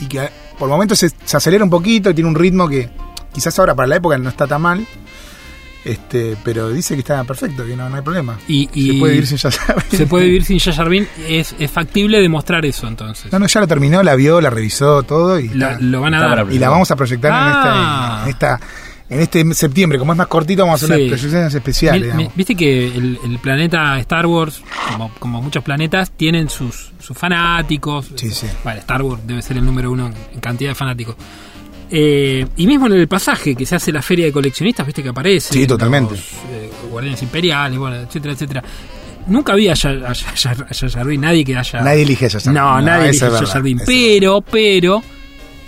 y 0.00 0.06
que 0.06 0.28
por 0.58 0.68
momentos 0.68 0.98
se, 0.98 1.10
se 1.24 1.36
acelera 1.36 1.62
un 1.64 1.70
poquito 1.70 2.10
y 2.10 2.14
tiene 2.14 2.28
un 2.28 2.34
ritmo 2.36 2.68
que 2.68 2.88
quizás 3.32 3.58
ahora 3.58 3.74
para 3.74 3.86
la 3.88 3.96
época 3.96 4.18
no 4.18 4.28
está 4.28 4.46
tan 4.46 4.62
mal. 4.62 4.86
Este, 5.84 6.34
pero 6.42 6.70
dice 6.70 6.94
que 6.94 7.00
está 7.00 7.22
perfecto, 7.24 7.66
que 7.66 7.76
no, 7.76 7.90
no 7.90 7.96
hay 7.96 8.00
problema. 8.02 8.38
Y, 8.48 8.70
y 8.72 8.92
se 8.94 8.98
puede 8.98 9.12
vivir 9.12 9.26
sin 9.26 9.36
Jar 9.36 9.52
Binks. 9.76 9.98
se 9.98 10.06
puede 10.06 10.24
vivir 10.24 10.44
sin 10.44 10.58
Jar 10.58 10.88
Binks. 10.88 11.10
Es, 11.28 11.54
es 11.58 11.70
factible 11.70 12.20
demostrar 12.22 12.64
eso 12.64 12.88
entonces. 12.88 13.30
No, 13.30 13.38
no, 13.38 13.46
ya 13.46 13.60
lo 13.60 13.68
terminó, 13.68 14.02
la 14.02 14.14
vio, 14.14 14.40
la 14.40 14.48
revisó 14.48 15.02
todo 15.02 15.38
y, 15.38 15.48
Lo, 15.50 15.68
está- 15.68 15.80
lo 15.82 16.00
van 16.00 16.14
a 16.14 16.20
dar. 16.26 16.46
y 16.50 16.58
la 16.58 16.70
vamos 16.70 16.90
a 16.90 16.96
proyectar 16.96 17.30
Ah. 17.34 18.20
en, 18.24 18.30
esta, 18.30 18.54
en 18.54 18.56
esta 18.56 18.60
en 19.10 19.20
este 19.20 19.54
septiembre, 19.54 19.98
como 19.98 20.12
es 20.12 20.18
más 20.18 20.26
cortito, 20.28 20.62
vamos 20.64 20.82
a 20.82 20.86
hacer 20.86 20.96
Sí. 20.96 21.02
unas 21.04 21.20
proyecciones 21.20 21.54
especiales. 21.54 22.00
Mi- 22.02 22.06
mi- 22.08 22.16
digamos. 22.18 22.36
Viste 22.36 22.54
que 22.54 22.86
el, 22.86 23.18
el 23.24 23.38
planeta 23.38 23.98
Star 24.00 24.26
Wars, 24.26 24.62
como, 24.92 25.10
como 25.18 25.42
muchos 25.42 25.62
planetas, 25.62 26.10
tienen 26.12 26.48
sus, 26.48 26.92
sus 27.00 27.16
fanáticos. 27.16 28.10
Sí, 28.14 28.30
sí. 28.30 28.46
Bueno, 28.64 28.80
Star 28.80 29.02
Wars 29.02 29.22
debe 29.26 29.42
ser 29.42 29.58
el 29.58 29.64
número 29.66 29.90
uno 29.92 30.10
en 30.32 30.40
cantidad 30.40 30.70
de 30.70 30.74
fanáticos. 30.74 31.16
Eh, 31.90 32.46
y 32.56 32.66
mismo 32.66 32.86
en 32.86 32.94
el 32.94 33.06
pasaje 33.08 33.54
que 33.54 33.66
se 33.66 33.76
hace 33.76 33.92
la 33.92 34.00
feria 34.02 34.24
de 34.24 34.32
coleccionistas, 34.32 34.86
viste 34.86 35.02
que 35.02 35.10
aparece. 35.10 35.52
Sí, 35.52 35.66
totalmente. 35.66 36.12
Los, 36.14 36.20
eh, 36.50 36.70
guardianes 36.90 37.22
imperiales, 37.22 37.78
bueno, 37.78 37.96
etcétera, 37.96 38.32
etcétera. 38.34 38.64
Nunca 39.26 39.52
había 39.52 39.72
a 39.72 41.04
nadie 41.18 41.44
que 41.44 41.56
haya. 41.56 41.80
Nadie 41.82 42.02
elige 42.02 42.26
a 42.26 42.30
Jar 42.30 42.46
No, 42.52 42.76
Binks. 42.76 42.84
nadie 42.86 43.08
elige 43.10 43.24
a 43.26 43.84
Pero, 43.86 44.40
pero, 44.42 45.02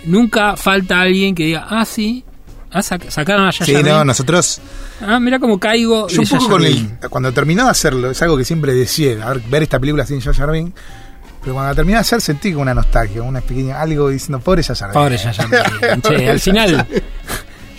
nunca 0.05 0.55
falta 0.57 1.01
alguien 1.01 1.33
que 1.35 1.45
diga, 1.45 1.65
ah, 1.69 1.85
sí, 1.85 2.23
ah, 2.71 2.79
sac- 2.79 3.09
sacaron 3.09 3.47
a 3.47 3.51
Jar 3.51 3.65
Sí, 3.65 3.75
no, 3.83 4.03
nosotros. 4.05 4.59
Ah, 5.01 5.19
mira 5.19 5.39
cómo 5.39 5.59
caigo. 5.59 6.07
Yo 6.07 6.21
un 6.21 6.27
poco 6.27 6.49
con 6.49 6.65
el. 6.65 6.97
Cuando 7.09 7.31
terminó 7.31 7.65
de 7.65 7.71
hacerlo, 7.71 8.11
es 8.11 8.21
algo 8.21 8.37
que 8.37 8.45
siempre 8.45 8.73
decía, 8.73 9.23
a 9.25 9.33
ver, 9.33 9.41
ver 9.49 9.63
esta 9.63 9.79
película 9.79 10.05
sin 10.05 10.19
Jar. 10.21 10.35
Pero 10.47 11.53
cuando 11.53 11.69
la 11.71 11.75
terminé 11.75 11.93
de 11.97 12.01
hacer 12.01 12.19
sentí 12.19 12.51
como 12.51 12.63
una 12.63 12.73
nostalgia, 12.73 13.21
una 13.21 13.41
pequeña. 13.41 13.79
Algo 13.81 14.09
diciendo, 14.09 14.39
pobre 14.39 14.61
Binks. 14.63 14.91
Pobre 14.93 15.17
Binks. 15.17 16.09
Che, 16.09 16.29
al 16.29 16.39
final. 16.41 16.87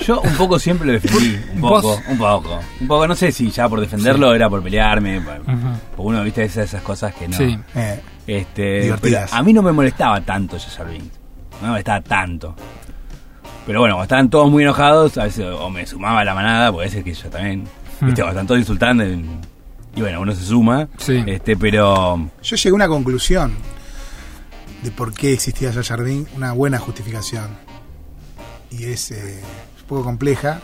Yo 0.07 0.20
un 0.20 0.32
poco 0.36 0.59
siempre 0.59 0.86
lo 0.86 0.93
defendí. 0.95 1.39
Un 1.55 1.61
¿Vos? 1.61 1.82
poco, 1.82 2.03
un 2.09 2.16
poco. 2.18 2.61
Un 2.80 2.86
poco, 2.89 3.07
no 3.09 3.14
sé 3.16 3.32
si 3.32 3.51
ya 3.51 3.68
por 3.68 3.80
defenderlo 3.80 4.32
era 4.32 4.49
por 4.49 4.62
pelearme. 4.62 5.20
por- 5.20 5.41
Ujú. 5.41 5.68
Porque 5.97 6.09
uno, 6.09 6.22
viste, 6.22 6.45
esas, 6.45 6.66
esas 6.66 6.82
cosas 6.82 7.14
que 7.14 7.26
no. 7.28 7.36
Sí. 7.36 7.59
Eh, 7.74 8.01
Este, 8.26 8.93
a 9.32 9.43
mí 9.43 9.53
no 9.53 9.61
me 9.62 9.72
molestaba 9.72 10.20
tanto 10.20 10.57
Jar 10.59 10.89
Binks. 10.89 11.18
No 11.61 11.62
me 11.62 11.68
molestaba 11.70 12.01
tanto. 12.01 12.55
Pero 13.69 13.81
bueno, 13.81 14.03
estaban 14.03 14.31
todos 14.31 14.51
muy 14.51 14.62
enojados, 14.62 15.19
a 15.19 15.25
veces 15.25 15.45
o 15.45 15.69
me 15.69 15.87
sumaba 15.87 16.21
a 16.21 16.25
la 16.25 16.35
manada, 16.35 16.73
porque 16.73 16.87
a 16.87 16.89
veces 16.89 17.05
que 17.05 17.12
yo 17.12 17.29
también. 17.29 17.64
Hmm. 18.01 18.07
Viste, 18.07 18.23
están 18.27 18.47
todos 18.47 18.59
insultando. 18.59 19.05
Y, 19.05 20.01
bueno, 20.01 20.23
uno 20.23 20.35
se 20.35 20.43
suma. 20.43 20.89
Sí. 20.97 21.23
Este, 21.27 21.55
pero. 21.55 22.31
yo 22.43 22.57
llegué 22.57 22.71
a 22.71 22.75
una 22.75 22.89
conclusión 22.89 23.53
de 24.83 24.91
por 24.91 25.12
qué 25.12 25.35
existía 25.35 25.71
Jar 25.71 25.85
Jar 25.85 26.03
Binks, 26.03 26.31
una 26.35 26.53
buena 26.53 26.79
justificación. 26.79 27.45
Y 28.71 28.85
es 28.85 29.11
eh, 29.11 29.43
un 29.83 29.87
poco 29.87 30.03
compleja. 30.03 30.61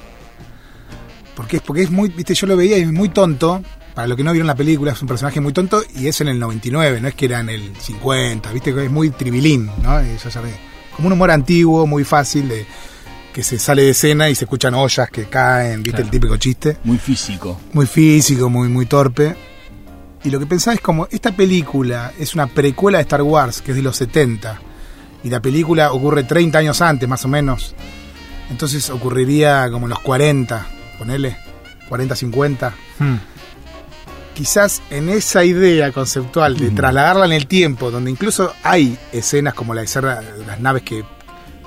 Porque 1.36 1.58
es, 1.58 1.62
porque 1.62 1.82
es 1.82 1.90
muy, 1.90 2.08
viste, 2.08 2.32
yo 2.32 2.46
lo 2.46 2.56
veía 2.56 2.78
y 2.78 2.82
es 2.84 2.92
muy 2.92 3.10
tonto. 3.10 3.62
Para 3.94 4.08
los 4.08 4.16
que 4.16 4.24
no 4.24 4.32
vieron 4.32 4.46
la 4.46 4.56
película, 4.56 4.92
es 4.92 5.02
un 5.02 5.08
personaje 5.08 5.42
muy 5.42 5.52
tonto 5.52 5.82
y 5.94 6.06
es 6.06 6.22
en 6.22 6.28
el 6.28 6.38
99, 6.40 7.02
no 7.02 7.08
es 7.08 7.14
que 7.14 7.26
era 7.26 7.40
en 7.40 7.50
el 7.50 7.76
50, 7.76 8.50
viste, 8.50 8.74
que 8.74 8.86
es 8.86 8.90
muy 8.90 9.10
tribilín, 9.10 9.66
¿no? 9.82 10.00
Como 10.96 11.08
un 11.08 11.12
humor 11.12 11.30
antiguo, 11.30 11.86
muy 11.86 12.02
fácil, 12.02 12.48
de 12.48 12.66
que 13.34 13.42
se 13.42 13.58
sale 13.58 13.82
de 13.82 13.90
escena 13.90 14.30
y 14.30 14.36
se 14.36 14.44
escuchan 14.44 14.74
ollas 14.74 15.10
que 15.10 15.24
caen, 15.24 15.82
viste, 15.82 15.90
Claro. 15.90 16.04
el 16.04 16.10
típico 16.12 16.36
chiste. 16.36 16.78
Muy 16.84 16.98
físico. 16.98 17.60
Muy 17.72 17.84
físico, 17.86 18.48
muy, 18.48 18.68
muy 18.68 18.86
torpe. 18.86 19.34
Y 20.22 20.30
lo 20.30 20.38
que 20.38 20.46
pensaba 20.46 20.74
es 20.76 20.80
como, 20.80 21.08
esta 21.10 21.32
película 21.32 22.12
es 22.16 22.36
una 22.36 22.46
precuela 22.46 22.98
de 22.98 23.02
Star 23.02 23.22
Wars, 23.22 23.60
que 23.60 23.72
es 23.72 23.76
de 23.76 23.82
los 23.82 23.96
70, 23.96 24.60
y 25.24 25.30
la 25.30 25.40
película 25.42 25.92
ocurre 25.92 26.22
30 26.22 26.58
años 26.60 26.80
antes, 26.80 27.08
más 27.08 27.24
o 27.24 27.28
menos. 27.28 27.74
Entonces 28.50 28.88
ocurriría 28.88 29.68
como 29.68 29.86
en 29.86 29.90
los 29.90 29.98
40, 29.98 30.64
ponele, 30.98 31.36
40, 31.88 32.14
50. 32.14 32.72
Hmm. 33.00 33.16
Quizás 34.34 34.80
en 34.90 35.08
esa 35.08 35.44
idea 35.44 35.90
conceptual 35.90 36.56
de 36.56 36.70
trasladarla 36.70 37.26
en 37.26 37.32
el 37.32 37.48
tiempo, 37.48 37.90
donde 37.90 38.12
incluso 38.12 38.52
hay 38.62 38.96
escenas 39.12 39.54
como 39.54 39.74
la 39.74 39.82
escena 39.82 40.20
de 40.20 40.46
las 40.46 40.60
naves 40.60 40.82
que, 40.84 41.04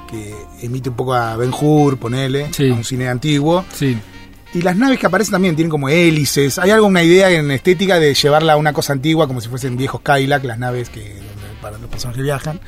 que 0.08 0.34
emite 0.62 0.90
un 0.90 0.96
poco 0.96 1.14
a 1.14 1.36
Ben 1.38 1.52
Hur, 1.54 1.98
ponele, 1.98 2.48
Sí. 2.54 2.70
a 2.70 2.74
un 2.74 2.84
cine 2.84 3.08
antiguo, 3.10 3.64
Sí. 3.74 3.98
y 4.54 4.62
las 4.62 4.76
naves 4.78 4.98
que 5.00 5.06
aparecen 5.08 5.34
también 5.34 5.56
tienen 5.56 5.70
como 5.70 5.90
hélices. 5.90 6.58
Hay 6.60 6.72
algo, 6.72 6.88
una 6.88 7.04
idea 7.04 7.30
en 7.30 7.52
estética 7.52 8.00
de 8.00 8.14
llevarla 8.14 8.54
a 8.54 8.58
una 8.58 8.74
cosa 8.74 8.94
antigua, 8.94 9.28
como 9.28 9.42
si 9.42 9.50
fuesen 9.50 9.78
viejos 9.78 10.02
Cadillac, 10.02 10.44
las 10.46 10.58
naves 10.58 10.90
que 10.90 11.16
para 11.62 11.78
los 11.78 11.90
personajes 11.90 12.24
viajan. 12.24 12.60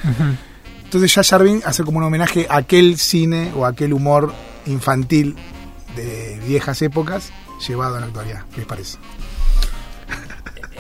Entonces 0.84 1.14
ya 1.14 1.24
Jarvin 1.24 1.62
hace 1.66 1.84
como 1.84 2.00
un 2.00 2.04
homenaje 2.04 2.48
a 2.50 2.58
aquel 2.58 2.98
cine 2.98 3.52
o 3.56 3.66
a 3.66 3.70
aquel 3.70 3.94
humor 3.94 4.34
infantil 4.66 5.36
de 5.96 6.40
viejas 6.48 6.82
épocas 6.82 7.32
llevado 7.68 7.96
a 7.98 8.00
la 8.00 8.08
actualidad. 8.08 8.44
¿Qué 8.52 8.58
les 8.58 8.66
parece? 8.68 8.98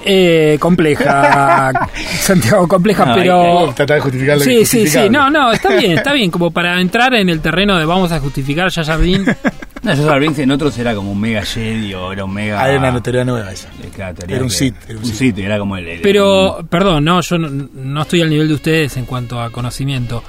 Eh, 0.06 0.58
compleja, 0.60 1.72
Santiago, 2.20 2.68
compleja, 2.68 3.06
No, 3.06 3.16
pero... 3.16 3.74
Tratar 3.76 3.97
de 3.97 4.02
justificarlo. 4.02 4.43
Sí, 4.43 4.66
sí, 4.66 4.88
sí, 4.88 5.10
no, 5.10 5.30
no, 5.30 5.52
está 5.52 5.76
bien, 5.76 5.91
está 5.97 6.14
bien, 6.14 6.32
como 6.32 6.52
para 6.52 6.80
entrar 6.80 7.14
en 7.16 7.30
el 7.30 7.41
terreno 7.41 7.78
de 7.78 7.86
vamos 7.86 8.12
a 8.12 8.20
justificar 8.20 8.72
Jar 8.72 9.00
Binks. 9.00 9.36
No, 9.82 9.95
Jar 9.95 10.20
Binks 10.20 10.38
en 10.39 10.52
otros 10.52 10.78
era 10.78 10.93
como 10.93 11.14
un 11.14 11.22
mega 11.22 11.41
Jedi 11.41 11.93
o 11.93 12.12
era 12.12 12.26
un 12.26 12.34
mega. 12.34 12.62
Ah, 12.62 12.70
era 12.70 12.89
una 12.89 13.02
teoría 13.02 13.24
nueva 13.24 13.50
esa. 13.50 13.70
Eh, 13.82 13.89
claro, 13.95 14.14
teoría 14.14 14.36
Era 14.36 14.43
un 14.43 14.52
Sith, 14.52 14.76
era 14.89 14.97
un 14.97 15.06
un 15.06 15.10
Sith. 15.10 15.16
Sith, 15.16 15.38
era 15.39 15.58
como 15.58 15.78
el. 15.78 15.88
el- 15.88 16.02
Pero, 16.02 16.60
perdón, 16.70 17.06
no, 17.06 17.22
yo 17.22 17.38
no, 17.38 17.47
no 17.50 18.02
estoy 18.02 18.22
al 18.22 18.30
nivel 18.30 18.50
de 18.50 18.56
ustedes 18.56 18.97
en 18.97 19.06
cuanto 19.06 19.41
a 19.41 19.50
conocimiento. 19.52 20.22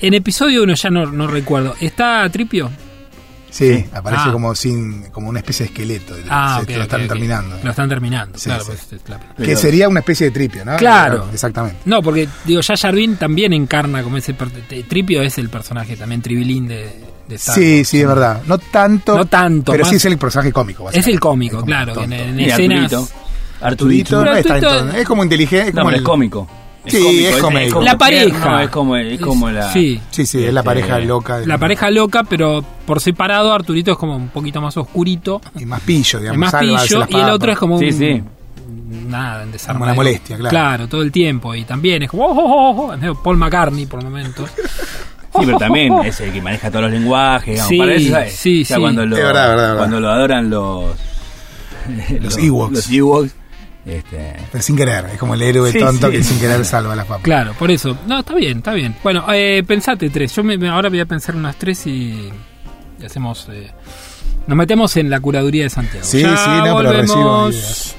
En 0.00 0.14
episodio 0.14 0.64
1 0.64 0.74
ya 0.74 0.90
no, 0.90 1.06
no 1.06 1.28
recuerdo. 1.28 1.76
¿Está 1.80 2.28
Tripio? 2.28 2.72
Sí, 3.52 3.84
aparece 3.92 4.24
Ah. 4.26 4.32
como 4.32 4.54
sin 4.54 5.02
como 5.10 5.28
una 5.28 5.40
especie 5.40 5.66
de 5.66 5.72
esqueleto. 5.72 6.14
Ah, 6.30 6.62
Se- 6.66 6.74
lo 6.76 6.82
están 6.84 7.06
terminando. 7.06 7.58
Lo 7.62 7.70
están 7.70 7.88
terminando, 7.88 8.38
Sí, 8.38 8.46
claro. 8.46 8.64
sí. 8.64 8.70
pues, 8.72 8.92
es 8.94 9.08
la- 9.08 9.20
que 9.44 9.56
sería 9.56 9.88
una 9.90 10.00
especie 10.00 10.26
de 10.26 10.30
tripio, 10.32 10.64
¿no? 10.64 10.76
Claro. 10.78 11.28
Exactamente. 11.32 11.78
No, 11.84 12.00
porque 12.02 12.26
digo, 12.46 12.62
Jar 12.66 12.78
Jar 12.78 12.94
Binks 12.94 13.18
también 13.18 13.52
encarna 13.52 14.02
como 14.02 14.16
ese... 14.16 14.34
Tripio 14.88 15.20
es 15.22 15.36
el 15.36 15.50
personaje 15.50 15.96
también 15.96 16.22
tribilín 16.22 16.66
de, 16.66 16.90
de 17.28 17.34
Star 17.34 17.54
Sí, 17.54 17.76
Wars. 17.78 17.88
sí, 17.88 18.00
es 18.00 18.06
verdad. 18.08 18.42
No 18.46 18.56
tanto. 18.58 19.16
No 19.16 19.26
tanto, 19.26 19.72
Pero 19.72 19.84
más- 19.84 19.90
sí 19.90 19.96
es 19.96 20.04
el 20.06 20.16
personaje 20.16 20.50
cómico. 20.50 20.90
Es 20.90 21.06
el 21.06 21.20
cómico, 21.20 21.62
claro. 21.62 21.92
tonto. 21.92 22.14
En, 22.14 22.38
en 22.38 22.40
escenas... 22.40 22.90
Arturito. 22.90 23.08
Arturito 23.60 24.16
Arturito. 24.16 24.16
no 24.16 24.24
Pero 24.24 24.36
es 24.36 24.46
Arturito- 24.46 25.04
como 25.06 25.22
inteligente. 25.24 25.68
Es 25.68 25.74
No, 25.74 25.80
como 25.82 25.88
pero 25.90 25.96
el- 25.98 26.02
es 26.02 26.06
cómico. 26.08 26.48
Sí, 26.86 27.24
es 27.26 27.36
cómico. 27.36 27.80
La 27.82 27.96
pareja. 27.96 28.50
No, 28.50 28.60
es 28.60 28.68
como, 28.70 28.96
es 28.96 29.20
como 29.20 29.50
la. 29.50 29.72
Sí. 29.72 30.00
Sí, 30.10 30.26
sí, 30.26 30.44
es 30.44 30.52
la 30.52 30.60
Este, 30.60 30.68
pareja 30.70 30.98
loca. 30.98 31.38
de- 31.38 31.46
La 31.46 31.56
pareja 31.58 31.90
loca, 31.90 32.24
pero 32.24 32.64
por 32.84 33.00
separado 33.00 33.52
Arturito 33.52 33.92
es 33.92 33.96
como 33.98 34.16
un 34.16 34.28
poquito 34.28 34.60
más 34.60 34.76
oscurito. 34.76 35.40
Y 35.58 35.64
más 35.64 35.80
pillo, 35.82 36.18
digamos. 36.18 36.34
Es 36.48 36.52
más 36.52 36.60
pillo 36.62 37.06
y 37.08 37.20
el 37.20 37.30
otro 37.30 37.52
es 37.52 37.58
como 37.58 37.78
Sí, 37.78 37.86
un- 37.86 37.92
sí. 37.92 38.22
nada, 39.08 39.44
en 39.44 39.52
desarme. 39.52 39.74
Como 39.78 39.84
una 39.84 39.94
molestia, 39.94 40.36
claro. 40.36 40.50
Claro, 40.50 40.88
todo 40.88 41.02
el 41.02 41.12
tiempo. 41.12 41.54
Y 41.54 41.62
también 41.64 42.02
es 42.02 42.10
como 42.10 42.24
oh, 42.26 42.32
oh, 42.32 42.70
oh, 42.70 42.86
oh, 42.88 42.94
es 42.94 43.18
Paul 43.22 43.36
McCartney 43.36 43.86
por 43.86 44.02
momentos. 44.02 44.50
Sí, 44.56 45.42
pero 45.46 45.58
también 45.58 45.92
es 46.04 46.20
el 46.20 46.32
que 46.32 46.42
maneja 46.42 46.68
todos 46.68 46.82
los 46.86 46.92
lenguajes. 46.92 47.54
digamos. 47.54 47.68
Sí, 47.68 47.78
Para 47.78 47.94
eso, 47.94 48.10
¿sabes? 48.10 48.32
sí, 48.34 48.62
O 48.62 48.64
sea, 48.66 48.76
sí. 48.76 48.82
Cuando 48.82 49.06
lo, 49.06 49.16
verdad, 49.16 49.48
verdad. 49.48 49.76
Cuando 49.78 50.00
lo 50.00 50.10
adoran 50.10 50.50
los. 50.50 50.84
Los 52.20 52.38
Ewoks. 52.38 52.72
Los 52.74 52.90
Ewoks. 52.90 53.34
Este, 53.84 54.36
Pero 54.52 54.62
sin 54.62 54.76
querer. 54.76 55.06
Es 55.12 55.18
como 55.18 55.34
el 55.34 55.42
héroe 55.42 55.72
Sí, 55.72 55.78
tonto 55.78 56.06
sí. 56.08 56.12
que 56.16 56.22
sin 56.22 56.38
querer 56.38 56.64
salva 56.64 56.94
las 56.94 57.06
papas. 57.06 57.22
Claro, 57.24 57.52
por 57.58 57.70
eso. 57.70 57.98
No, 58.06 58.20
está 58.20 58.34
bien, 58.34 58.58
está 58.58 58.72
bien. 58.74 58.94
Bueno, 59.02 59.24
eh, 59.32 59.62
pensate 59.66 60.08
tres. 60.10 60.34
Yo 60.36 60.44
me- 60.44 60.56
me- 60.56 60.68
ahora 60.68 60.88
voy 60.88 61.00
a 61.00 61.06
pensar 61.06 61.34
unas 61.34 61.56
tres 61.56 61.86
y, 61.86 62.30
y 63.00 63.04
hacemos. 63.04 63.48
eh, 63.50 63.70
nos 64.46 64.56
metemos 64.56 64.96
en 64.96 65.10
la 65.10 65.18
curaduría 65.20 65.64
de 65.64 65.70
Santiago. 65.70 66.04
Sí, 66.06 66.20
Ya 66.20 66.36
sí, 66.36 66.50
no, 66.50 66.62
pero 66.62 66.74
volvemos. 66.74 67.00
recibo 67.00 67.48
ideas. 67.50 67.96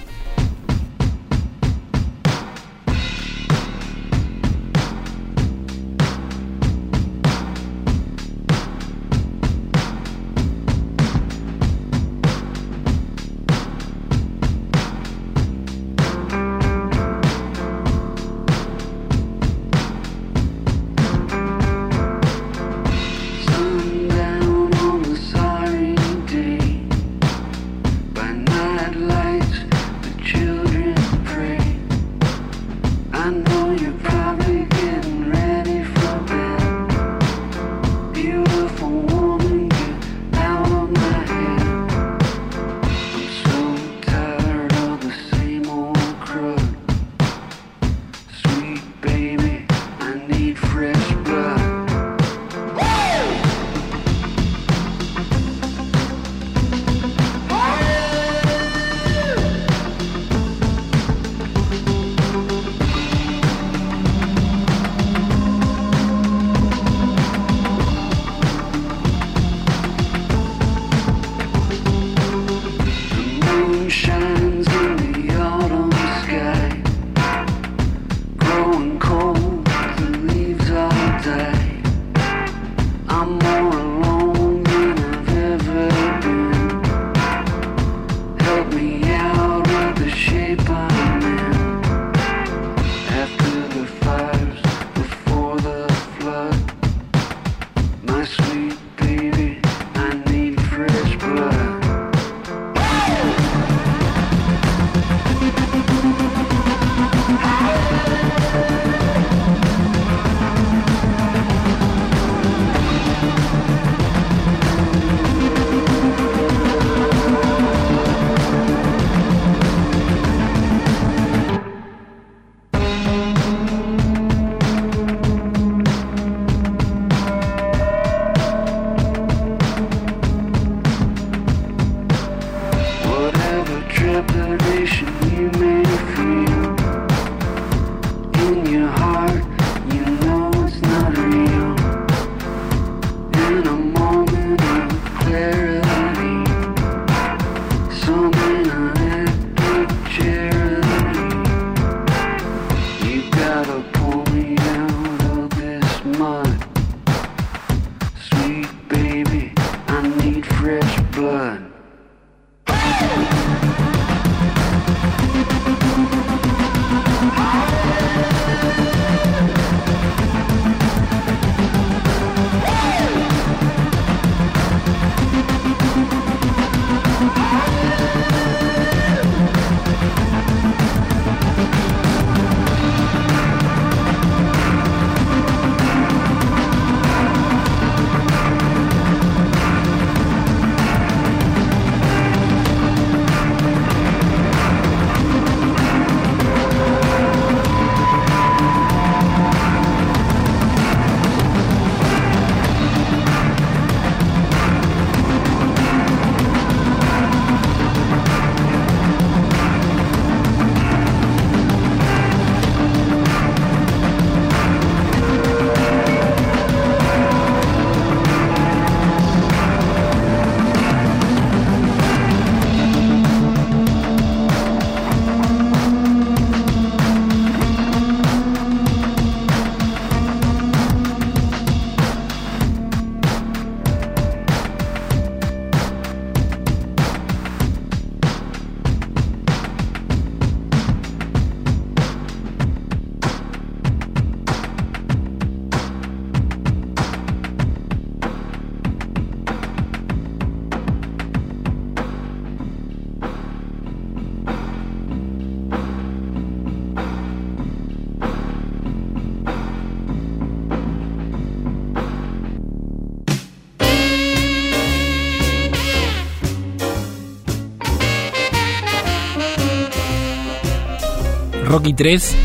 Rocky 271.74 271.94
3 271.94 272.36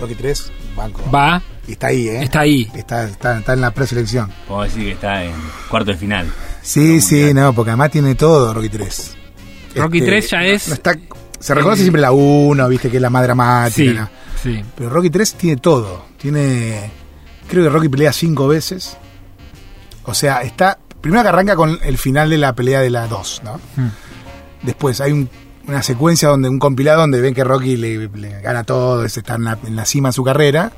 Rocky 0.00 0.14
3, 0.14 0.52
banco. 0.76 1.02
va, 1.14 1.40
Y 1.68 1.72
está 1.72 1.86
ahí, 1.88 2.08
¿eh? 2.08 2.22
está 2.24 2.40
ahí. 2.40 2.70
Está, 2.74 3.04
está, 3.04 3.38
está 3.38 3.52
en 3.52 3.60
la 3.60 3.70
preselección. 3.70 4.30
Podemos 4.48 4.66
decir 4.74 4.84
que 4.88 4.92
está 4.94 5.24
en 5.24 5.32
cuarto 5.68 5.92
de 5.92 5.96
final. 5.96 6.26
Sí, 6.60 7.00
sí, 7.00 7.16
mundial. 7.16 7.34
no, 7.34 7.52
porque 7.54 7.70
además 7.70 7.90
tiene 7.90 8.14
todo 8.14 8.52
Rocky 8.54 8.68
3. 8.68 9.16
Rocky 9.76 10.00
3 10.02 10.30
ya 10.30 10.44
es- 10.44 10.68
no 10.68 10.74
está, 10.74 10.96
se 11.38 11.54
reconoce 11.54 11.82
siempre 11.82 12.00
la 12.02 12.12
1, 12.12 12.68
viste, 12.68 12.90
que 12.90 12.96
es 12.96 13.02
la 13.02 13.10
más 13.10 13.22
dramática. 13.22 13.70
Sí, 13.74 13.88
¿no? 13.94 14.08
sí. 14.42 14.64
Pero 14.76 14.90
Rocky 14.90 15.10
3 15.10 15.34
tiene 15.34 15.56
todo. 15.60 16.04
Tiene. 16.18 16.90
Creo 17.48 17.64
que 17.64 17.70
Rocky 17.70 17.88
pelea 17.88 18.12
cinco 18.12 18.48
veces. 18.48 18.96
O 20.04 20.14
sea, 20.14 20.42
está. 20.42 20.78
Primero 21.00 21.22
que 21.22 21.28
arranca 21.28 21.54
con 21.56 21.78
el 21.82 21.98
final 21.98 22.30
de 22.30 22.38
la 22.38 22.54
pelea 22.54 22.80
de 22.80 22.90
la 22.90 23.06
2, 23.08 23.42
¿no? 23.44 23.60
Hmm. 23.76 23.88
Después 24.62 25.00
hay 25.00 25.12
un- 25.12 25.28
una 25.68 25.82
secuencia 25.82 26.28
donde 26.28 26.48
un 26.48 26.58
compilado 26.58 27.00
donde 27.02 27.20
ven 27.20 27.34
que 27.34 27.44
Rocky 27.44 27.76
le, 27.76 28.08
le 28.08 28.40
gana 28.40 28.64
todo, 28.64 29.04
es- 29.04 29.16
está 29.16 29.34
en 29.36 29.44
la, 29.44 29.58
en 29.66 29.76
la 29.76 29.84
cima 29.84 30.08
de 30.08 30.12
su 30.12 30.24
carrera. 30.24 30.72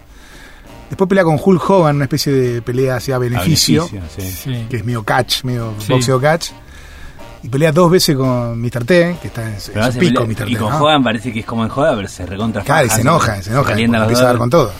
Después 0.90 1.08
pelea 1.08 1.24
con 1.24 1.38
Hulk 1.42 1.70
Hogan, 1.70 1.96
una 1.96 2.04
especie 2.04 2.32
de 2.32 2.62
pelea 2.62 2.96
hacia 2.96 3.16
beneficio, 3.18 3.88
beneficio, 3.90 4.22
sí. 4.22 4.30
sí. 4.52 4.66
que 4.68 4.76
es 4.76 4.84
medio 4.84 5.02
catch, 5.02 5.42
medio 5.44 5.72
Sí. 5.78 5.92
boxeo 5.92 6.20
catch. 6.20 6.50
Y 7.42 7.48
pelea 7.48 7.72
dos 7.72 7.90
veces 7.90 8.16
con 8.16 8.60
Mr. 8.60 8.84
T, 8.84 9.16
que 9.20 9.28
está 9.28 9.46
en, 9.46 9.60
su 9.60 9.72
pico, 9.98 10.22
pelea- 10.24 10.26
Mr. 10.26 10.48
y 10.48 10.54
T. 10.54 10.58
con 10.60 10.70
¿no? 10.70 10.78
Hogan 10.82 11.02
parece 11.04 11.32
que 11.32 11.40
es 11.40 11.46
como 11.46 11.62
en 11.64 11.68
joda, 11.70 11.94
pero 11.96 12.08
se 12.08 12.24
recontra 12.26 12.62
Claro, 12.62 12.86
y 12.86 12.90
se 12.90 13.00
enoja, 13.00 13.42
se 13.42 13.50
enoja, 13.50 13.70
los 13.74 13.80
empieza 13.80 14.22
a 14.22 14.26
dar 14.26 14.38
con 14.38 14.50
todo. 14.50 14.72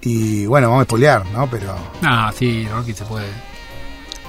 Y 0.00 0.46
bueno, 0.46 0.68
vamos 0.68 0.82
a 0.82 0.84
spoilear, 0.84 1.24
¿no? 1.26 1.48
Pero 1.48 1.74
Ah, 2.02 2.32
sí, 2.36 2.66
Rocky 2.70 2.92
se 2.92 3.04
puede. 3.04 3.26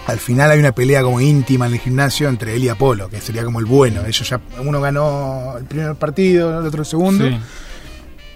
Al 0.08 0.20
final 0.20 0.52
hay 0.52 0.60
una 0.60 0.74
pelea 0.74 1.02
como 1.02 1.22
íntima 1.22 1.68
en 1.68 1.74
el 1.74 1.80
gimnasio 1.80 2.28
entre 2.30 2.56
él 2.56 2.64
y 2.64 2.70
Apolo, 2.70 3.10
que 3.10 3.22
sería 3.22 3.44
como 3.44 3.60
el 3.60 3.66
bueno. 3.66 4.02
Ellos 4.06 4.28
ya, 4.30 4.40
uno 4.60 4.82
ganó 4.82 5.56
el 5.58 5.66
primer 5.66 5.96
partido, 5.96 6.60
el 6.60 6.68
otro 6.68 6.82
el 6.82 6.86
segundo, 6.86 7.26
Sí. 7.28 7.38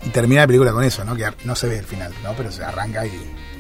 y 0.06 0.10
termina 0.10 0.42
la 0.42 0.48
película 0.48 0.72
con 0.72 0.84
eso, 0.84 1.04
¿no? 1.04 1.16
Que 1.16 1.26
no 1.44 1.56
se 1.56 1.68
ve 1.68 1.80
el 1.80 1.86
final, 1.86 2.12
¿no? 2.24 2.34
Pero 2.38 2.52
se 2.52 2.64
arranca 2.64 3.06
y. 3.06 3.12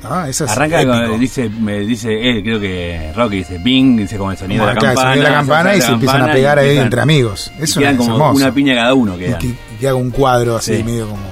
¿no? 0.03 0.26
Eso 0.26 0.45
es 0.45 0.51
Arranca 0.51 0.80
épico. 0.82 0.95
con, 1.10 1.20
dice, 1.20 1.49
me 1.49 1.80
dice, 1.80 2.10
eh, 2.14 2.43
creo 2.43 2.60
que 2.60 3.12
Rocky 3.16 3.38
dice 3.38 3.58
Bing, 3.58 3.97
dice 3.97 4.16
como 4.18 4.32
el 4.32 4.38
sonido 4.38 4.64
de 4.68 4.74
la 4.76 4.80
el 4.80 4.86
campana. 4.86 5.10
sonido 5.10 5.24
de 5.26 5.30
la 5.32 5.38
campana 5.38 5.76
y 5.76 5.82
se 5.82 5.91
empiezan 5.91 6.22
a 6.22 6.32
pegar 6.32 6.60
ahí 6.60 6.78
entre 6.78 7.01
amigos. 7.01 7.51
Y 7.60 7.64
Eso 7.64 7.80
quedan 7.80 7.93
es 7.95 7.97
como 8.01 8.12
hermoso. 8.14 8.36
una 8.36 8.53
piña 8.53 8.76
cada 8.76 8.93
uno 8.93 9.16
Y 9.16 9.20
quedan. 9.22 9.39
que, 9.39 9.47
y 9.47 9.58
que 9.80 9.88
haga 9.88 9.97
un 9.97 10.12
cuadro 10.12 10.55
así, 10.55 10.78
Sí. 10.78 10.84
medio 10.84 11.10
como 11.10 11.24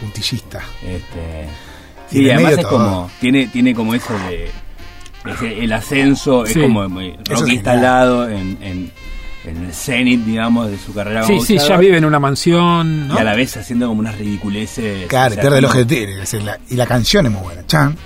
puntillista. 0.00 0.60
Este, 0.82 1.48
Y 2.12 2.14
sí, 2.18 2.24
el 2.24 2.30
además 2.36 2.52
es 2.52 2.60
todo. 2.60 2.70
como, 2.70 3.10
tiene, 3.20 3.46
tiene 3.48 3.74
como 3.74 3.94
eso 3.94 4.12
de, 4.28 4.50
el 5.24 5.72
ascenso, 5.72 6.44
es 6.44 6.52
Sí. 6.52 6.60
como 6.60 6.88
muy- 6.88 7.10
Eso 7.10 7.40
Rocky 7.40 7.52
es 7.52 7.58
está 7.58 7.72
al 7.72 7.78
genial. 7.78 7.82
lado 7.82 8.28
en, 8.28 8.58
en, 8.62 8.92
en 9.44 9.64
el 9.64 9.72
cenit, 9.72 10.24
digamos, 10.24 10.70
de 10.70 10.78
su 10.78 10.92
carrera 10.92 11.24
Sí, 11.24 11.40
sí, 11.40 11.58
ya 11.58 11.76
vive 11.76 11.96
en 11.98 12.04
una 12.04 12.18
mansión, 12.18 13.08
¿no? 13.08 13.14
Y 13.14 13.18
a 13.18 13.24
la 13.24 13.34
vez 13.34 13.56
haciendo 13.56 13.88
como 13.88 14.00
unas 14.00 14.16
ridiculeces. 14.18 15.06
Claro, 15.08 15.32
o 15.32 15.34
sea, 15.34 15.40
pierde 15.42 15.58
el 15.58 15.64
como- 15.66 15.80
objetivo. 15.80 16.12
Y 16.70 16.74
la 16.76 16.86
canción 16.86 17.26
es 17.26 17.32
muy 17.32 17.42
buena. 17.42 17.66
Chan, 17.66 17.96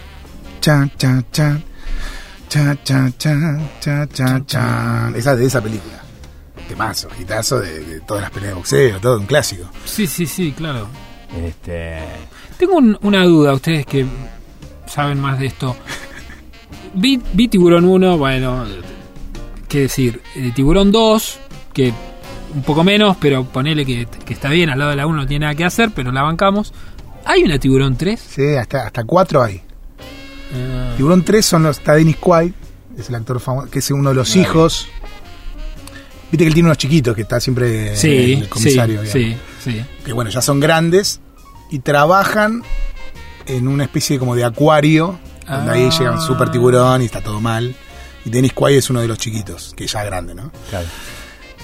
chan, 0.61 0.91
chan, 0.97 1.25
chan. 1.33 1.65
Chan, 2.49 2.79
chan, 2.85 3.15
chan, 3.19 3.69
chan, 3.81 4.09
chan, 4.13 4.47
chan. 4.47 5.15
Esa 5.17 5.35
de 5.35 5.47
esa 5.47 5.61
película. 5.61 6.01
Temazo, 6.69 7.09
hitazo 7.21 7.61
de, 7.61 7.81
de 7.85 8.01
todas 8.01 8.23
las 8.23 8.31
peleas 8.31 8.51
de 8.53 8.55
boxeo, 8.57 9.01
todo 9.01 9.19
un 9.19 9.27
clásico. 9.27 9.69
Sí, 9.85 10.07
sí, 10.07 10.27
sí, 10.27 10.53
claro. 10.57 10.89
Este, 11.45 11.99
Tengo 12.57 12.77
un- 12.77 12.99
una 13.03 13.25
duda, 13.25 13.53
ustedes 13.53 13.85
que 13.87 14.07
saben 14.87 15.21
más 15.21 15.39
de 15.39 15.47
esto. 15.47 15.77
Vi, 16.97 17.21
vi 17.35 17.49
Tiburón 17.49 17.85
1, 17.85 18.17
bueno, 18.19 18.65
qué 19.69 19.81
decir, 19.81 20.21
eh, 20.35 20.51
Tiburón 20.55 20.91
2, 20.91 21.39
que 21.73 21.93
un 22.55 22.63
poco 22.63 22.83
menos, 22.85 23.17
pero 23.21 23.45
ponele 23.45 23.85
que, 23.85 24.07
que 24.25 24.33
está 24.33 24.49
bien, 24.49 24.71
al 24.71 24.79
lado 24.79 24.91
de 24.93 24.97
la 24.97 25.07
1 25.07 25.15
no 25.17 25.27
tiene 25.27 25.45
nada 25.45 25.55
que 25.55 25.65
hacer, 25.65 25.91
pero 25.95 26.11
la 26.11 26.23
bancamos. 26.23 26.73
¿Hay 27.25 27.43
una 27.43 27.59
Tiburón 27.59 27.97
3? 27.97 28.19
Sí, 28.21 28.55
hasta, 28.55 28.87
hasta 28.87 29.05
cuatro 29.05 29.43
hay. 29.43 29.61
Ah, 30.55 30.95
Tiburón 30.97 31.23
3 31.25 31.45
son 31.45 31.65
los, 31.65 31.79
está 31.79 31.95
Dennis 31.95 32.17
Quaid, 32.17 32.53
es 32.97 33.09
el 33.11 33.15
actor 33.17 33.41
famoso, 33.41 33.71
que 33.71 33.81
es 33.81 33.91
uno 33.91 34.09
de 34.11 34.15
los 34.15 34.31
Vale. 34.31 34.41
hijos. 34.41 34.89
Viste 36.31 36.45
que 36.45 36.49
él 36.49 36.55
tiene 36.55 36.69
unos 36.69 36.79
chiquitos 36.79 37.15
que 37.15 37.23
está 37.23 37.41
siempre 37.41 37.91
en 37.91 37.97
sí, 37.97 38.09
el 38.33 38.43
sí, 38.43 38.49
comisario. 38.49 39.01
sí, 39.05 39.19
digamos. 39.19 39.41
sí. 39.63 39.83
Que 40.05 40.13
bueno, 40.13 40.31
ya 40.31 40.41
son 40.41 40.61
grandes 40.61 41.21
y 41.71 41.81
trabajan 41.81 42.63
en 43.47 43.69
una 43.69 43.85
especie 43.85 44.19
como 44.19 44.35
de 44.35 44.45
acuario, 44.45 45.19
donde 45.49 45.73
ahí 45.73 45.89
Ah. 45.91 45.97
llega 45.99 46.13
un 46.13 46.21
super 46.21 46.51
tiburón 46.51 47.03
y 47.03 47.07
está 47.07 47.21
todo 47.21 47.41
mal. 47.41 47.75
Y 48.25 48.31
Dennis 48.31 48.53
Quaid 48.53 48.77
es 48.79 48.91
uno 48.91 49.01
de 49.01 49.09
los 49.09 49.19
chiquitos, 49.19 49.73
que 49.77 49.87
ya 49.87 50.01
es 50.01 50.07
grande, 50.07 50.35
¿no? 50.35 50.51
claro. 50.71 50.87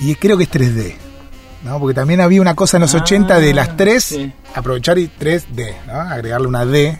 Y 0.01 0.15
creo 0.17 0.37
que 0.37 0.45
es 0.45 0.51
3D. 0.51 0.97
¿no? 1.65 1.79
Porque 1.79 1.95
también 1.95 2.21
había 2.21 2.41
una 2.41 2.55
cosa 2.57 2.77
en 2.77 2.81
los 2.83 2.95
Ah, 2.95 2.99
80 2.99 3.39
de 3.39 3.55
las 3.55 3.77
3, 3.77 4.03
sí. 4.05 4.33
aprovechar 4.55 4.99
y 4.99 5.07
3D, 5.09 5.75
¿no? 5.87 5.93
agregarle 5.93 6.49
una 6.49 6.65
D. 6.67 6.99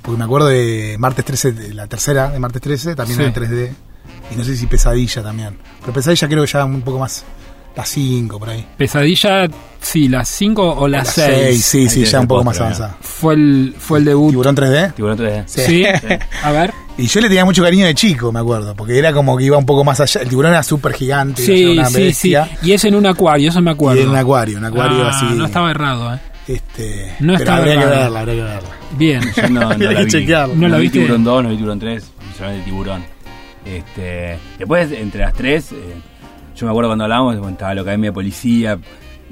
Porque 0.00 0.18
me 0.18 0.24
acuerdo 0.24 0.48
de 0.48 0.96
Martes 0.98 1.24
13, 1.24 1.52
de 1.52 1.74
la 1.74 1.86
tercera 1.86 2.28
de 2.30 2.38
Martes 2.38 2.62
13, 2.62 2.94
también 2.94 3.18
Sí. 3.18 3.24
era 3.24 3.32
3D. 3.34 3.72
Y 4.30 4.36
no 4.36 4.44
sé 4.44 4.56
si 4.56 4.66
Pesadilla 4.66 5.22
también. 5.22 5.58
Pero 5.80 5.92
Pesadilla 5.92 6.28
creo 6.28 6.44
que 6.44 6.50
ya 6.52 6.64
un 6.64 6.80
poco 6.82 6.98
más, 6.98 7.24
la 7.76 7.84
5 7.84 8.38
por 8.38 8.50
ahí. 8.50 8.66
Pesadilla, 8.76 9.46
sí, 9.80 10.08
las 10.08 10.28
5 10.28 10.74
o 10.78 10.86
las 10.88 11.06
La 11.18 11.24
6. 11.26 11.36
seis, 11.36 11.64
sí, 11.64 11.78
Ahí 11.80 11.88
sí, 11.88 12.04
ya 12.04 12.20
un 12.20 12.26
poco 12.28 12.44
más 12.44 12.60
avanzada. 12.60 12.96
Fue 13.00 13.34
el, 13.34 13.74
fue 13.78 13.98
el 13.98 14.04
debut. 14.04 14.30
¿Tiburón 14.30 14.56
3D? 14.56 14.94
Tiburón 14.94 15.18
3D. 15.18 15.42
Sí, 15.46 15.84
a 16.42 16.50
ver. 16.52 16.72
Y 16.96 17.06
yo 17.08 17.20
le 17.20 17.26
tenía 17.28 17.44
mucho 17.44 17.62
cariño 17.64 17.86
de 17.86 17.94
chico, 17.94 18.30
me 18.30 18.38
acuerdo, 18.38 18.74
porque 18.76 18.96
era 18.96 19.12
como 19.12 19.36
que 19.36 19.44
iba 19.44 19.58
un 19.58 19.66
poco 19.66 19.82
más 19.82 19.98
allá. 20.00 20.20
El 20.20 20.28
tiburón 20.28 20.52
era 20.52 20.62
súper 20.62 20.92
gigante, 20.92 21.44
Sí, 21.44 21.64
una 21.64 21.86
sí, 21.86 21.94
sí. 21.94 22.02
bestia. 22.02 22.48
Y 22.62 22.70
es 22.72 22.84
en 22.84 22.94
un 22.94 23.06
acuario, 23.06 23.48
eso 23.50 23.60
me 23.60 23.72
Y 23.72 23.74
acuerdo. 23.74 24.00
era 24.00 24.10
un 24.10 24.16
acuario, 24.16 24.58
un 24.58 24.64
acuario 24.64 25.04
Ah, 25.04 25.10
así. 25.10 25.26
No 25.34 25.44
estaba 25.46 25.70
errado, 25.72 26.14
¿eh? 26.14 26.18
Este, 26.46 27.14
No 27.18 27.32
pero 27.32 27.38
estaba 27.38 27.58
habría 27.58 27.74
que 27.74 27.80
errado. 27.80 28.00
verla, 28.02 28.20
habría 28.20 28.34
que 28.36 28.42
verla. 28.42 28.68
Bien. 28.96 29.20
Yo 29.36 29.48
no, 29.48 29.60
no 29.60 29.68
la 29.78 29.94
que 29.96 30.04
vi. 30.04 30.10
chequearlo. 30.12 30.54
¿No 30.54 30.68
la 30.68 30.76
vi 30.76 30.82
viste? 30.84 30.98
Tiburón 31.00 31.24
2, 31.24 31.42
no 31.42 31.48
vi 31.50 31.56
Tiburón 31.56 31.78
3, 31.80 32.04
solamente 32.38 32.64
Tiburón. 32.64 33.04
Este, 33.64 34.38
después, 34.58 34.92
entre 34.92 35.20
las 35.22 35.32
tres, 35.34 35.72
eh, 35.72 35.94
yo 36.56 36.66
me 36.66 36.70
acuerdo 36.70 36.88
cuando 36.90 37.04
hablábamos, 37.04 37.36
bueno, 37.38 37.52
estaba 37.52 37.74
la 37.74 37.80
Academia 37.82 38.10
de 38.10 38.14
Policía, 38.14 38.78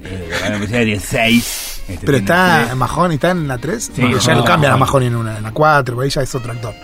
eh, 0.04 0.26
la 0.30 0.36
Academia 0.36 0.50
de 0.52 0.58
Policía 0.66 0.84
tiene 0.84 1.00
6. 1.00 1.68
Este, 1.88 2.06
Pero 2.06 2.18
está 2.18 2.62
tres. 2.66 2.76
Mahoney, 2.76 3.14
está 3.16 3.30
en 3.30 3.48
la 3.48 3.58
3. 3.58 3.84
Sí, 3.94 4.00
porque 4.02 4.18
ya 4.20 4.32
no, 4.34 4.38
lo 4.40 4.44
cambian 4.44 4.72
a 4.72 4.74
no. 4.76 4.80
Mahoney 4.84 5.08
en 5.08 5.16
una, 5.16 5.36
en 5.36 5.42
la 5.42 5.50
4, 5.52 5.94
por 5.94 6.04
ahí 6.04 6.10
ya 6.10 6.22
es 6.22 6.34
otro 6.34 6.52
actor. 6.52 6.74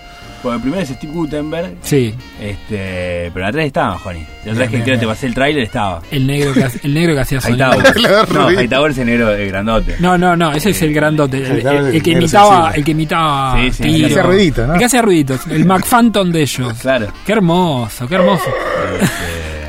Bueno, 0.40 0.54
el 0.56 0.62
primero 0.62 0.82
es 0.84 0.88
Steve 0.90 1.12
Gutenberg, 1.12 1.74
Sí, 1.82 2.14
este, 2.40 3.28
pero 3.34 3.38
en 3.38 3.42
la 3.42 3.52
3 3.52 3.66
estaba 3.66 3.98
Johnny. 3.98 4.20
La 4.44 4.52
otra 4.52 4.62
vez 4.66 4.70
que 4.70 4.82
creo 4.84 4.94
que 4.94 5.00
te 5.00 5.06
pasé 5.08 5.26
el 5.26 5.34
tráiler 5.34 5.64
estaba. 5.64 6.00
el 6.12 6.26
negro 6.28 6.52
que, 6.54 6.62
hace- 6.62 6.80
el 6.84 6.94
negro 6.94 7.14
que 7.14 7.20
hacía 7.22 7.40
sonido. 7.40 7.70
No. 8.32 8.48
Hightower 8.52 8.90
es 8.92 8.98
el 8.98 9.06
negro 9.06 9.34
eh, 9.34 9.48
grandote. 9.48 9.96
No, 9.98 10.16
no, 10.16 10.36
no, 10.36 10.52
ese 10.52 10.70
es 10.70 10.80
el 10.82 10.94
grandote. 10.94 11.38
El, 11.38 11.66
el- 11.66 11.94
el 11.96 12.02
que 12.02 12.12
el 12.12 12.18
imitaba, 12.18 12.70
el 12.72 12.84
que 12.84 12.90
imitaba 12.92 13.56
Sí, 13.62 13.70
sí, 13.72 13.82
tiro. 13.82 13.94
el 13.96 14.00
que 14.00 14.06
hacía 14.06 14.22
ruidito, 14.22 14.66
¿no? 14.68 14.72
El 14.74 14.78
que 14.78 14.84
hacía 14.84 15.02
ruiditos. 15.02 15.46
El 15.48 15.64
McPhantom 15.64 16.30
de 16.30 16.42
ellos. 16.42 16.72
Claro. 16.80 17.08
Qué 17.26 17.32
hermoso, 17.32 18.06
qué 18.06 18.14
hermoso. 18.14 18.44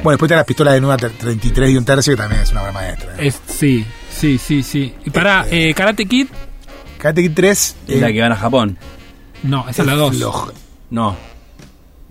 Bueno, 0.04 0.12
después 0.12 0.28
está 0.30 0.36
las 0.38 0.46
pistolas 0.46 0.74
de 0.76 0.82
nueva 0.82 0.98
33 0.98 1.70
y 1.72 1.78
un 1.78 1.86
tercio, 1.86 2.14
que 2.14 2.18
también 2.22 2.42
es 2.42 2.52
una 2.52 2.62
obra 2.64 2.72
maestra. 2.72 3.14
¿eh? 3.18 3.28
Es, 3.28 3.40
sí, 3.48 3.86
sí, 4.10 4.38
sí, 4.38 4.64
sí. 4.64 4.94
Y 5.06 5.10
para 5.10 5.44
Este- 5.44 5.74
Karate 5.74 6.06
Kid, 6.06 6.28
Karate 6.98 7.22
Kid 7.24 7.32
3 7.36 7.76
es 7.88 8.02
la 8.02 8.12
que 8.12 8.22
van 8.22 8.32
a 8.32 8.36
Japón. 8.36 8.78
no, 9.44 9.68
esa 9.70 9.82
es 9.82 9.88
la 9.88 9.96
2. 9.96 10.16
floja. 10.18 10.52
No, 10.90 11.16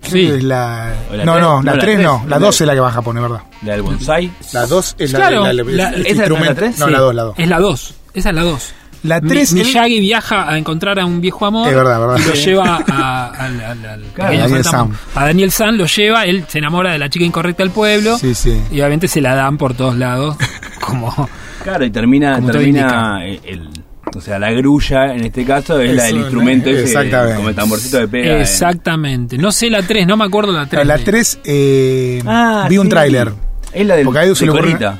Sí. 0.01 0.25
Es 0.27 0.43
la... 0.43 0.93
La 1.11 1.25
no, 1.25 1.33
tres. 1.33 1.41
no, 1.43 1.57
No, 1.57 1.61
la 1.63 1.71
la 1.73 1.79
3 1.81 1.95
tres. 1.95 1.99
no. 2.07 2.23
La 2.25 2.29
La 2.29 2.39
2 2.39 2.61
es 2.61 2.67
la 2.67 2.73
que 2.73 2.79
va 2.79 2.87
a 2.87 2.91
Japón, 2.91 3.17
es 3.17 3.21
verdad. 3.21 3.41
la 3.63 3.73
del 3.73 3.81
bonsai. 3.81 4.31
La 4.53 4.65
2 4.65 4.95
es 4.97 5.11
la, 5.11 5.19
Claro, 5.19 5.43
la, 5.43 5.53
la- 5.53 5.61
el 5.61 5.69
¿esa 5.69 5.89
no 5.91 5.97
es 5.97 6.03
la 6.03 6.09
instrumento. 6.09 6.55
tres? 6.55 6.79
No, 6.79 6.85
Sí, 6.85 6.91
la 6.93 6.99
2, 6.99 7.15
la 7.15 7.23
2. 7.23 7.35
Es 7.37 7.47
la 7.49 7.59
2. 7.59 7.93
Esa 8.13 8.29
es 8.29 8.35
la 8.35 8.41
2. 8.43 8.73
La 9.03 9.21
Mi- 9.21 9.29
3 9.29 9.53
Miyagi 9.53 9.99
viaja 10.01 10.49
a 10.49 10.57
encontrar 10.57 10.99
a 10.99 11.05
un 11.05 11.21
viejo 11.21 11.45
amor 11.45 11.69
Es 11.69 11.75
verdad, 11.75 11.99
verdad. 11.99 12.17
y 12.23 12.27
lo 12.27 12.33
lleva 12.33 12.83
a, 12.87 13.27
al, 13.45 13.61
al- 13.61 13.85
al 13.85 14.03
Claro, 14.13 14.37
Daniel. 14.37 14.63
San. 14.65 14.91
a 15.15 15.25
Daniel 15.25 15.51
San, 15.51 15.77
lo 15.77 15.85
lleva, 15.85 16.25
él 16.25 16.43
se 16.47 16.57
enamora 16.59 16.91
de 16.91 16.99
la 16.99 17.09
chica 17.09 17.23
incorrecta 17.25 17.63
del 17.63 17.71
pueblo 17.71 18.17
Sí, 18.17 18.35
sí. 18.35 18.61
y 18.71 18.75
obviamente 18.81 19.07
se 19.07 19.21
la 19.21 19.35
dan 19.35 19.57
por 19.57 19.73
todos 19.73 19.95
lados 19.95 20.35
como 20.81 21.29
Claro, 21.63 21.85
y 21.85 21.91
termina, 21.91 22.41
termina 22.45 23.25
el, 23.25 23.39
el- 23.45 23.69
o 24.15 24.19
sea, 24.21 24.39
la 24.39 24.49
grulla 24.51 25.13
en 25.13 25.23
este 25.25 25.45
caso 25.45 25.79
es 25.79 25.93
la 25.95 26.03
del 26.05 26.15
Eso, 26.15 26.23
instrumento 26.23 26.69
ese, 26.71 26.81
exactamente. 26.83 27.35
como 27.35 27.49
el 27.49 27.55
tamborcito 27.55 27.97
de 27.99 28.07
pega. 28.07 28.35
en- 28.35 28.41
exactamente 28.41 29.37
no 29.37 29.51
sé 29.51 29.69
la 29.69 29.81
3 29.83 30.07
no 30.07 30.17
me 30.17 30.25
acuerdo 30.25 30.51
la 30.51 30.65
3 30.65 30.85
La 30.87 30.97
3 30.97 31.39
eh, 31.45 32.21
Ah, 32.25 32.65
vi 32.69 32.77
un 32.79 32.85
sí. 32.85 32.89
tráiler. 32.89 33.31
Es 33.71 33.85
la 33.85 33.95
del 33.95 34.05
Porque 34.05 34.19
a 34.19 34.23
Edu 34.23 34.35
se 34.35 34.45
de 34.47 34.51
le 34.51 34.59
ocurre- 34.59 34.99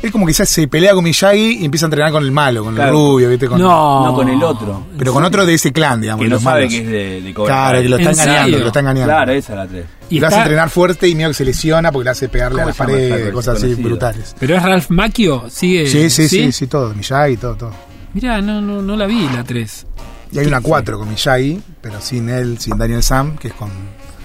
Es 0.00 0.12
como 0.12 0.26
que 0.26 0.32
se 0.32 0.68
pelea 0.68 0.94
con 0.94 1.02
Miyagi 1.02 1.58
y 1.60 1.64
empieza 1.64 1.86
a 1.86 1.88
entrenar 1.88 2.12
con 2.12 2.22
el 2.22 2.30
malo, 2.30 2.62
con 2.62 2.74
Claro. 2.74 2.90
el 2.90 2.94
rubio, 2.96 3.28
¿viste? 3.30 3.48
Con- 3.48 3.60
no 3.60 4.06
No, 4.06 4.14
con 4.14 4.28
el 4.28 4.40
otro. 4.44 4.86
Pero 4.96 5.12
con 5.12 5.24
otro 5.24 5.44
de 5.44 5.54
ese 5.54 5.72
clan, 5.72 6.00
digamos. 6.00 6.22
Que 6.22 6.28
no 6.28 6.34
los 6.36 6.42
sabe 6.44 6.60
malos. 6.66 6.72
que 6.72 6.78
es 6.80 6.86
de, 6.88 7.20
de 7.22 7.34
Cobra 7.34 7.52
Claro, 7.54 7.82
que 7.82 7.88
lo 7.88 7.96
está 7.96 8.10
¿En 8.12 8.18
engañando, 8.20 8.56
que 8.56 8.60
lo 8.60 8.66
está 8.68 8.80
engañando. 8.80 9.12
Claro, 9.12 9.32
esa 9.32 9.52
es 9.52 9.58
la 9.58 9.66
3. 9.66 9.84
y 10.10 10.20
lo 10.20 10.26
hace 10.28 10.36
entrenar 10.38 10.70
fuerte 10.70 11.08
y 11.08 11.14
medio 11.16 11.28
que 11.28 11.34
se 11.34 11.44
lesiona 11.44 11.90
porque 11.90 12.04
le 12.04 12.10
hace 12.10 12.28
pegarle 12.28 12.60
a 12.60 12.64
¿Cómo 12.64 12.68
la 12.68 12.74
se 12.74 12.78
llama 12.84 12.92
el 12.92 13.08
pared, 13.08 13.22
flaco 13.22 13.34
cosas 13.34 13.54
así 13.56 13.62
conocido? 13.66 13.88
brutales. 13.88 14.36
pero 14.38 14.56
es 14.56 14.62
Ralph 14.62 14.90
Macchio 14.90 15.44
sigue 15.50 15.86
Sí, 15.88 16.10
sí, 16.10 16.28
sí, 16.28 16.52
sí, 16.52 16.66
todo. 16.68 16.94
Miyagi, 16.94 17.36
todo, 17.36 17.56
todo. 17.56 17.72
mira 18.14 18.40
no, 18.40 18.60
no 18.60 18.80
no 18.80 18.94
la 18.96 19.06
vi 19.06 19.28
la 19.34 19.42
3 19.42 19.86
Y 20.30 20.38
hay 20.38 20.46
una 20.46 20.60
4 20.60 20.96
con 20.96 21.08
Miyagi, 21.08 21.60
pero 21.80 22.00
sin 22.00 22.28
él, 22.28 22.58
sin 22.60 22.78
Daniel 22.78 23.02
Sam, 23.02 23.36
que 23.36 23.48
es 23.48 23.54
con, 23.54 23.70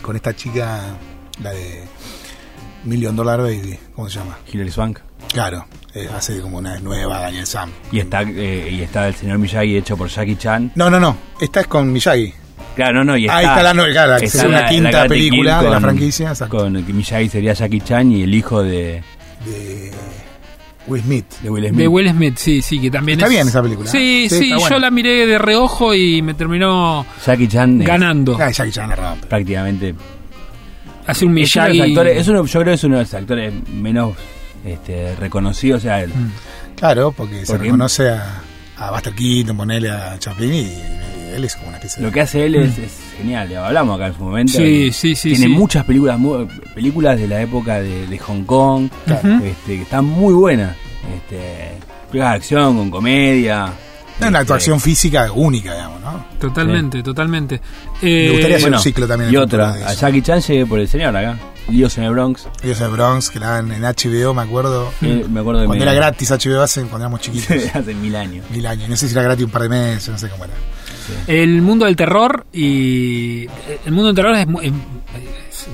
con 0.04 0.16
esta 0.16 0.36
chica, 0.36 0.82
la 1.42 1.52
de 1.52 1.84
Million 2.84 3.16
Dollar 3.16 3.42
Baby, 3.42 3.80
¿cómo 3.96 4.08
se 4.10 4.20
llama? 4.20 4.38
Hilary 4.52 4.70
Swank. 4.72 5.00
Claro, 5.34 5.66
eh, 5.96 6.08
hace 6.16 6.40
como 6.42 6.60
una 6.60 6.80
nueva 6.80 7.20
Daniel 7.20 7.46
Sam. 7.48 7.72
Y 7.92 8.00
está, 8.00 8.22
eh, 8.22 8.70
y 8.72 8.82
está 8.82 9.08
el 9.08 9.16
señor 9.16 9.40
Miyagi 9.40 9.78
hecho 9.78 9.98
por 9.98 10.08
Jackie 10.10 10.36
Chan. 10.36 10.72
No, 10.76 10.90
no, 10.90 11.00
no. 11.00 11.18
Esta 11.42 11.62
es 11.62 11.68
con 11.68 11.92
Miyagi. 11.92 12.34
Claro, 12.76 13.00
no, 13.00 13.04
no, 13.04 13.18
y 13.18 13.26
está, 13.26 13.38
Ahí 13.38 13.46
está 13.46 13.64
la 13.64 13.74
no- 13.74 13.86
claro, 13.86 14.18
que 14.20 14.26
está 14.26 14.40
sería 14.42 14.58
una 14.60 14.68
quinta 14.70 15.06
película 15.08 15.62
de 15.62 15.70
la 15.70 15.80
franquicia, 15.80 16.30
exacto. 16.30 16.58
Con 16.58 16.84
que 16.86 16.94
Miyagi 16.94 17.30
sería 17.30 17.54
Jackie 17.54 17.82
Chan 17.82 18.12
y 18.12 18.24
el 18.24 18.34
hijo 18.34 18.64
de, 18.64 19.04
De 19.46 19.92
Will 20.88 21.02
Smith. 21.04 21.26
de 21.42 21.50
Will 21.50 21.68
Smith. 21.68 21.80
De 21.80 21.88
Will 21.88 22.10
Smith, 22.10 22.38
sí, 22.38 22.62
sí, 22.62 22.80
que 22.80 22.90
también 22.92 23.18
Está 23.20 23.26
es- 23.28 23.32
bien 23.32 23.48
esa 23.48 23.62
película. 23.62 23.90
Sí, 23.90 24.28
Sí, 24.30 24.38
sí, 24.40 24.50
yo 24.50 24.60
buena. 24.60 24.80
la 24.80 24.92
miré 24.92 25.26
de 25.28 25.38
reojo 25.38 25.94
y 25.96 26.22
me 26.22 26.34
terminó 26.36 27.06
Jackie 27.26 27.48
Chan 27.48 27.82
es 27.82 27.88
ganando. 27.88 28.38
Ah, 28.40 28.50
Jackie 28.52 28.72
Chan 28.72 28.90
la 28.90 29.16
prácticamente 29.30 29.94
Hace 31.06 31.26
un 31.26 31.38
es 31.38 31.56
uno 31.56 31.64
de 31.64 31.70
los 31.70 31.76
Miyagi. 31.78 31.92
actores, 31.92 32.18
es 32.22 32.28
uno- 32.28 32.46
yo 32.46 32.60
creo 32.62 32.72
que 32.72 32.74
es 32.76 32.84
uno 32.84 32.96
de 32.98 33.04
los 33.04 33.14
actores 33.14 33.54
menos 33.70 34.14
este, 34.66 35.16
reconocidos, 35.16 35.80
o 35.80 35.84
sea, 35.84 36.02
el- 36.02 36.10
Mm. 36.14 36.32
Claro, 36.76 37.12
porque, 37.12 37.46
se 37.46 37.58
reconoce 37.58 38.10
a, 38.10 38.42
a 38.78 38.92
Buster 38.92 39.14
Keaton, 39.14 39.56
ponele 39.56 39.90
a 39.90 40.18
Chaplin 40.20 40.54
y, 40.54 40.60
y 40.60 41.34
él 41.36 41.44
es 41.46 41.56
como 41.56 41.70
una 41.70 41.78
especie 41.78 42.02
de... 42.02 42.08
lo 42.08 42.12
que 42.12 42.22
hace 42.22 42.46
él 42.46 42.56
es, 42.56 42.78
es 42.78 42.92
genial, 43.18 43.50
lo 43.50 43.64
hablamos 43.66 43.96
acá 43.96 44.08
en 44.08 44.14
su 44.16 44.24
momento. 44.24 44.54
Sí, 44.54 44.92
sí, 44.92 45.16
sí, 45.16 45.30
Tiene 45.30 45.46
sí. 45.46 45.50
muchas 45.50 45.86
películas 45.86 46.20
películas 46.76 47.18
de 47.20 47.28
la 47.28 47.42
época 47.42 47.80
de, 47.80 48.08
de 48.08 48.18
Hong 48.20 48.44
Kong, 48.44 48.90
este, 49.06 49.76
que 49.78 49.82
están 49.84 50.06
muy 50.06 50.34
buenas. 50.34 50.76
Este, 51.16 51.78
películas 52.10 52.32
de 52.32 52.36
acción, 52.38 52.78
con 52.78 52.90
comedia. 52.92 53.66
Una 54.20 54.28
este, 54.28 54.38
actuación 54.38 54.80
física 54.80 55.32
única, 55.34 55.74
digamos, 55.74 56.02
¿no? 56.02 56.26
Totalmente, 56.40 57.02
totalmente. 57.04 57.62
Me 58.02 58.26
Eh, 58.28 58.30
gustaría 58.32 58.56
hacer 58.58 58.62
bueno, 58.66 58.78
un 58.78 58.84
ciclo 58.84 59.08
también. 59.08 59.32
Y 59.34 59.38
otra, 59.38 59.74
a. 59.74 59.94
Jackie 59.94 60.22
Chan 60.22 60.42
llegué 60.42 60.66
por 60.66 60.80
el 60.80 60.88
señor 60.88 61.16
acá. 61.16 61.38
Líos 61.70 61.98
en 61.98 62.04
el 62.04 62.12
Bronx. 62.12 62.48
Ellos 62.62 62.82
en 62.82 62.92
Bronx, 62.92 63.30
que 63.30 63.40
la 63.40 63.48
dan 63.52 63.72
en 63.72 63.82
HBO, 63.84 64.34
me 64.34 64.42
acuerdo. 64.42 64.92
Eh, 65.02 65.26
me 65.30 65.40
acuerdo 65.40 65.62
de 65.62 65.66
Cuando 65.68 65.86
me- 65.86 65.92
era 65.92 65.94
gratis 66.00 66.30
HBO 66.32 66.62
hace 66.62 66.82
cuando 66.82 67.00
éramos 67.06 67.22
chiquitos. 67.22 67.56
hace 67.74 67.94
mil 67.94 68.16
años. 68.16 68.46
Mil 68.52 68.66
años. 68.68 68.90
No 68.90 68.96
sé 68.98 69.08
si 69.08 69.14
era 69.14 69.24
gratis 69.24 69.46
un 69.46 69.52
par 69.52 69.62
de 69.64 69.70
meses, 69.70 70.10
no 70.10 70.18
sé 70.18 70.30
cómo 70.30 70.44
era. 70.46 70.54
El 71.28 71.62
mundo 71.62 71.86
del 71.86 71.96
terror 71.96 72.46
y. 72.54 73.46
El 73.86 73.92
mundo 73.92 74.08
del 74.08 74.16
terror 74.16 74.36
es 74.36 74.48
muy, 74.48 74.66
es- 74.68 74.74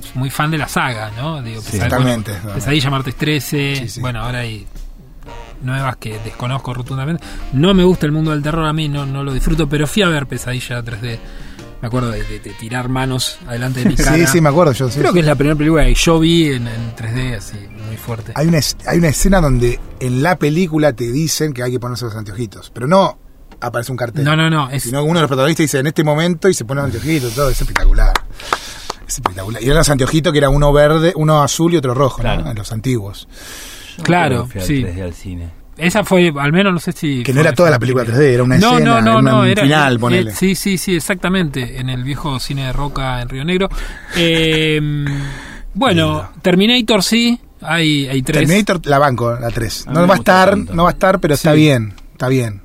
es 0.06 0.16
muy 0.16 0.30
fan 0.30 0.52
de 0.52 0.58
la 0.60 0.68
saga, 0.68 1.12
¿no? 1.18 1.42
Digo, 1.42 1.62
Sí, 1.62 1.72
Pesadilla- 1.78 1.84
totalmente, 1.90 2.32
bueno, 2.32 2.42
totalmente. 2.42 2.54
Pesadilla 2.54 2.90
Martes 2.92 3.16
13. 3.16 3.76
Sí, 3.76 3.90
sí. 3.90 4.00
Bueno, 4.02 4.22
ahora 4.22 4.40
hay 4.40 4.68
nuevas 5.62 5.98
que 5.98 6.20
desconozco 6.24 6.74
rotundamente. 6.74 7.24
No 7.54 7.74
me 7.74 7.84
gusta 7.84 8.06
el 8.06 8.12
mundo 8.12 8.32
del 8.32 8.42
terror, 8.42 8.66
a 8.66 8.74
mí 8.74 8.88
no, 8.88 9.06
no 9.06 9.24
lo 9.24 9.34
disfruto, 9.34 9.68
pero 9.68 9.88
fui 9.88 10.04
a 10.04 10.10
ver 10.10 10.26
Pesadilla 10.28 10.82
3D. 10.84 11.20
Me 11.82 11.88
acuerdo 11.88 12.12
de, 12.12 12.24
de- 12.24 12.40
de 12.40 12.50
tirar 12.52 12.90
manos 12.90 13.40
adelante 13.48 13.82
de 13.84 13.90
mi 13.90 13.96
cara. 13.98 14.14
Sí, 14.16 14.26
sí, 14.28 14.42
me 14.42 14.50
acuerdo 14.50 14.74
yo. 14.74 14.90
sí, 14.90 15.00
Creo 15.00 15.12
sí. 15.12 15.14
que 15.16 15.20
es 15.22 15.26
la 15.26 15.36
primera 15.36 15.56
película 15.58 15.86
que 15.86 15.94
yo 15.96 16.20
vi 16.20 16.48
en, 16.48 16.68
en 16.68 16.96
3D, 16.96 17.38
así, 17.38 17.58
muy 17.88 17.96
fuerte. 17.98 18.34
Hay 18.36 18.48
una, 18.48 18.60
hay 18.88 18.98
una 18.98 19.08
escena 19.08 19.40
donde 19.42 19.80
en 20.00 20.22
la 20.24 20.38
película 20.38 20.94
te 20.94 21.10
dicen 21.12 21.54
que 21.54 21.64
hay 21.64 21.72
que 21.72 21.80
ponerse 21.80 22.06
los 22.06 22.16
anteojitos, 22.16 22.70
pero 22.74 22.86
no 22.88 23.18
aparece 23.62 23.92
un 23.92 23.98
cartel. 23.98 24.24
No, 24.26 24.36
no, 24.36 24.50
no. 24.50 24.70
Es, 24.70 24.84
Sino 24.84 25.04
uno 25.04 25.16
de 25.16 25.22
los 25.22 25.30
protagonistas 25.30 25.64
dice 25.64 25.80
en 25.80 25.88
este 25.88 26.04
momento 26.04 26.50
y 26.50 26.54
se 26.54 26.66
pone 26.66 26.82
los 26.82 26.88
anteojitos, 26.94 27.34
todo, 27.34 27.50
es 27.50 27.60
espectacular. 27.62 28.14
Es 29.08 29.16
espectacular. 29.16 29.62
Y 29.62 29.66
eran 29.66 29.78
los 29.78 29.90
anteojitos 29.90 30.32
que 30.34 30.38
era 30.38 30.50
uno 30.50 30.72
verde, 30.74 31.14
uno 31.16 31.42
azul 31.42 31.74
y 31.74 31.78
otro 31.78 31.94
rojo, 31.94 32.22
Claro. 32.22 32.44
¿no? 32.44 32.52
En 32.52 32.58
los 32.58 32.72
antiguos. 32.72 33.28
claro, 34.04 34.46
Fui 34.48 34.62
al 34.62 34.68
sí. 34.68 34.84
3D 34.84 35.02
al 35.04 35.14
cine. 35.14 35.50
Esa 35.80 36.04
fue, 36.04 36.32
al 36.38 36.52
menos 36.52 36.74
no 36.74 36.80
sé 36.80 36.92
si. 36.92 37.24
Que 37.24 37.34
no 37.34 37.42
era 37.42 37.54
toda 37.54 37.70
la 37.70 37.80
película 37.80 38.04
3D, 38.06 38.22
era 38.34 38.44
una 38.44 38.58
no, 38.58 38.74
escena, 38.78 38.96
no, 38.96 39.02
no, 39.02 39.20
una- 39.20 39.32
no, 39.32 39.40
un 39.42 39.48
era 39.48 39.64
final, 39.64 39.96
eh, 39.96 40.00
ponele. 40.00 40.36
sí, 40.36 40.56
sí, 40.56 40.78
sí, 40.78 40.96
exactamente, 40.96 41.80
en 41.80 41.90
el 41.90 42.04
viejo 42.04 42.40
cine 42.40 42.66
de 42.66 42.74
Roca 42.74 43.22
en 43.22 43.30
Río 43.30 43.46
Negro. 43.46 43.70
Eh, 44.16 44.80
bueno, 45.74 46.06
Lindo. 46.24 46.30
Terminator 46.42 47.02
sí, 47.04 47.40
hay, 47.62 48.08
hay 48.08 48.22
tres. 48.22 48.40
Terminator, 48.40 48.82
la 48.86 49.00
banco, 49.00 49.34
la 49.40 49.50
3. 49.50 49.88
A 49.88 49.90
mí 49.92 49.96
No 49.96 50.08
va 50.08 50.14
a 50.16 50.18
estar, 50.18 50.50
tanto. 50.50 50.74
no 50.74 50.84
va 50.84 50.90
a 50.90 50.94
estar, 50.94 51.20
pero 51.20 51.34
está 51.34 51.54
bien, 51.54 51.94
está 52.12 52.28
bien. 52.28 52.62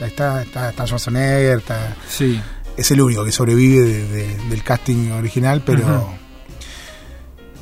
Está, 0.00 0.42
está, 0.42 0.70
está 0.70 0.86
Schwarzenegger, 0.86 1.58
está, 1.58 1.94
Sí. 2.08 2.40
es 2.76 2.90
el 2.90 3.00
único 3.00 3.24
que 3.24 3.32
sobrevive 3.32 3.80
de- 3.86 4.08
de- 4.08 4.36
del 4.50 4.62
casting 4.62 5.12
original, 5.12 5.62
pero 5.64 6.12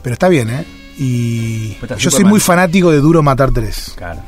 pero 0.02 0.12
está 0.14 0.28
bien, 0.28 0.50
¿eh? 0.50 0.64
Y 0.98 1.76
yo 1.98 2.10
soy 2.10 2.24
muy 2.24 2.40
fanático 2.40 2.90
de 2.90 3.00
Duro 3.00 3.22
Matar 3.22 3.50
3. 3.52 3.94
Claro. 3.96 4.20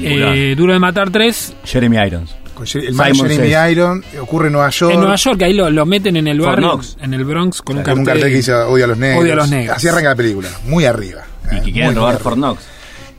Eh, 0.00 0.54
Duro 0.56 0.72
de 0.72 0.78
Matar 0.78 1.10
3 1.10 1.54
Jeremy 1.64 1.96
Irons. 1.98 2.34
Con 2.54 2.66
el 2.74 2.92
mal 2.94 3.12
Simon 3.14 3.30
Jeremy 3.30 3.50
Says. 3.52 3.70
Iron 3.72 4.04
ocurre 4.20 4.46
en 4.48 4.52
Nueva 4.54 4.70
York. 4.70 4.92
en 4.92 5.00
Nueva 5.00 5.14
York, 5.16 5.42
ahí 5.42 5.52
lo, 5.52 5.70
lo 5.70 5.86
meten 5.86 6.16
en 6.16 6.26
el 6.26 6.38
Fort 6.38 6.50
barrio, 6.50 6.70
Knox. 6.72 6.96
en 7.00 7.14
el 7.14 7.24
Bronx, 7.24 7.62
con 7.62 7.76
un 7.76 7.82
Con 7.82 7.84
cartel. 7.84 7.98
un 8.00 8.04
cartel 8.06 8.30
que 8.30 8.36
dice 8.36 8.52
odio 8.54 8.84
a 8.84 8.88
los 8.88 8.98
negros. 8.98 9.22
Odio 9.22 9.32
a 9.34 9.36
los 9.36 9.48
negros. 9.48 9.76
Así 9.76 9.86
arranca 9.88 10.08
la 10.10 10.16
película, 10.16 10.48
muy 10.64 10.84
arriba. 10.84 11.22
Y 11.52 11.54
eh, 11.56 11.62
que 11.64 11.72
quieren 11.72 11.86
muy, 11.86 11.94
robar 11.94 12.14
muy 12.14 12.22
Fort 12.22 12.32
arriba. 12.34 12.48
Knox. 12.48 12.64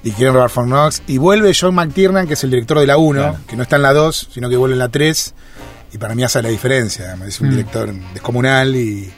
Y 0.03 0.11
quieren 0.11 0.33
robar 0.33 0.49
Fort 0.49 0.67
Knox. 0.67 1.01
Y 1.07 1.17
vuelve 1.19 1.53
John 1.57 1.73
McTiernan, 1.75 2.27
que 2.27 2.33
es 2.33 2.43
el 2.43 2.49
director 2.49 2.79
de 2.79 2.87
la 2.87 2.97
1, 2.97 3.19
Claro. 3.21 3.37
que 3.47 3.55
no 3.55 3.63
está 3.63 3.77
en 3.77 3.81
la 3.83 3.93
2, 3.93 4.27
sino 4.33 4.49
que 4.49 4.57
vuelve 4.57 4.73
en 4.73 4.79
la 4.79 4.89
3. 4.89 5.33
Y 5.93 5.97
para 5.97 6.15
mí 6.15 6.23
hace 6.23 6.41
la 6.41 6.49
diferencia. 6.49 7.15
Es 7.25 7.39
un 7.39 7.47
Mm. 7.47 7.51
director 7.51 7.93
descomunal 8.13 8.75
y, 8.75 9.09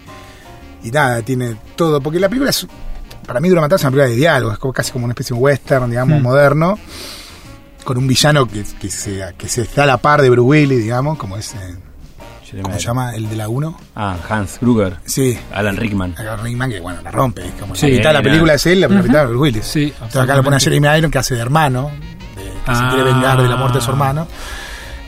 y 0.84 0.92
nada, 0.92 1.24
tiene 1.24 1.56
todo. 1.76 2.00
Porque 2.00 2.20
la 2.20 2.30
película 2.30 2.52
es, 2.52 2.68
para 3.26 3.40
mí, 3.40 3.50
Duro 3.50 3.60
Matar 3.62 3.78
es 3.78 3.82
una 3.84 3.92
película 3.92 4.08
de 4.10 4.16
diálogo, 4.16 4.54
es 4.54 4.60
como- 4.60 4.72
casi 4.74 4.92
como 4.92 5.06
una 5.06 5.14
especie 5.14 5.36
de 5.36 5.42
western, 5.42 5.90
digamos, 5.90 6.20
Mm. 6.20 6.24
moderno. 6.24 6.78
Con 7.84 7.98
un 7.98 8.08
villano 8.08 8.48
que, 8.48 8.64
que, 8.80 8.90
se, 8.90 9.24
que 9.38 9.48
se 9.50 9.64
está 9.64 9.84
a 9.84 9.86
la 9.88 9.98
par 9.98 10.22
de 10.22 10.30
Bruce 10.30 10.48
Willis, 10.48 10.84
digamos, 10.84 11.18
como 11.18 11.38
es. 11.38 11.54
eh, 11.56 11.58
Jeremy 12.46 12.64
¿Cómo 12.64 12.76
se 12.80 12.86
llama? 12.86 13.16
El 13.16 13.30
de 13.30 13.36
la 13.38 13.48
1. 13.50 13.78
Ah, 13.96 14.18
Hans 14.30 14.58
Kruger. 14.60 14.98
Sí. 15.06 15.38
Alan 15.54 15.78
Rickman. 15.78 16.14
Acá 16.18 16.36
Rickman, 16.38 16.70
que 16.70 16.80
bueno, 16.82 17.02
la 17.02 17.10
rompe. 17.12 17.46
es 17.48 17.54
Como 17.60 17.76
Sí, 17.76 17.88
la 17.90 17.98
mitad 17.98 18.10
de 18.10 18.14
la 18.14 18.22
película 18.24 18.54
es 18.56 18.66
él, 18.66 18.82
la 18.82 18.88
mitad 18.90 19.22
es 19.24 19.28
Bruce 19.30 19.42
Willis. 19.42 19.66
Sí, 19.66 19.84
Entonces 19.94 20.18
acá 20.22 20.36
lo 20.36 20.44
pone 20.44 20.58
a. 20.58 20.60
Jeremy 20.60 20.88
Iron, 20.98 21.10
que 21.12 21.18
hace 21.18 21.36
de 21.36 21.42
hermano, 21.42 21.90
de- 22.36 22.44
que 22.44 22.76
se 22.76 22.84
Ah. 22.84 22.90
quiere 22.94 23.04
vengar 23.12 23.42
de 23.42 23.48
la 23.48 23.56
muerte 23.56 23.78
de 23.80 23.84
su 23.84 23.90
hermano, 23.92 24.28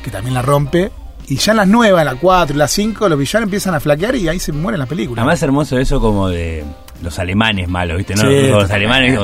que 0.04 0.10
también 0.10 0.34
la 0.34 0.42
rompe. 0.42 0.92
Y 1.28 1.38
ya 1.38 1.52
en 1.52 1.58
las 1.58 1.68
nuevas, 1.68 2.02
en 2.02 2.06
la 2.06 2.16
4 2.16 2.56
y 2.56 2.60
la 2.60 2.68
5, 2.68 3.08
los 3.10 3.18
villanos 3.20 3.46
empiezan 3.48 3.74
a 3.76 3.80
flaquear 3.80 4.16
y 4.16 4.28
ahí 4.30 4.40
se 4.40 4.52
mueren 4.52 4.80
las 4.80 4.90
películas. 4.90 5.22
Además 5.22 5.40
es 5.40 5.44
hermoso 5.44 5.78
eso 5.78 6.00
como 6.02 6.28
de 6.30 6.64
los 7.04 7.20
alemanes 7.20 7.68
malos, 7.68 7.98
¿viste? 7.98 8.16
¿No? 8.16 8.22
Sí, 8.22 8.48
los 8.48 8.72
alemanes, 8.72 9.20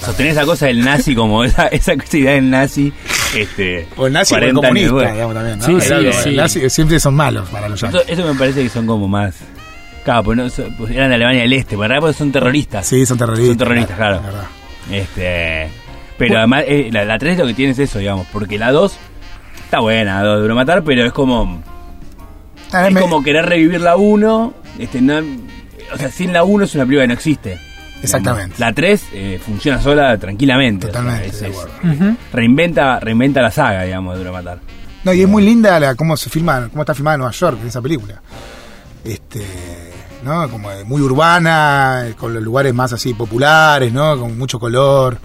sostener 0.00 0.32
esa 0.32 0.44
cosa 0.46 0.66
del 0.66 0.84
nazi 0.84 1.14
como 1.14 1.44
esa, 1.44 1.66
esa 1.72 1.94
idea 2.12 2.32
del 2.32 2.48
nazi. 2.50 2.92
Este, 3.36 3.86
o 3.96 4.06
el 4.06 4.12
nazi 4.12 4.34
o 4.34 4.38
el 4.38 4.54
40 4.54 4.66
años 4.68 4.90
comunista, 4.90 5.12
digamos 5.12 5.34
también. 5.34 5.58
¿no? 5.58 5.66
Sí, 5.66 5.80
sí, 5.86 5.92
el 5.92 6.12
sí. 6.12 6.36
nazi 6.36 6.70
siempre 6.70 7.00
son 7.00 7.14
malos 7.14 7.48
para 7.50 7.68
los 7.68 7.82
Eso, 7.82 7.90
yankees. 7.90 8.18
eso 8.18 8.32
me 8.32 8.38
parece 8.38 8.62
que 8.62 8.68
son 8.68 8.86
como 8.86 9.08
más. 9.08 9.34
Claro, 10.04 10.22
pues, 10.24 10.36
no, 10.36 10.66
pues 10.78 10.90
eran 10.92 11.08
de 11.08 11.14
Alemania 11.14 11.42
del 11.42 11.52
Este, 11.54 11.70
pero 11.76 11.84
en 11.84 11.90
realidad 11.90 12.12
son 12.16 12.30
terroristas. 12.30 12.86
Sí, 12.86 13.04
son 13.06 13.18
terroristas. 13.18 13.48
Son 13.48 13.56
terroristas, 13.58 13.96
claro. 13.96 14.20
verdad. 14.22 14.44
Este, 14.90 15.68
pero 16.18 16.38
además, 16.38 16.64
eh, 16.68 16.88
la, 16.92 17.04
la 17.04 17.18
3 17.18 17.38
lo 17.38 17.46
que 17.46 17.54
tiene 17.54 17.72
es 17.72 17.78
eso, 17.78 17.98
digamos, 17.98 18.26
porque 18.32 18.58
la 18.58 18.70
2 18.70 18.96
está 19.64 19.80
buena, 19.80 20.22
la 20.22 20.28
2 20.28 20.42
duro 20.42 20.54
matar, 20.54 20.84
pero 20.84 21.04
es 21.06 21.12
como. 21.12 21.62
Ah, 22.72 22.88
Es 22.88 22.92
me- 22.94 23.00
como 23.00 23.22
querer 23.22 23.46
revivir 23.46 23.80
la 23.80 23.96
1. 23.96 24.54
Este, 24.78 25.00
no, 25.00 25.20
o 25.94 25.98
sea, 25.98 26.10
sin 26.10 26.32
la 26.32 26.44
1 26.44 26.64
es 26.64 26.74
una 26.74 26.84
película 26.84 27.04
que 27.04 27.08
no 27.08 27.14
existe. 27.14 27.58
Exactamente. 28.02 28.56
La 28.58 28.72
3 28.72 29.02
eh, 29.12 29.40
funciona 29.44 29.80
sola 29.80 30.18
tranquilamente. 30.18 30.88
Totalmente, 30.88 31.28
o 31.28 31.32
sea, 31.32 31.48
es- 31.48 31.56
es- 31.56 32.14
reinventa, 32.32 33.00
reinventa 33.00 33.40
la 33.40 33.50
saga, 33.50 33.84
digamos, 33.84 34.14
de 34.14 34.18
Duro 34.18 34.32
Matar. 34.32 34.58
No, 35.04 35.12
y 35.12 35.22
es 35.22 35.28
muy 35.28 35.42
linda 35.44 35.78
la, 35.80 35.94
cómo 35.94 36.16
se 36.16 36.28
filma, 36.30 36.68
cómo 36.70 36.82
está 36.82 36.94
filmada 36.94 37.14
en 37.14 37.18
Nueva 37.20 37.32
York 37.32 37.58
en 37.62 37.68
esa 37.68 37.80
película. 37.80 38.20
Este, 39.04 39.44
¿no? 40.22 40.48
Como 40.50 40.70
de 40.70 40.84
muy 40.84 41.00
urbana, 41.02 42.06
con 42.18 42.32
los 42.34 42.42
lugares 42.42 42.72
más 42.74 42.92
así 42.92 43.12
populares, 43.14 43.92
¿no? 43.92 44.18
Con 44.18 44.36
mucho 44.38 44.58
color. 44.58 45.18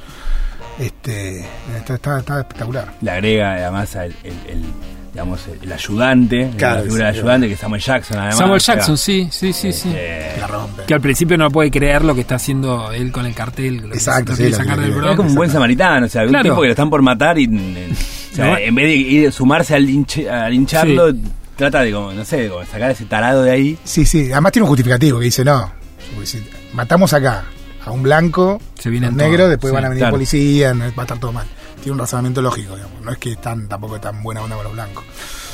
Este, 0.78 1.46
está, 1.78 1.96
está- 1.96 2.20
está 2.20 2.40
espectacular. 2.40 2.94
Le 3.02 3.12
agrega 3.12 3.54
además 3.54 3.94
el, 3.96 4.16
el- 4.24 4.34
el, 4.48 4.64
digamos, 5.12 5.42
el, 5.62 5.72
ayudante, 5.72 6.52
Claro, 6.58 6.76
la 6.78 6.82
figura 6.84 7.00
sí, 7.00 7.06
del 7.12 7.20
ayudante, 7.20 7.48
que 7.48 7.54
es 7.54 7.60
Samuel 7.60 7.82
Jackson, 7.82 8.18
además. 8.18 8.38
Samuel 8.38 8.58
o 8.58 8.60
sea, 8.60 8.76
Jackson, 8.76 8.98
sí, 8.98 9.28
sí, 9.32 9.54
sí, 9.54 9.74
sí. 9.74 9.90
este, 9.90 10.32
Que 10.36 10.42
la 10.42 10.48
rompe. 10.48 10.84
Que 10.88 10.94
al 10.94 11.02
principio 11.02 11.38
no 11.38 11.50
puede 11.52 11.72
creer 11.72 12.04
lo 12.06 12.14
que 12.16 12.22
está 12.22 12.36
haciendo 12.36 12.92
él 12.92 13.12
con 13.12 13.26
el 13.26 13.34
cartel. 13.34 13.78
Lo 13.88 13.94
Exacto, 13.94 14.36
sí, 14.36 14.50
lo 14.50 14.58
sacar 14.58 14.80
del. 14.80 14.92
Es 14.92 15.16
como 15.16 15.30
un 15.30 15.36
buen 15.36 15.50
samaritano, 15.52 16.06
o 16.06 16.10
sea, 16.10 16.24
un 16.24 16.30
Claro. 16.30 16.44
tipo 16.50 16.62
que 16.62 16.68
lo 16.68 16.72
están 16.74 16.90
por 16.90 17.02
matar 17.02 17.38
y 17.40 17.46
eh, 17.46 17.90
o 18.32 18.36
sea, 18.36 18.46
No. 18.46 18.58
en 18.58 18.76
vez 18.76 18.86
de 18.86 18.96
ir 18.96 19.32
sumarse 19.32 19.76
al, 19.76 19.86
linche- 19.88 20.30
a 20.30 20.48
lincharlo, 20.50 21.14
trata 21.56 21.82
de 21.82 21.92
como, 21.92 22.12
no 22.14 22.24
sé, 22.26 22.38
de 22.44 22.50
como 22.50 22.64
sacar 22.66 22.92
ese 22.92 23.06
tarado 23.06 23.44
de 23.44 23.52
ahí. 23.52 23.78
Sí, 23.84 24.06
sí, 24.06 24.32
además 24.32 24.52
tiene 24.52 24.64
un 24.64 24.70
justificativo 24.70 25.20
que 25.20 25.26
dice, 25.26 25.44
no, 25.44 25.72
porque 26.14 26.28
si 26.28 26.44
matamos 26.74 27.14
acá 27.14 27.46
a 27.86 27.92
un 27.92 28.04
blanco, 28.04 28.62
Se 28.78 28.90
vienen 28.90 29.12
un 29.12 29.18
negro, 29.18 29.48
después 29.50 29.72
sí, 29.72 29.76
van 29.76 29.86
a 29.86 29.90
venir 29.90 30.02
claro. 30.02 30.14
policías, 30.16 30.76
no, 30.76 30.84
va 30.86 30.94
a 30.98 31.02
estar 31.02 31.18
todo 31.18 31.32
mal. 31.34 31.48
Tiene 31.82 31.94
un 31.94 32.00
razonamiento 32.00 32.42
lógico, 32.42 32.76
digamos. 32.76 33.02
No 33.02 33.12
es 33.12 33.18
que 33.18 33.36
tan, 33.38 33.68
tampoco 33.68 33.96
es 33.96 34.02
tan 34.02 34.22
buena 34.22 34.42
onda 34.42 34.56
con 34.56 34.64
los 34.66 34.74
blancos. 34.74 35.04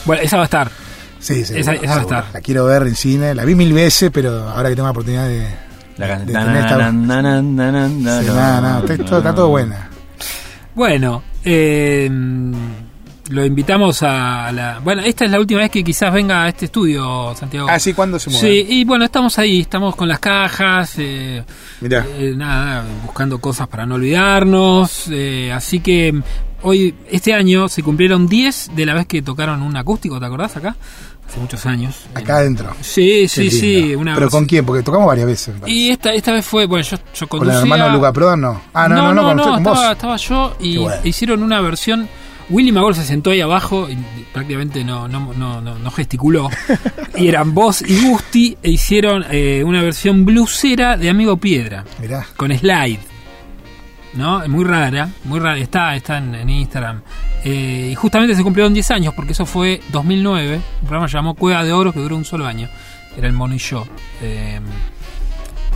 Bueno, 0.05 0.21
esa 0.23 0.37
va 0.37 0.43
a 0.43 0.45
estar. 0.45 0.71
Sí, 1.19 1.43
sí. 1.45 1.57
Esa- 1.57 1.73
esa 1.73 1.87
va 1.87 1.95
a 1.97 2.01
estar. 2.01 2.25
La 2.33 2.41
quiero 2.41 2.65
ver 2.65 2.83
en 2.83 2.95
cine, 2.95 3.33
la 3.35 3.45
vi 3.45 3.55
mil 3.55 3.73
veces, 3.73 4.11
pero 4.13 4.47
ahora 4.49 4.69
que 4.69 4.75
tengo 4.75 4.87
la 4.87 4.91
oportunidad 4.91 5.27
de... 5.27 5.47
La 5.97 6.07
canción. 6.07 6.33
está 9.17 9.33
todo 9.35 9.47
buena. 9.49 9.89
Bueno, 10.75 11.23
eh, 11.45 12.09
lo 13.29 13.45
invitamos 13.45 14.03
a 14.03 14.51
la... 14.51 14.79
Bueno, 14.83 15.01
esta 15.01 15.25
es 15.25 15.31
la 15.31 15.39
última 15.39 15.61
vez 15.61 15.71
que 15.71 15.83
quizás 15.83 16.13
venga 16.13 16.43
a 16.43 16.49
este 16.49 16.65
estudio, 16.65 17.33
Santiago. 17.35 17.67
Ah, 17.69 17.79
sí, 17.79 17.93
¿cuándo 17.93 18.19
se 18.19 18.29
mueve? 18.29 18.47
Sí, 18.47 18.65
y 18.69 18.85
bueno, 18.85 19.05
estamos 19.05 19.39
ahí, 19.39 19.61
estamos 19.61 19.95
con 19.95 20.07
las 20.07 20.19
cajas, 20.19 20.93
eh, 20.97 21.43
Mirá. 21.81 22.05
eh, 22.17 22.33
nada, 22.35 22.83
buscando 23.03 23.39
cosas 23.39 23.67
para 23.67 23.85
no 23.85 23.95
olvidarnos, 23.95 25.07
eh, 25.11 25.51
así 25.51 25.79
que 25.79 26.13
hoy, 26.61 26.93
este 27.09 27.33
año, 27.33 27.67
se 27.67 27.81
cumplieron 27.81 28.27
10 28.27 28.71
de 28.75 28.85
la 28.85 28.93
vez 28.93 29.07
que 29.07 29.21
tocaron 29.21 29.61
un 29.61 29.75
acústico, 29.75 30.19
¿te 30.19 30.25
acordás 30.25 30.57
acá? 30.57 30.75
Hace 31.27 31.39
muchos 31.39 31.65
años. 31.65 32.05
Acá 32.13 32.37
adentro. 32.37 32.75
Sí, 32.81 33.27
sí, 33.27 33.49
sí. 33.49 33.95
Una 33.95 34.13
¿Pero 34.13 34.29
con 34.29 34.45
quién? 34.45 34.63
Porque 34.63 34.83
tocamos 34.83 35.07
varias 35.07 35.25
veces. 35.25 35.55
Y 35.65 35.89
esta, 35.89 36.13
esta 36.13 36.31
vez 36.31 36.45
fue, 36.45 36.67
bueno, 36.67 36.85
yo, 36.85 36.97
yo 37.15 37.27
¿Con 37.27 37.39
conducía... 37.39 37.61
el 37.61 37.71
hermano 37.71 37.89
Luca 37.89 38.13
Prodan 38.13 38.41
no? 38.41 38.61
Ah, 38.75 38.87
no, 38.87 39.11
no, 39.11 39.13
no, 39.13 39.23
con, 39.43 39.63
con 39.63 39.91
estaba, 39.91 40.17
yo 40.17 40.55
y 40.59 40.77
hicieron 41.03 41.41
una 41.41 41.61
versión. 41.61 42.07
Willy 42.49 42.71
Magor 42.71 42.95
se 42.95 43.03
sentó 43.03 43.31
ahí 43.31 43.41
abajo 43.41 43.89
y 43.89 43.97
prácticamente 44.31 44.83
no, 44.83 45.07
no, 45.07 45.33
no, 45.33 45.61
no, 45.61 45.91
gesticuló. 45.91 46.49
y 47.15 47.27
eran 47.27 47.53
vos 47.53 47.81
y 47.81 48.07
Gusti 48.07 48.57
e 48.61 48.71
hicieron 48.71 49.25
eh, 49.31 49.63
una 49.63 49.81
versión 49.81 50.25
blusera 50.25 50.97
de 50.97 51.09
Amigo 51.09 51.37
Piedra 51.37 51.83
Mirá. 51.99 52.25
con 52.35 52.55
slide. 52.55 52.99
¿No? 54.13 54.47
Muy 54.47 54.63
rara, 54.63 55.09
muy 55.25 55.39
rara. 55.39 55.57
Está, 55.57 55.93
está 55.95 56.19
en, 56.19 56.35
en 56.35 56.49
Instagram. 56.49 57.01
Eh, 57.43 57.89
y 57.91 57.95
justamente 57.95 58.33
se 58.33 58.43
cumplieron 58.43 58.73
10 58.73 58.91
años 58.91 59.13
porque 59.13 59.33
eso 59.33 59.45
fue 59.45 59.81
2009. 59.91 60.55
Un 60.55 60.87
programa 60.87 61.07
llamado 61.07 61.35
Cueva 61.35 61.63
de 61.65 61.73
Oro 61.73 61.91
que 61.91 61.99
duró 61.99 62.15
un 62.15 62.23
solo 62.23 62.45
año. 62.45 62.69
Era 63.17 63.27
el 63.27 63.33
Mono 63.33 63.55
y 63.55 63.57
yo. 63.59 63.85
Eh, 64.21 64.59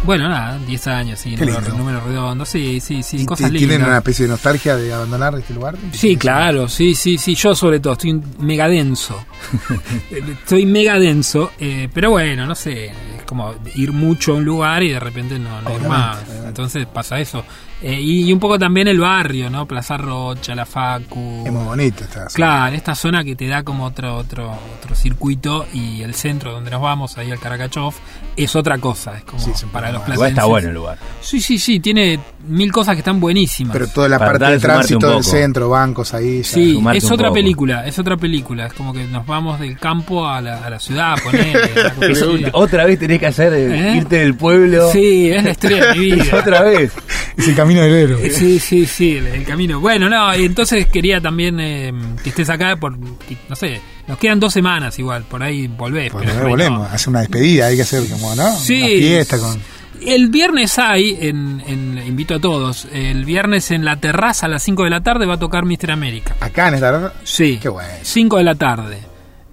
bueno, 0.04 0.30
nada, 0.30 0.58
10 0.66 0.88
años, 0.88 1.20
sí, 1.20 1.36
número, 1.36 1.62
número 1.78 2.02
redondo. 2.02 2.46
Sí, 2.46 2.80
sí, 2.80 3.04
sí, 3.04 3.18
¿Y 3.22 3.26
cosas 3.26 3.50
ti- 3.52 3.58
¿Tienen 3.58 3.70
lindas. 3.78 3.88
una 3.90 3.98
especie 3.98 4.26
de 4.26 4.32
nostalgia 4.32 4.76
de 4.76 4.94
abandonar 4.94 5.36
este 5.38 5.54
lugar? 5.54 5.76
Sí, 5.92 6.16
claro, 6.18 6.68
sí, 6.68 6.96
sí, 6.96 7.18
sí. 7.18 7.36
Yo 7.36 7.54
sobre 7.56 7.80
todo 7.80 7.94
estoy 7.94 8.22
mega 8.40 8.68
denso. 8.68 9.24
estoy 10.12 10.66
mega 10.66 10.98
denso, 11.00 11.52
eh, 11.60 11.90
pero 11.94 12.12
bueno, 12.12 12.46
no 12.46 12.56
sé, 12.56 12.92
como 13.30 13.54
ir 13.76 13.92
mucho 13.94 14.34
a 14.34 14.36
un 14.36 14.44
lugar 14.46 14.82
y 14.84 14.90
de 14.90 15.00
repente 15.00 15.38
no, 15.38 15.62
no 15.62 15.76
ir 15.76 15.88
más. 15.88 16.18
Entonces 16.46 16.88
pasa 16.88 17.20
eso. 17.20 17.46
Eh, 17.82 17.98
y, 18.02 18.26
y 18.26 18.34
un 18.34 18.40
poco 18.40 18.60
también 18.60 18.90
el 18.90 19.00
barrio, 19.00 19.50
¿no? 19.50 19.66
Plaza 19.66 19.96
Rocha, 19.96 20.54
la 20.54 20.66
Facu. 20.66 21.44
Es 21.46 21.52
muy 21.54 21.64
bonito 21.64 22.04
esta 22.04 22.16
zona. 22.30 22.30
Claro, 22.34 22.76
esta 22.76 22.94
zona 22.96 23.24
que 23.24 23.38
te 23.38 23.48
da 23.48 23.64
como 23.64 23.86
otro 23.86 24.18
otro 24.18 24.52
otro 24.78 24.96
circuito 24.96 25.66
y 25.74 26.02
el 26.02 26.14
centro 26.14 26.52
donde 26.52 26.72
nos 26.72 26.82
vamos, 26.82 27.18
ahí 27.18 27.32
al 27.32 27.40
Karakachov, 27.40 27.94
es 28.36 28.54
otra 28.58 28.80
cosa. 28.80 29.16
Es 29.18 29.24
como 29.24 29.40
Sí, 29.42 29.52
para 29.72 29.94
los. 29.94 30.02
Igual 30.10 30.30
está 30.30 30.44
bueno 30.46 30.68
el 30.70 30.74
lugar. 30.76 30.98
Sí, 31.22 31.40
sí, 31.40 31.58
sí, 31.58 31.80
tiene 31.80 32.20
mil 32.48 32.70
cosas 32.70 32.96
que 32.96 33.00
están 33.00 33.22
buenísimas. 33.22 33.72
Pero 33.72 33.88
toda 33.88 34.10
la 34.10 34.20
Para 34.20 34.32
parte 34.34 34.46
de 34.52 34.60
tránsito 34.60 35.12
del 35.14 35.24
centro, 35.24 35.70
bancos 35.70 36.14
ahí. 36.14 36.40
ya. 36.42 36.50
Sí, 36.50 36.74
sumarte 36.74 36.98
es 36.98 37.06
otra 37.12 37.28
poco. 37.28 37.36
película, 37.36 37.86
es 37.88 37.98
otra 37.98 38.18
película. 38.18 38.66
Es 38.66 38.74
como 38.74 38.92
que 38.92 39.06
nos 39.06 39.26
vamos 39.26 39.58
del 39.58 39.80
campo 39.80 40.28
a 40.28 40.42
la, 40.42 40.66
a 40.66 40.70
la 40.70 40.80
ciudad, 40.80 41.14
así. 41.14 42.44
otra 42.54 42.86
vez 42.86 43.00
tenés 43.00 43.19
que 43.20 43.28
hacer 43.28 43.54
eh, 43.54 43.94
¿Eh? 43.94 43.98
irte 43.98 44.18
del 44.20 44.36
pueblo. 44.36 44.92
Sí, 44.92 45.30
es 45.32 45.44
la 45.44 45.52
historia 45.52 45.86
de 45.92 46.00
mi 46.00 46.06
vida. 46.14 46.36
otra 46.38 46.62
vez. 46.64 46.92
Es 47.38 47.48
el 47.48 47.56
camino 47.56 47.82
del 47.82 47.94
héroe. 47.94 48.30
Sí, 48.32 48.60
sí, 48.60 48.86
sí, 48.86 49.18
el, 49.18 49.28
el 49.28 49.44
camino. 49.44 49.80
Bueno, 49.80 50.10
no, 50.10 50.36
y 50.36 50.46
entonces 50.46 50.88
quería 50.88 51.22
también 51.22 51.60
eh, 51.60 51.94
que 52.24 52.30
estés 52.30 52.50
acá 52.50 52.76
por, 52.78 52.98
no 52.98 53.56
sé, 53.56 53.80
nos 54.08 54.18
quedan 54.18 54.40
dos 54.40 54.54
semanas 54.54 54.98
igual, 55.00 55.24
por 55.24 55.44
ahí 55.44 55.68
volvés. 55.68 56.12
Pues 56.12 56.30
pero 56.32 56.50
volvemos, 56.50 56.80
no. 56.90 56.96
hace 56.96 57.10
una 57.10 57.20
despedida, 57.20 57.68
hay 57.68 57.76
que 57.76 57.84
hacer 57.84 58.08
como, 58.10 58.36
¿no? 58.36 58.52
Sí. 58.56 58.80
Una 58.82 58.88
fiesta 58.90 59.38
con. 59.40 59.60
El 60.06 60.30
viernes 60.30 60.80
hay, 60.80 61.18
en, 61.20 61.62
en- 61.68 62.02
invito 62.08 62.36
a 62.36 62.40
todos, 62.40 62.88
el 62.94 63.26
viernes 63.26 63.70
en 63.72 63.84
la 63.84 63.98
terraza 63.98 64.46
a 64.46 64.50
las 64.50 64.64
5 64.64 64.86
de 64.86 64.90
la 64.90 65.02
tarde 65.04 65.26
va 65.26 65.34
a 65.34 65.40
tocar 65.40 65.66
Mr. 65.66 65.92
América. 65.92 66.38
Acá 66.40 66.70
en 66.70 66.76
esta 66.76 66.92
verdad. 66.92 67.14
Sí, 67.26 67.60
Qué 67.62 67.68
bueno. 67.68 67.90
5 68.02 68.38
de 68.38 68.44
la 68.46 68.56
tarde. 68.56 68.98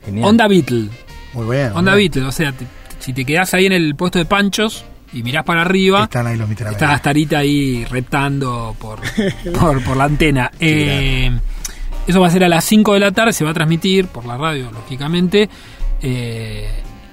Genial. 0.05 0.29
Onda 0.29 0.47
Beatle. 0.47 0.89
Muy 1.33 1.47
bueno. 1.47 1.75
Onda 1.75 1.97
bien. 1.97 2.13
Beatle, 2.13 2.29
o 2.29 2.33
sea, 2.33 2.55
si 3.07 3.13
te 3.13 3.25
quedás 3.25 3.55
ahí 3.55 3.67
en 3.67 3.73
el 3.73 3.95
puesto 3.95 4.19
de 4.19 4.25
panchos 4.25 4.85
y 5.13 5.23
mirás 5.23 5.45
para 5.45 5.63
arriba, 5.63 6.03
Están 6.05 6.27
ahí 6.27 6.37
los 6.37 6.51
está 6.51 6.69
mitad 6.71 6.91
Astarita 6.91 7.39
ahí 7.39 7.85
reptando 7.85 8.75
por, 8.81 8.99
por, 9.61 9.83
por 9.85 9.97
la 9.97 10.05
antena. 10.05 10.51
Eh, 10.59 11.31
eso 12.09 12.21
va 12.21 12.27
a 12.27 12.31
ser 12.31 12.43
a 12.43 12.49
las 12.49 12.65
5 12.65 12.95
de 12.95 13.01
la 13.01 13.13
tarde, 13.13 13.33
se 13.33 13.45
va 13.45 13.51
a 13.51 13.55
transmitir 13.55 14.09
por 14.09 14.25
la 14.27 14.37
radio, 14.37 14.71
lógicamente. 14.73 15.49
Eh, 16.03 16.69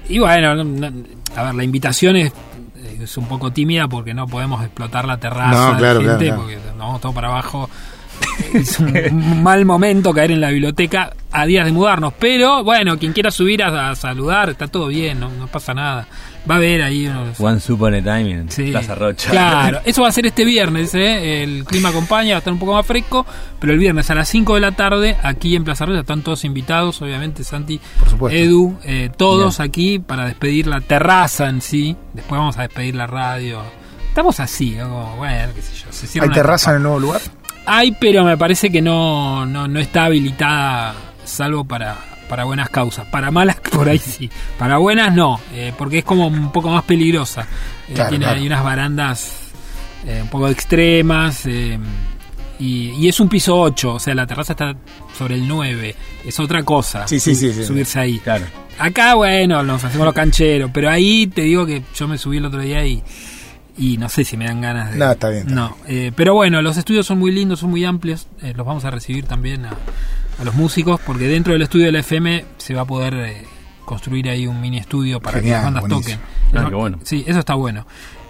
y 0.10 0.18
bueno, 0.20 0.56
no- 0.56 0.64
no- 0.64 1.04
a 1.36 1.44
ver, 1.44 1.56
la 1.56 1.64
invitación 1.64 2.16
es, 2.16 2.34
es 3.00 3.16
un 3.18 3.28
poco 3.28 3.52
tímida 3.52 3.88
porque 3.88 4.14
no 4.16 4.28
podemos 4.28 4.64
explotar 4.64 5.06
la 5.06 5.18
terraza 5.18 5.72
No, 5.74 5.78
claro, 5.78 6.00
de 6.00 6.04
claro, 6.06 6.20
gente, 6.20 6.26
claro. 6.26 6.41
porque 6.41 6.56
nos 6.58 6.78
vamos 6.78 7.02
todo 7.02 7.14
para 7.14 7.28
abajo. 7.28 7.70
Es 8.53 8.79
un 8.79 9.43
mal 9.43 9.65
momento 9.65 10.13
caer 10.13 10.31
en 10.31 10.41
la 10.41 10.49
biblioteca 10.49 11.13
a 11.31 11.45
días 11.45 11.65
de 11.65 11.71
mudarnos. 11.71 12.13
Pero 12.19 12.63
bueno, 12.63 12.97
quien 12.97 13.13
quiera 13.13 13.31
subir 13.31 13.63
a, 13.63 13.89
a 13.91 13.95
saludar, 13.95 14.49
está 14.49 14.67
todo 14.67 14.88
bien, 14.88 15.19
no, 15.19 15.29
no 15.31 15.47
pasa 15.47 15.73
nada. 15.73 16.07
Va 16.49 16.55
a 16.55 16.57
haber 16.57 16.81
ahí 16.81 17.07
unos. 17.07 17.39
A 17.39 17.57
Time 18.01 18.31
en 18.31 18.51
Sí. 18.51 18.69
Plaza 18.71 18.95
Rocha. 18.95 19.31
Claro, 19.31 19.79
eso 19.86 20.01
va 20.01 20.09
a 20.09 20.11
ser 20.11 20.25
este 20.25 20.43
viernes, 20.43 20.93
¿eh? 20.93 21.41
el 21.43 21.63
clima 21.63 21.89
acompaña, 21.89 22.31
va 22.31 22.36
a 22.36 22.39
estar 22.39 22.51
un 22.51 22.59
poco 22.59 22.73
más 22.73 22.86
fresco, 22.86 23.25
pero 23.59 23.71
el 23.71 23.79
viernes 23.79 24.09
a 24.09 24.15
las 24.15 24.27
5 24.27 24.55
de 24.55 24.59
la 24.61 24.73
tarde, 24.73 25.15
aquí 25.23 25.55
en 25.55 25.63
Plaza 25.63 25.86
Rocha, 25.86 26.01
están 26.01 26.21
todos 26.21 26.43
invitados, 26.43 27.01
obviamente, 27.01 27.43
Santi, 27.45 27.79
Por. 28.19 28.34
Edu, 28.34 28.77
eh, 28.84 29.09
todos 29.15 29.61
aquí 29.61 29.99
para 29.99 30.25
despedir 30.25 30.67
la 30.67 30.81
terraza 30.81 31.47
en 31.47 31.61
sí, 31.61 31.95
después 32.13 32.38
vamos 32.39 32.57
a 32.57 32.63
despedir 32.63 32.95
la 32.95 33.07
radio. 33.07 33.61
Estamos 34.09 34.39
así, 34.39 34.71
¿no? 34.71 34.89
Como, 34.89 35.15
bueno, 35.15 35.53
qué 35.55 35.61
sé 35.61 35.73
yo. 35.75 35.91
se 35.91 36.21
¿Hay 36.21 36.29
terraza 36.29 36.71
en 36.71 36.77
el 36.77 36.84
nuevo 36.84 36.99
lugar? 36.99 37.21
Hay, 37.66 37.91
pero 37.93 38.24
me 38.26 38.38
parece 38.38 38.70
que 38.70 38.82
no, 38.82 39.45
no, 39.45 39.68
no 39.68 39.80
está 39.80 40.05
habilitada, 40.05 40.95
salvo 41.24 41.64
para, 41.64 41.97
para 42.28 42.43
buenas 42.43 42.70
causas. 42.70 43.05
Para 43.07 43.32
malas, 43.32 43.57
por 43.72 43.88
ahí 43.88 43.97
sí. 43.99 44.30
Para 44.57 44.78
buenas, 44.78 45.14
no, 45.14 45.39
eh, 45.53 45.74
porque 45.78 45.99
es 45.99 46.03
como 46.05 46.28
un 46.28 46.51
poco 46.51 46.70
más 46.70 46.84
peligrosa. 46.84 47.41
Eh, 47.89 47.93
Claro, 47.95 48.09
tiene 48.09 48.26
claro. 48.26 48.39
hay 48.39 48.47
unas 48.47 48.64
barandas 48.64 49.34
eh, 50.05 50.20
un 50.22 50.30
poco 50.30 50.47
extremas. 50.49 51.45
eh, 51.45 51.78
y, 52.59 52.91
y 52.91 53.07
es 53.09 53.20
un 53.20 53.28
piso 53.28 53.59
8, 53.59 53.95
o 53.95 53.99
sea, 53.99 54.14
la 54.16 54.26
terraza 54.28 54.53
está 54.53 54.76
sobre 55.18 55.36
el 55.36 55.47
9. 55.47 55.95
Es 56.26 56.39
otra 56.39 56.64
cosa. 56.64 57.07
Sí, 57.07 57.20
sí, 57.20 57.36
sí, 57.36 57.51
sí. 57.51 57.66
Subirse 57.66 57.99
ahí. 57.99 58.20
Claro. 58.20 58.45
Acá, 58.78 59.16
bueno, 59.16 59.64
nos 59.64 59.84
hacemos 59.84 60.05
los 60.05 60.14
cancheros, 60.16 60.70
pero 60.74 60.89
ahí 60.89 61.28
te 61.28 61.41
digo 61.41 61.66
que 61.66 61.82
yo 61.95 62.07
me 62.07 62.18
subí 62.18 62.38
el 62.38 62.45
otro 62.45 62.61
día 62.61 62.86
y, 62.86 63.03
y 63.78 63.97
no 63.97 64.07
sé 64.09 64.24
si 64.24 64.38
me 64.38 64.45
dan 64.45 64.61
ganas 64.61 64.91
de... 64.91 64.97
No, 64.99 65.11
está 65.11 65.30
bien, 65.30 65.43
está 65.43 65.55
no, 65.55 65.78
eh, 65.88 66.11
pero 66.15 66.34
bueno, 66.36 66.61
los 66.61 66.78
estudios 66.78 67.05
son 67.05 67.19
muy 67.19 67.32
lindos, 67.32 67.59
son 67.59 67.69
muy 67.71 67.84
amplios, 67.86 68.28
eh, 68.41 68.53
los 68.55 68.65
vamos 68.65 68.86
a 68.86 68.91
recibir 68.91 69.26
también 69.26 69.65
a, 69.65 69.71
a 70.39 70.43
los 70.43 70.53
músicos, 70.55 70.99
porque 71.05 71.28
dentro 71.28 71.53
del 71.53 71.61
estudio 71.63 71.86
de 71.88 71.91
la 71.91 71.99
FM 71.99 72.45
se 72.57 72.74
va 72.74 72.82
a 72.82 72.86
poder 72.86 73.13
eh, 73.15 73.43
construir 73.86 74.30
ahí 74.30 74.45
un 74.47 74.61
mini 74.61 74.78
estudio 74.78 75.19
para 75.19 75.41
que 75.41 75.49
las 75.49 75.63
bandas 75.63 75.82
buenísimo. 75.82 76.19
toquen. 76.51 76.59
Eso- 76.61 76.69
qué 76.69 76.76
bueno. 76.76 76.99
Sí, 77.03 77.24
eso 77.28 77.39
está 77.39 77.55
bueno. 77.55 77.86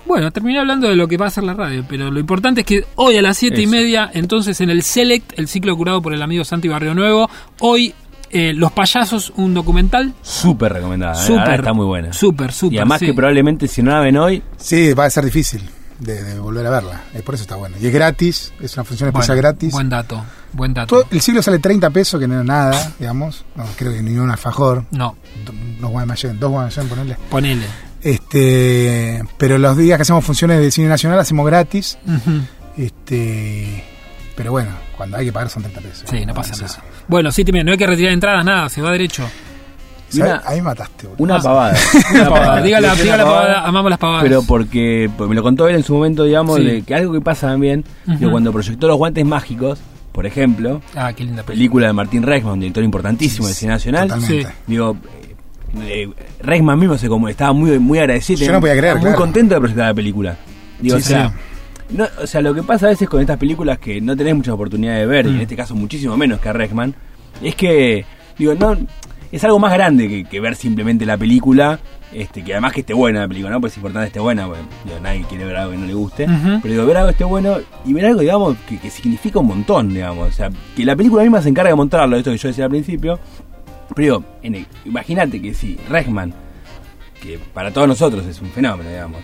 Bueno, 0.05 0.31
terminé 0.31 0.59
hablando 0.59 0.89
de 0.89 0.97
lo 0.97 1.07
que 1.07 1.15
va 1.15 1.27
a 1.27 1.29
ser 1.29 1.45
la 1.45 1.53
radio, 1.53 1.85
pero 1.87 2.11
lo 2.11 2.19
importante 2.19 2.61
es 2.61 2.67
que 2.67 2.83
hoy 2.95 3.15
a 3.15 3.21
las 3.21 3.37
siete 3.37 3.61
y 3.61 3.63
Eso. 3.63 3.71
media, 3.71 4.11
entonces 4.13 4.59
en 4.59 4.69
el 4.69 4.83
Select, 4.83 5.39
el 5.39 5.47
ciclo 5.47 5.77
curado 5.77 6.01
por 6.01 6.13
el 6.13 6.21
amigo 6.21 6.43
Santi 6.43 6.67
Barrio 6.67 6.93
Nuevo, 6.93 7.29
hoy 7.61 7.93
eh, 8.33 8.53
Los 8.53 8.71
Payasos, 8.71 9.31
un 9.37 9.53
documental 9.53 10.13
Súper 10.21 10.73
recomendada. 10.73 11.13
¿eh? 11.13 11.25
Súper, 11.27 11.59
está 11.59 11.73
muy 11.73 11.85
buena. 11.85 12.11
Súper, 12.13 12.51
súper. 12.51 12.73
y 12.73 12.77
además 12.79 12.99
sí. 12.99 13.05
que 13.07 13.13
probablemente 13.13 13.67
si 13.67 13.81
no 13.81 13.91
la 13.91 13.99
ven 14.01 14.17
hoy, 14.17 14.41
Sí, 14.57 14.93
va 14.93 15.05
a 15.05 15.09
ser 15.09 15.25
difícil 15.25 15.61
de, 15.99 16.23
de 16.23 16.39
volver 16.39 16.65
a 16.67 16.69
verla. 16.71 17.01
Es 17.13 17.21
por 17.21 17.35
eso 17.35 17.43
está 17.43 17.55
bueno. 17.55 17.77
Y 17.79 17.85
es 17.87 17.93
gratis, 17.93 18.51
es 18.59 18.75
una 18.75 18.83
función 18.83 19.11
Bueno, 19.11 19.21
especial 19.21 19.37
gratis. 19.37 19.71
Buen 19.71 19.89
dato, 19.89 20.23
buen 20.51 20.73
dato. 20.73 20.87
Todo- 21.01 21.07
el 21.11 21.21
siglo 21.21 21.41
sale 21.41 21.59
30 21.59 21.89
pesos, 21.91 22.19
que 22.19 22.27
no 22.27 22.39
es 22.41 22.45
nada, 22.45 22.91
digamos. 22.99 23.45
No, 23.55 23.63
creo 23.77 23.93
que 23.93 24.01
ni 24.01 24.17
un 24.17 24.29
alfajor. 24.31 24.85
No, 24.91 25.15
do- 25.45 25.53
Dos 25.79 25.91
Guaymallén, 25.91 26.39
dos 26.39 26.51
Guaymallén, 26.51 26.87
ponerle. 26.89 27.17
ponele. 27.29 27.65
Este, 28.01 29.23
pero 29.37 29.57
los 29.57 29.77
días 29.77 29.97
que 29.97 30.01
hacemos 30.01 30.25
funciones 30.25 30.59
de 30.59 30.71
cine 30.71 30.87
nacional 30.89 31.19
hacemos 31.19 31.45
gratis. 31.45 31.97
Este, 32.77 33.83
pero 34.35 34.51
bueno, 34.51 34.71
cuando 34.97 35.17
hay 35.17 35.25
que 35.25 35.33
pagar 35.33 35.49
son 35.49 35.63
30 35.63 35.81
pesos. 35.81 36.03
Sí, 36.09 36.15
no 36.17 36.19
Bueno, 36.19 36.33
pasa 36.35 36.53
nada. 36.53 36.65
eso. 36.65 36.81
Bueno, 37.07 37.31
sí, 37.31 37.43
también, 37.45 37.65
no 37.65 37.71
hay 37.71 37.77
que 37.77 37.87
retirar 37.87 38.13
entradas, 38.13 38.43
nada, 38.45 38.69
se 38.69 38.81
va 38.81 38.91
derecho. 38.91 39.23
Ahí 40.45 40.61
mataste, 40.61 41.07
boludo. 41.07 41.23
una 41.23 41.35
Ah. 41.37 41.41
pavada. 41.41 41.77
Una 42.13 42.29
pavada, 42.29 42.61
dígala, 42.61 42.95
Sí, 42.95 43.01
dígala 43.01 43.23
pavada. 43.23 43.41
pavada, 43.47 43.67
amamos 43.67 43.89
las 43.89 43.99
pavadas. 43.99 44.23
Pero 44.23 44.43
porque 44.43 45.09
pues, 45.17 45.27
me 45.27 45.35
lo 45.35 45.41
contó 45.41 45.67
él 45.67 45.75
en 45.75 45.83
su 45.83 45.95
momento, 45.95 46.23
digamos, 46.23 46.57
Sí. 46.57 46.63
de 46.65 46.81
que 46.83 46.93
algo 46.93 47.13
que 47.13 47.21
pasa 47.21 47.47
también, 47.47 47.83
que 48.19 48.29
cuando 48.29 48.51
proyectó 48.51 48.87
Los 48.87 48.97
Guantes 48.97 49.25
Mágicos, 49.25 49.79
por 50.11 50.27
ejemplo, 50.27 50.81
Ah, 50.95 51.11
qué 51.13 51.23
linda 51.23 51.41
película. 51.41 51.47
película 51.55 51.87
de 51.87 51.93
Martín 51.93 52.21
Reisman, 52.21 52.53
un 52.53 52.59
director 52.59 52.83
importantísimo 52.83 53.47
del 53.47 53.55
cine 53.55 53.71
nacional, 53.71 54.07
Totalmente. 54.07 54.43
Sí. 54.43 54.53
digo, 54.67 54.97
eh, 55.81 56.07
eh, 56.47 56.61
mismo 56.61 56.95
se 56.99 57.07
como 57.09 57.27
estaba 57.27 57.51
muy 57.53 57.79
muy 57.79 57.97
agradecido, 57.97 58.45
Yo 58.45 58.51
no 58.51 58.59
podía 58.59 58.73
creer, 58.73 58.85
estaba 58.97 58.99
muy 59.01 59.09
claro. 59.09 59.19
contento 59.19 59.55
de 59.55 59.61
proyectar 59.61 59.87
la 59.87 59.93
película. 59.95 60.37
Digo, 60.79 60.97
Sí, 60.97 61.01
o 61.01 61.05
sea, 61.07 61.29
sí. 61.29 61.35
No, 61.93 62.07
o 62.21 62.27
sea, 62.27 62.41
lo 62.41 62.53
que 62.53 62.63
pasa 62.63 62.87
a 62.87 62.89
veces 62.89 63.07
con 63.07 63.21
estas 63.21 63.37
películas 63.37 63.77
que 63.79 64.01
no 64.01 64.15
tenés 64.17 64.35
mucha 64.35 64.53
oportunidad 64.53 64.95
de 64.95 65.05
ver, 65.05 65.25
y 65.27 65.29
Mm. 65.29 65.35
en 65.35 65.41
este 65.41 65.55
caso 65.55 65.75
muchísimo 65.75 66.17
menos 66.17 66.39
que 66.39 66.49
a 66.49 66.53
Reisman, 66.53 66.93
es 67.41 67.55
que, 67.55 68.05
digo, 68.37 68.53
no 68.55 68.77
es 69.31 69.43
algo 69.43 69.59
más 69.59 69.73
grande 69.73 70.07
que, 70.07 70.23
que 70.25 70.39
ver 70.39 70.55
simplemente 70.55 71.05
la 71.05 71.17
película, 71.17 71.79
este, 72.13 72.43
que 72.43 72.53
además 72.53 72.73
que 72.73 72.81
esté 72.81 72.93
buena 72.93 73.21
la 73.21 73.27
película, 73.27 73.51
¿no? 73.51 73.59
Pues 73.59 73.73
es 73.73 73.77
importante 73.77 74.03
que 74.05 74.07
esté 74.09 74.19
buena, 74.19 74.45
porque 74.45 74.61
digo, 74.85 74.99
nadie 75.01 75.25
quiere 75.27 75.45
ver 75.45 75.55
algo 75.57 75.71
que 75.71 75.77
no 75.79 75.85
le 75.87 75.93
guste. 75.95 76.27
Pero 76.61 76.73
digo, 76.73 76.85
ver 76.85 76.97
algo 76.97 77.07
que 77.07 77.11
esté 77.13 77.23
bueno 77.23 77.57
y 77.85 77.93
ver 77.93 78.05
algo, 78.05 78.19
digamos, 78.21 78.55
que, 78.69 78.77
que 78.77 78.91
significa 78.91 79.39
un 79.39 79.47
montón, 79.47 79.89
digamos. 79.89 80.29
O 80.29 80.31
sea, 80.31 80.51
que 80.75 80.85
la 80.85 80.95
película 80.95 81.23
misma 81.23 81.41
se 81.41 81.49
encarga 81.49 81.69
de 81.71 81.75
mostrarlo, 81.75 82.15
esto 82.15 82.29
que 82.31 82.37
yo 82.37 82.47
decía 82.49 82.65
al 82.65 82.69
principio. 82.69 83.19
Pero 83.95 84.23
digo, 84.43 84.65
imagínate 84.85 85.41
que 85.41 85.53
si 85.55 85.77
Regman, 85.89 86.31
que 87.19 87.39
para 87.53 87.71
todos 87.71 87.87
nosotros 87.87 88.23
es 88.27 88.39
un 88.41 88.49
fenómeno, 88.49 88.89
digamos, 88.89 89.21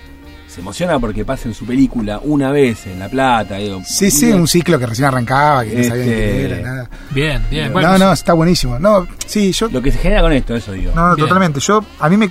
se 0.60 0.62
emociona 0.62 1.00
porque 1.00 1.24
pasa 1.24 1.48
en 1.48 1.54
su 1.56 1.66
película 1.66 2.20
una 2.22 2.52
vez 2.52 2.86
en 2.88 3.00
La 3.00 3.08
Plata, 3.08 3.56
digo, 3.56 3.82
Sí, 3.86 4.12
sí, 4.12 4.32
un 4.32 4.48
ciclo 4.48 4.78
que 4.78 4.86
recién 4.86 5.08
arrancaba, 5.08 5.64
que 5.64 5.74
no 5.76 5.84
sabían 5.86 6.08
Este, 6.10 6.16
qué 6.22 6.46
era, 6.46 6.58
nada. 6.60 6.90
Bien, 7.12 7.42
bien. 7.50 7.68
no, 7.68 7.74
Bueno, 7.74 7.98
no, 7.98 8.12
está 8.12 8.34
buenísimo. 8.34 8.78
No, 8.78 9.08
sí, 9.26 9.52
yo 9.54 9.70
lo 9.70 9.82
que 9.82 9.92
se 9.92 10.00
genera 10.00 10.22
con 10.22 10.34
esto, 10.34 10.56
eso 10.56 10.74
digo. 10.74 10.92
No, 10.94 11.08
no, 11.10 11.16
totalmente. 11.16 11.60
Yo, 11.62 11.84
a 12.00 12.10
mí 12.10 12.18
me 12.18 12.30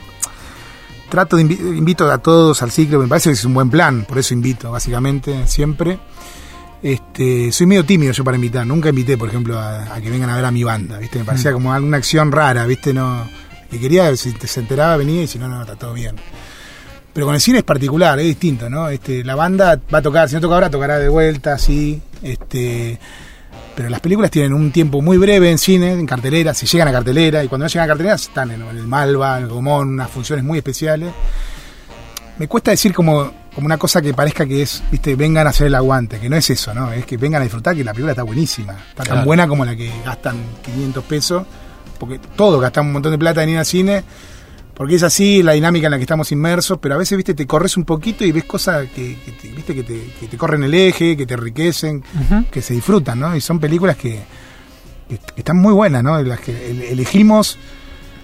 trato 1.09 1.37
de 1.39 1.45
invi- 1.45 1.77
invito 1.79 2.11
a 2.11 2.19
todos 2.19 2.63
al 2.63 2.71
ciclo, 2.71 2.99
me 2.99 3.09
parece 3.09 3.31
que 3.31 3.35
es 3.35 3.45
un 3.47 3.55
buen 3.55 3.71
plan, 3.71 4.05
por 4.07 4.19
eso 4.19 4.35
invito, 4.35 4.71
básicamente, 4.71 5.47
siempre. 5.47 5.99
Este, 6.83 7.51
soy 7.51 7.67
medio 7.67 7.85
tímido 7.85 8.13
yo 8.13 8.23
para 8.25 8.37
invitar, 8.37 8.67
nunca 8.67 8.91
invité, 8.91 9.17
por 9.19 9.29
ejemplo, 9.31 9.59
a, 9.59 9.95
a 9.95 10.01
que 10.01 10.11
vengan 10.11 10.31
a 10.31 10.37
ver 10.37 10.45
a 10.45 10.51
mi 10.51 10.63
banda, 10.65 10.99
¿viste? 10.99 11.19
Me 11.19 11.25
parecía 11.25 11.53
como 11.53 11.73
alguna 11.73 11.97
acción 11.97 12.31
rara, 12.31 12.67
¿viste? 12.67 12.93
No, 12.95 13.27
que 13.71 13.81
quería, 13.81 14.15
si 14.17 14.33
te- 14.33 14.47
se 14.47 14.61
enteraba, 14.61 14.97
venía 14.97 15.23
y 15.23 15.27
si 15.27 15.39
no, 15.39 15.49
no, 15.49 15.63
está 15.63 15.75
todo 15.77 15.93
bien. 15.95 16.15
Pero 17.13 17.27
con 17.27 17.35
el 17.35 17.41
cine 17.41 17.59
es 17.59 17.65
particular, 17.65 18.19
es 18.19 18.27
distinto, 18.27 18.71
¿no? 18.71 18.89
Este, 18.89 19.25
la 19.25 19.35
banda 19.35 19.81
va 19.93 19.99
a 19.99 20.03
tocar, 20.03 20.29
si 20.29 20.35
no 20.35 20.41
toca 20.41 20.55
ahora, 20.55 20.71
tocará 20.71 20.99
de 20.99 21.09
vuelta, 21.09 21.59
sí. 21.59 22.01
Este, 22.23 22.99
pero 23.79 23.91
las 23.91 24.01
películas 24.01 24.33
tienen 24.33 24.53
un 24.55 24.73
tiempo 24.73 25.01
muy 25.01 25.19
breve 25.19 25.53
en 25.53 25.57
cine, 25.57 25.93
en 25.93 26.05
cartelera, 26.05 26.53
si 26.53 26.67
llegan 26.67 26.89
a 26.89 26.91
cartelera, 26.91 27.45
y 27.45 27.47
cuando 27.47 27.65
no 27.65 27.69
llegan 27.69 27.85
a 27.85 27.87
cartelera 27.87 28.15
están 28.17 28.51
en, 28.51 28.63
el 28.63 28.89
Malva, 28.89 29.39
en 29.39 29.45
el 29.45 29.49
Gomón, 29.49 29.91
unas 29.91 30.11
funciones 30.11 30.45
muy 30.45 30.59
especiales. 30.59 31.13
Me 32.39 32.49
cuesta 32.49 32.73
decir 32.73 32.93
como, 32.93 33.31
como 33.55 33.67
una 33.67 33.79
cosa 33.79 34.03
que 34.03 34.13
parezca 34.15 34.47
que 34.47 34.63
es, 34.63 34.83
viste, 34.91 35.15
vengan 35.15 35.47
a 35.47 35.51
hacer 35.51 35.69
el 35.69 35.77
aguante, 35.77 36.19
que 36.19 36.29
no 36.29 36.35
es 36.35 36.51
eso, 36.51 36.75
¿no? 36.75 36.93
Es 36.93 37.07
que 37.07 37.17
vengan 37.17 37.41
a 37.41 37.45
disfrutar 37.45 37.77
que 37.77 37.85
la 37.85 37.93
película 37.93 38.11
está 38.13 38.25
buenísima, 38.25 38.77
está 38.91 39.05
tan 39.05 39.25
buena 39.25 39.47
como 39.47 39.65
la 39.65 39.77
que 39.77 39.93
gastan 40.05 40.37
500 40.65 41.05
pesos, 41.05 41.47
porque 42.01 42.19
todos 42.35 42.61
gastan 42.61 42.87
un 42.87 42.95
montón 42.95 43.13
de 43.13 43.19
plata 43.19 43.45
en 43.45 43.51
ir 43.51 43.59
al 43.59 43.67
cine, 43.67 44.03
porque 44.79 44.95
es 44.95 45.03
así 45.03 45.43
la 45.43 45.53
dinámica 45.53 45.89
en 45.89 45.91
la 45.91 45.97
que 45.99 46.05
estamos 46.05 46.33
inmersos, 46.33 46.79
pero 46.81 46.95
a 46.95 46.99
veces, 46.99 47.17
viste, 47.19 47.35
te 47.35 47.47
corres 47.47 47.77
un 47.77 47.85
poquito 47.85 48.25
y 48.25 48.33
ves 48.33 48.45
cosas 48.45 48.87
que, 48.95 49.19
que 49.25 49.33
te, 49.33 49.49
viste, 49.49 49.75
que 49.75 49.83
te, 49.83 50.11
que 50.21 50.29
te 50.29 50.37
corren 50.39 50.63
el 50.63 50.73
eje, 50.73 51.17
que 51.17 51.27
te 51.27 51.35
enriquecen, 51.35 52.03
que 52.51 52.63
se 52.63 52.73
disfrutan, 52.75 53.19
¿no? 53.21 53.37
Y 53.37 53.41
son 53.43 53.59
películas 53.59 53.97
que, 53.97 54.21
están 55.37 55.57
muy 55.57 55.73
buenas, 55.75 56.03
¿no? 56.05 56.21
Las 56.23 56.41
que 56.41 56.71
el- 56.71 56.83
elegimos, 56.83 57.59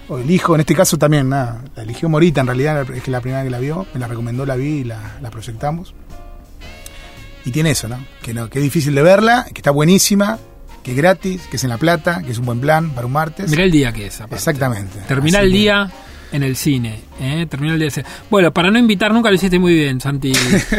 o 0.07 0.17
elijo, 0.19 0.55
en 0.55 0.61
este 0.61 0.73
caso 0.75 0.97
también, 0.97 1.29
nada, 1.29 1.61
la 1.75 1.83
eligió 1.83 2.07
Morita 2.09 2.41
en 2.41 2.47
realidad, 2.47 2.89
es 2.91 3.03
que 3.03 3.11
la 3.11 3.21
primera 3.21 3.43
que 3.43 3.49
la 3.49 3.59
vio, 3.59 3.85
me 3.93 3.99
la 3.99 4.07
recomendó, 4.07 4.45
la 4.45 4.55
vi 4.55 4.67
y 4.79 4.83
la, 4.85 5.17
la 5.21 5.29
proyectamos. 5.31 5.93
Y 7.43 7.51
tiene 7.51 7.71
eso, 7.71 7.87
¿no? 7.87 7.97
Que, 8.23 8.33
no, 8.33 8.49
que 8.49 8.59
es 8.59 8.63
difícil 8.63 8.95
de 8.95 9.01
verla, 9.03 9.45
que 9.53 9.59
está 9.59 9.71
buenísima, 9.71 10.39
que 10.83 10.91
es 10.91 10.97
gratis, 10.97 11.41
que 11.49 11.57
es 11.57 11.63
en 11.63 11.69
La 11.69 11.77
Plata, 11.77 12.21
que 12.23 12.31
es 12.31 12.37
un 12.37 12.45
buen 12.45 12.59
plan 12.61 12.91
para 12.91 13.05
un 13.07 13.13
martes. 13.13 13.49
Mirá 13.51 13.63
el 13.63 13.71
día 13.71 13.91
que 13.91 14.07
es. 14.07 14.15
aparte. 14.21 14.35
Exactamente. 14.35 14.99
Terminá 15.07 15.39
Así 15.39 15.45
el 15.47 15.51
día 15.51 15.91
en 16.35 16.43
el 16.43 16.55
cine. 16.55 16.99
¿eh? 17.19 17.47
Terminá 17.49 17.73
el 17.73 17.79
día. 17.79 17.89
Bueno, 18.29 18.51
para 18.51 18.69
no 18.69 18.77
invitar 18.77 19.13
nunca 19.13 19.29
lo 19.29 19.35
hiciste 19.35 19.57
muy 19.57 19.73
bien, 19.73 20.01
Santi. 20.01 20.33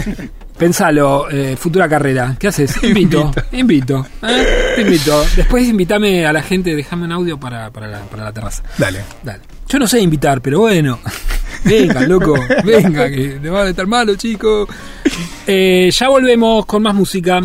Pensalo, 0.59 1.29
eh, 1.31 1.57
futura 1.57 1.89
carrera. 1.89 2.37
¿Qué 2.39 2.49
haces? 2.49 2.77
Invito. 2.83 3.33
invito. 3.53 4.07
¿eh? 4.23 4.75
Te 4.77 4.83
invito. 4.83 5.25
Después 5.35 5.67
invítame 5.67 6.27
a 6.27 6.33
la 6.33 6.43
gente, 6.43 6.75
déjame 6.75 7.05
un 7.05 7.13
audio 7.13 7.39
para, 7.39 7.71
para, 7.71 7.89
la, 7.89 8.01
para 8.01 8.25
la 8.25 8.33
terraza. 8.33 8.63
Dale. 8.79 9.01
Dale. 9.23 9.41
Yo 9.69 9.79
no 9.79 9.87
sé 9.87 10.01
invitar, 10.01 10.41
pero 10.41 10.61
bueno. 10.61 10.99
Venga, 11.65 12.01
loco. 12.03 12.35
Venga, 12.65 13.09
que 13.09 13.39
te 13.43 13.51
van 13.51 13.67
a 13.67 13.71
estar 13.71 13.87
malo, 13.87 14.15
chicos. 14.15 14.69
Eh, 15.47 15.91
ya 15.91 16.09
volvemos 16.09 16.65
con 16.67 16.83
más 16.83 16.95
música. 16.95 17.41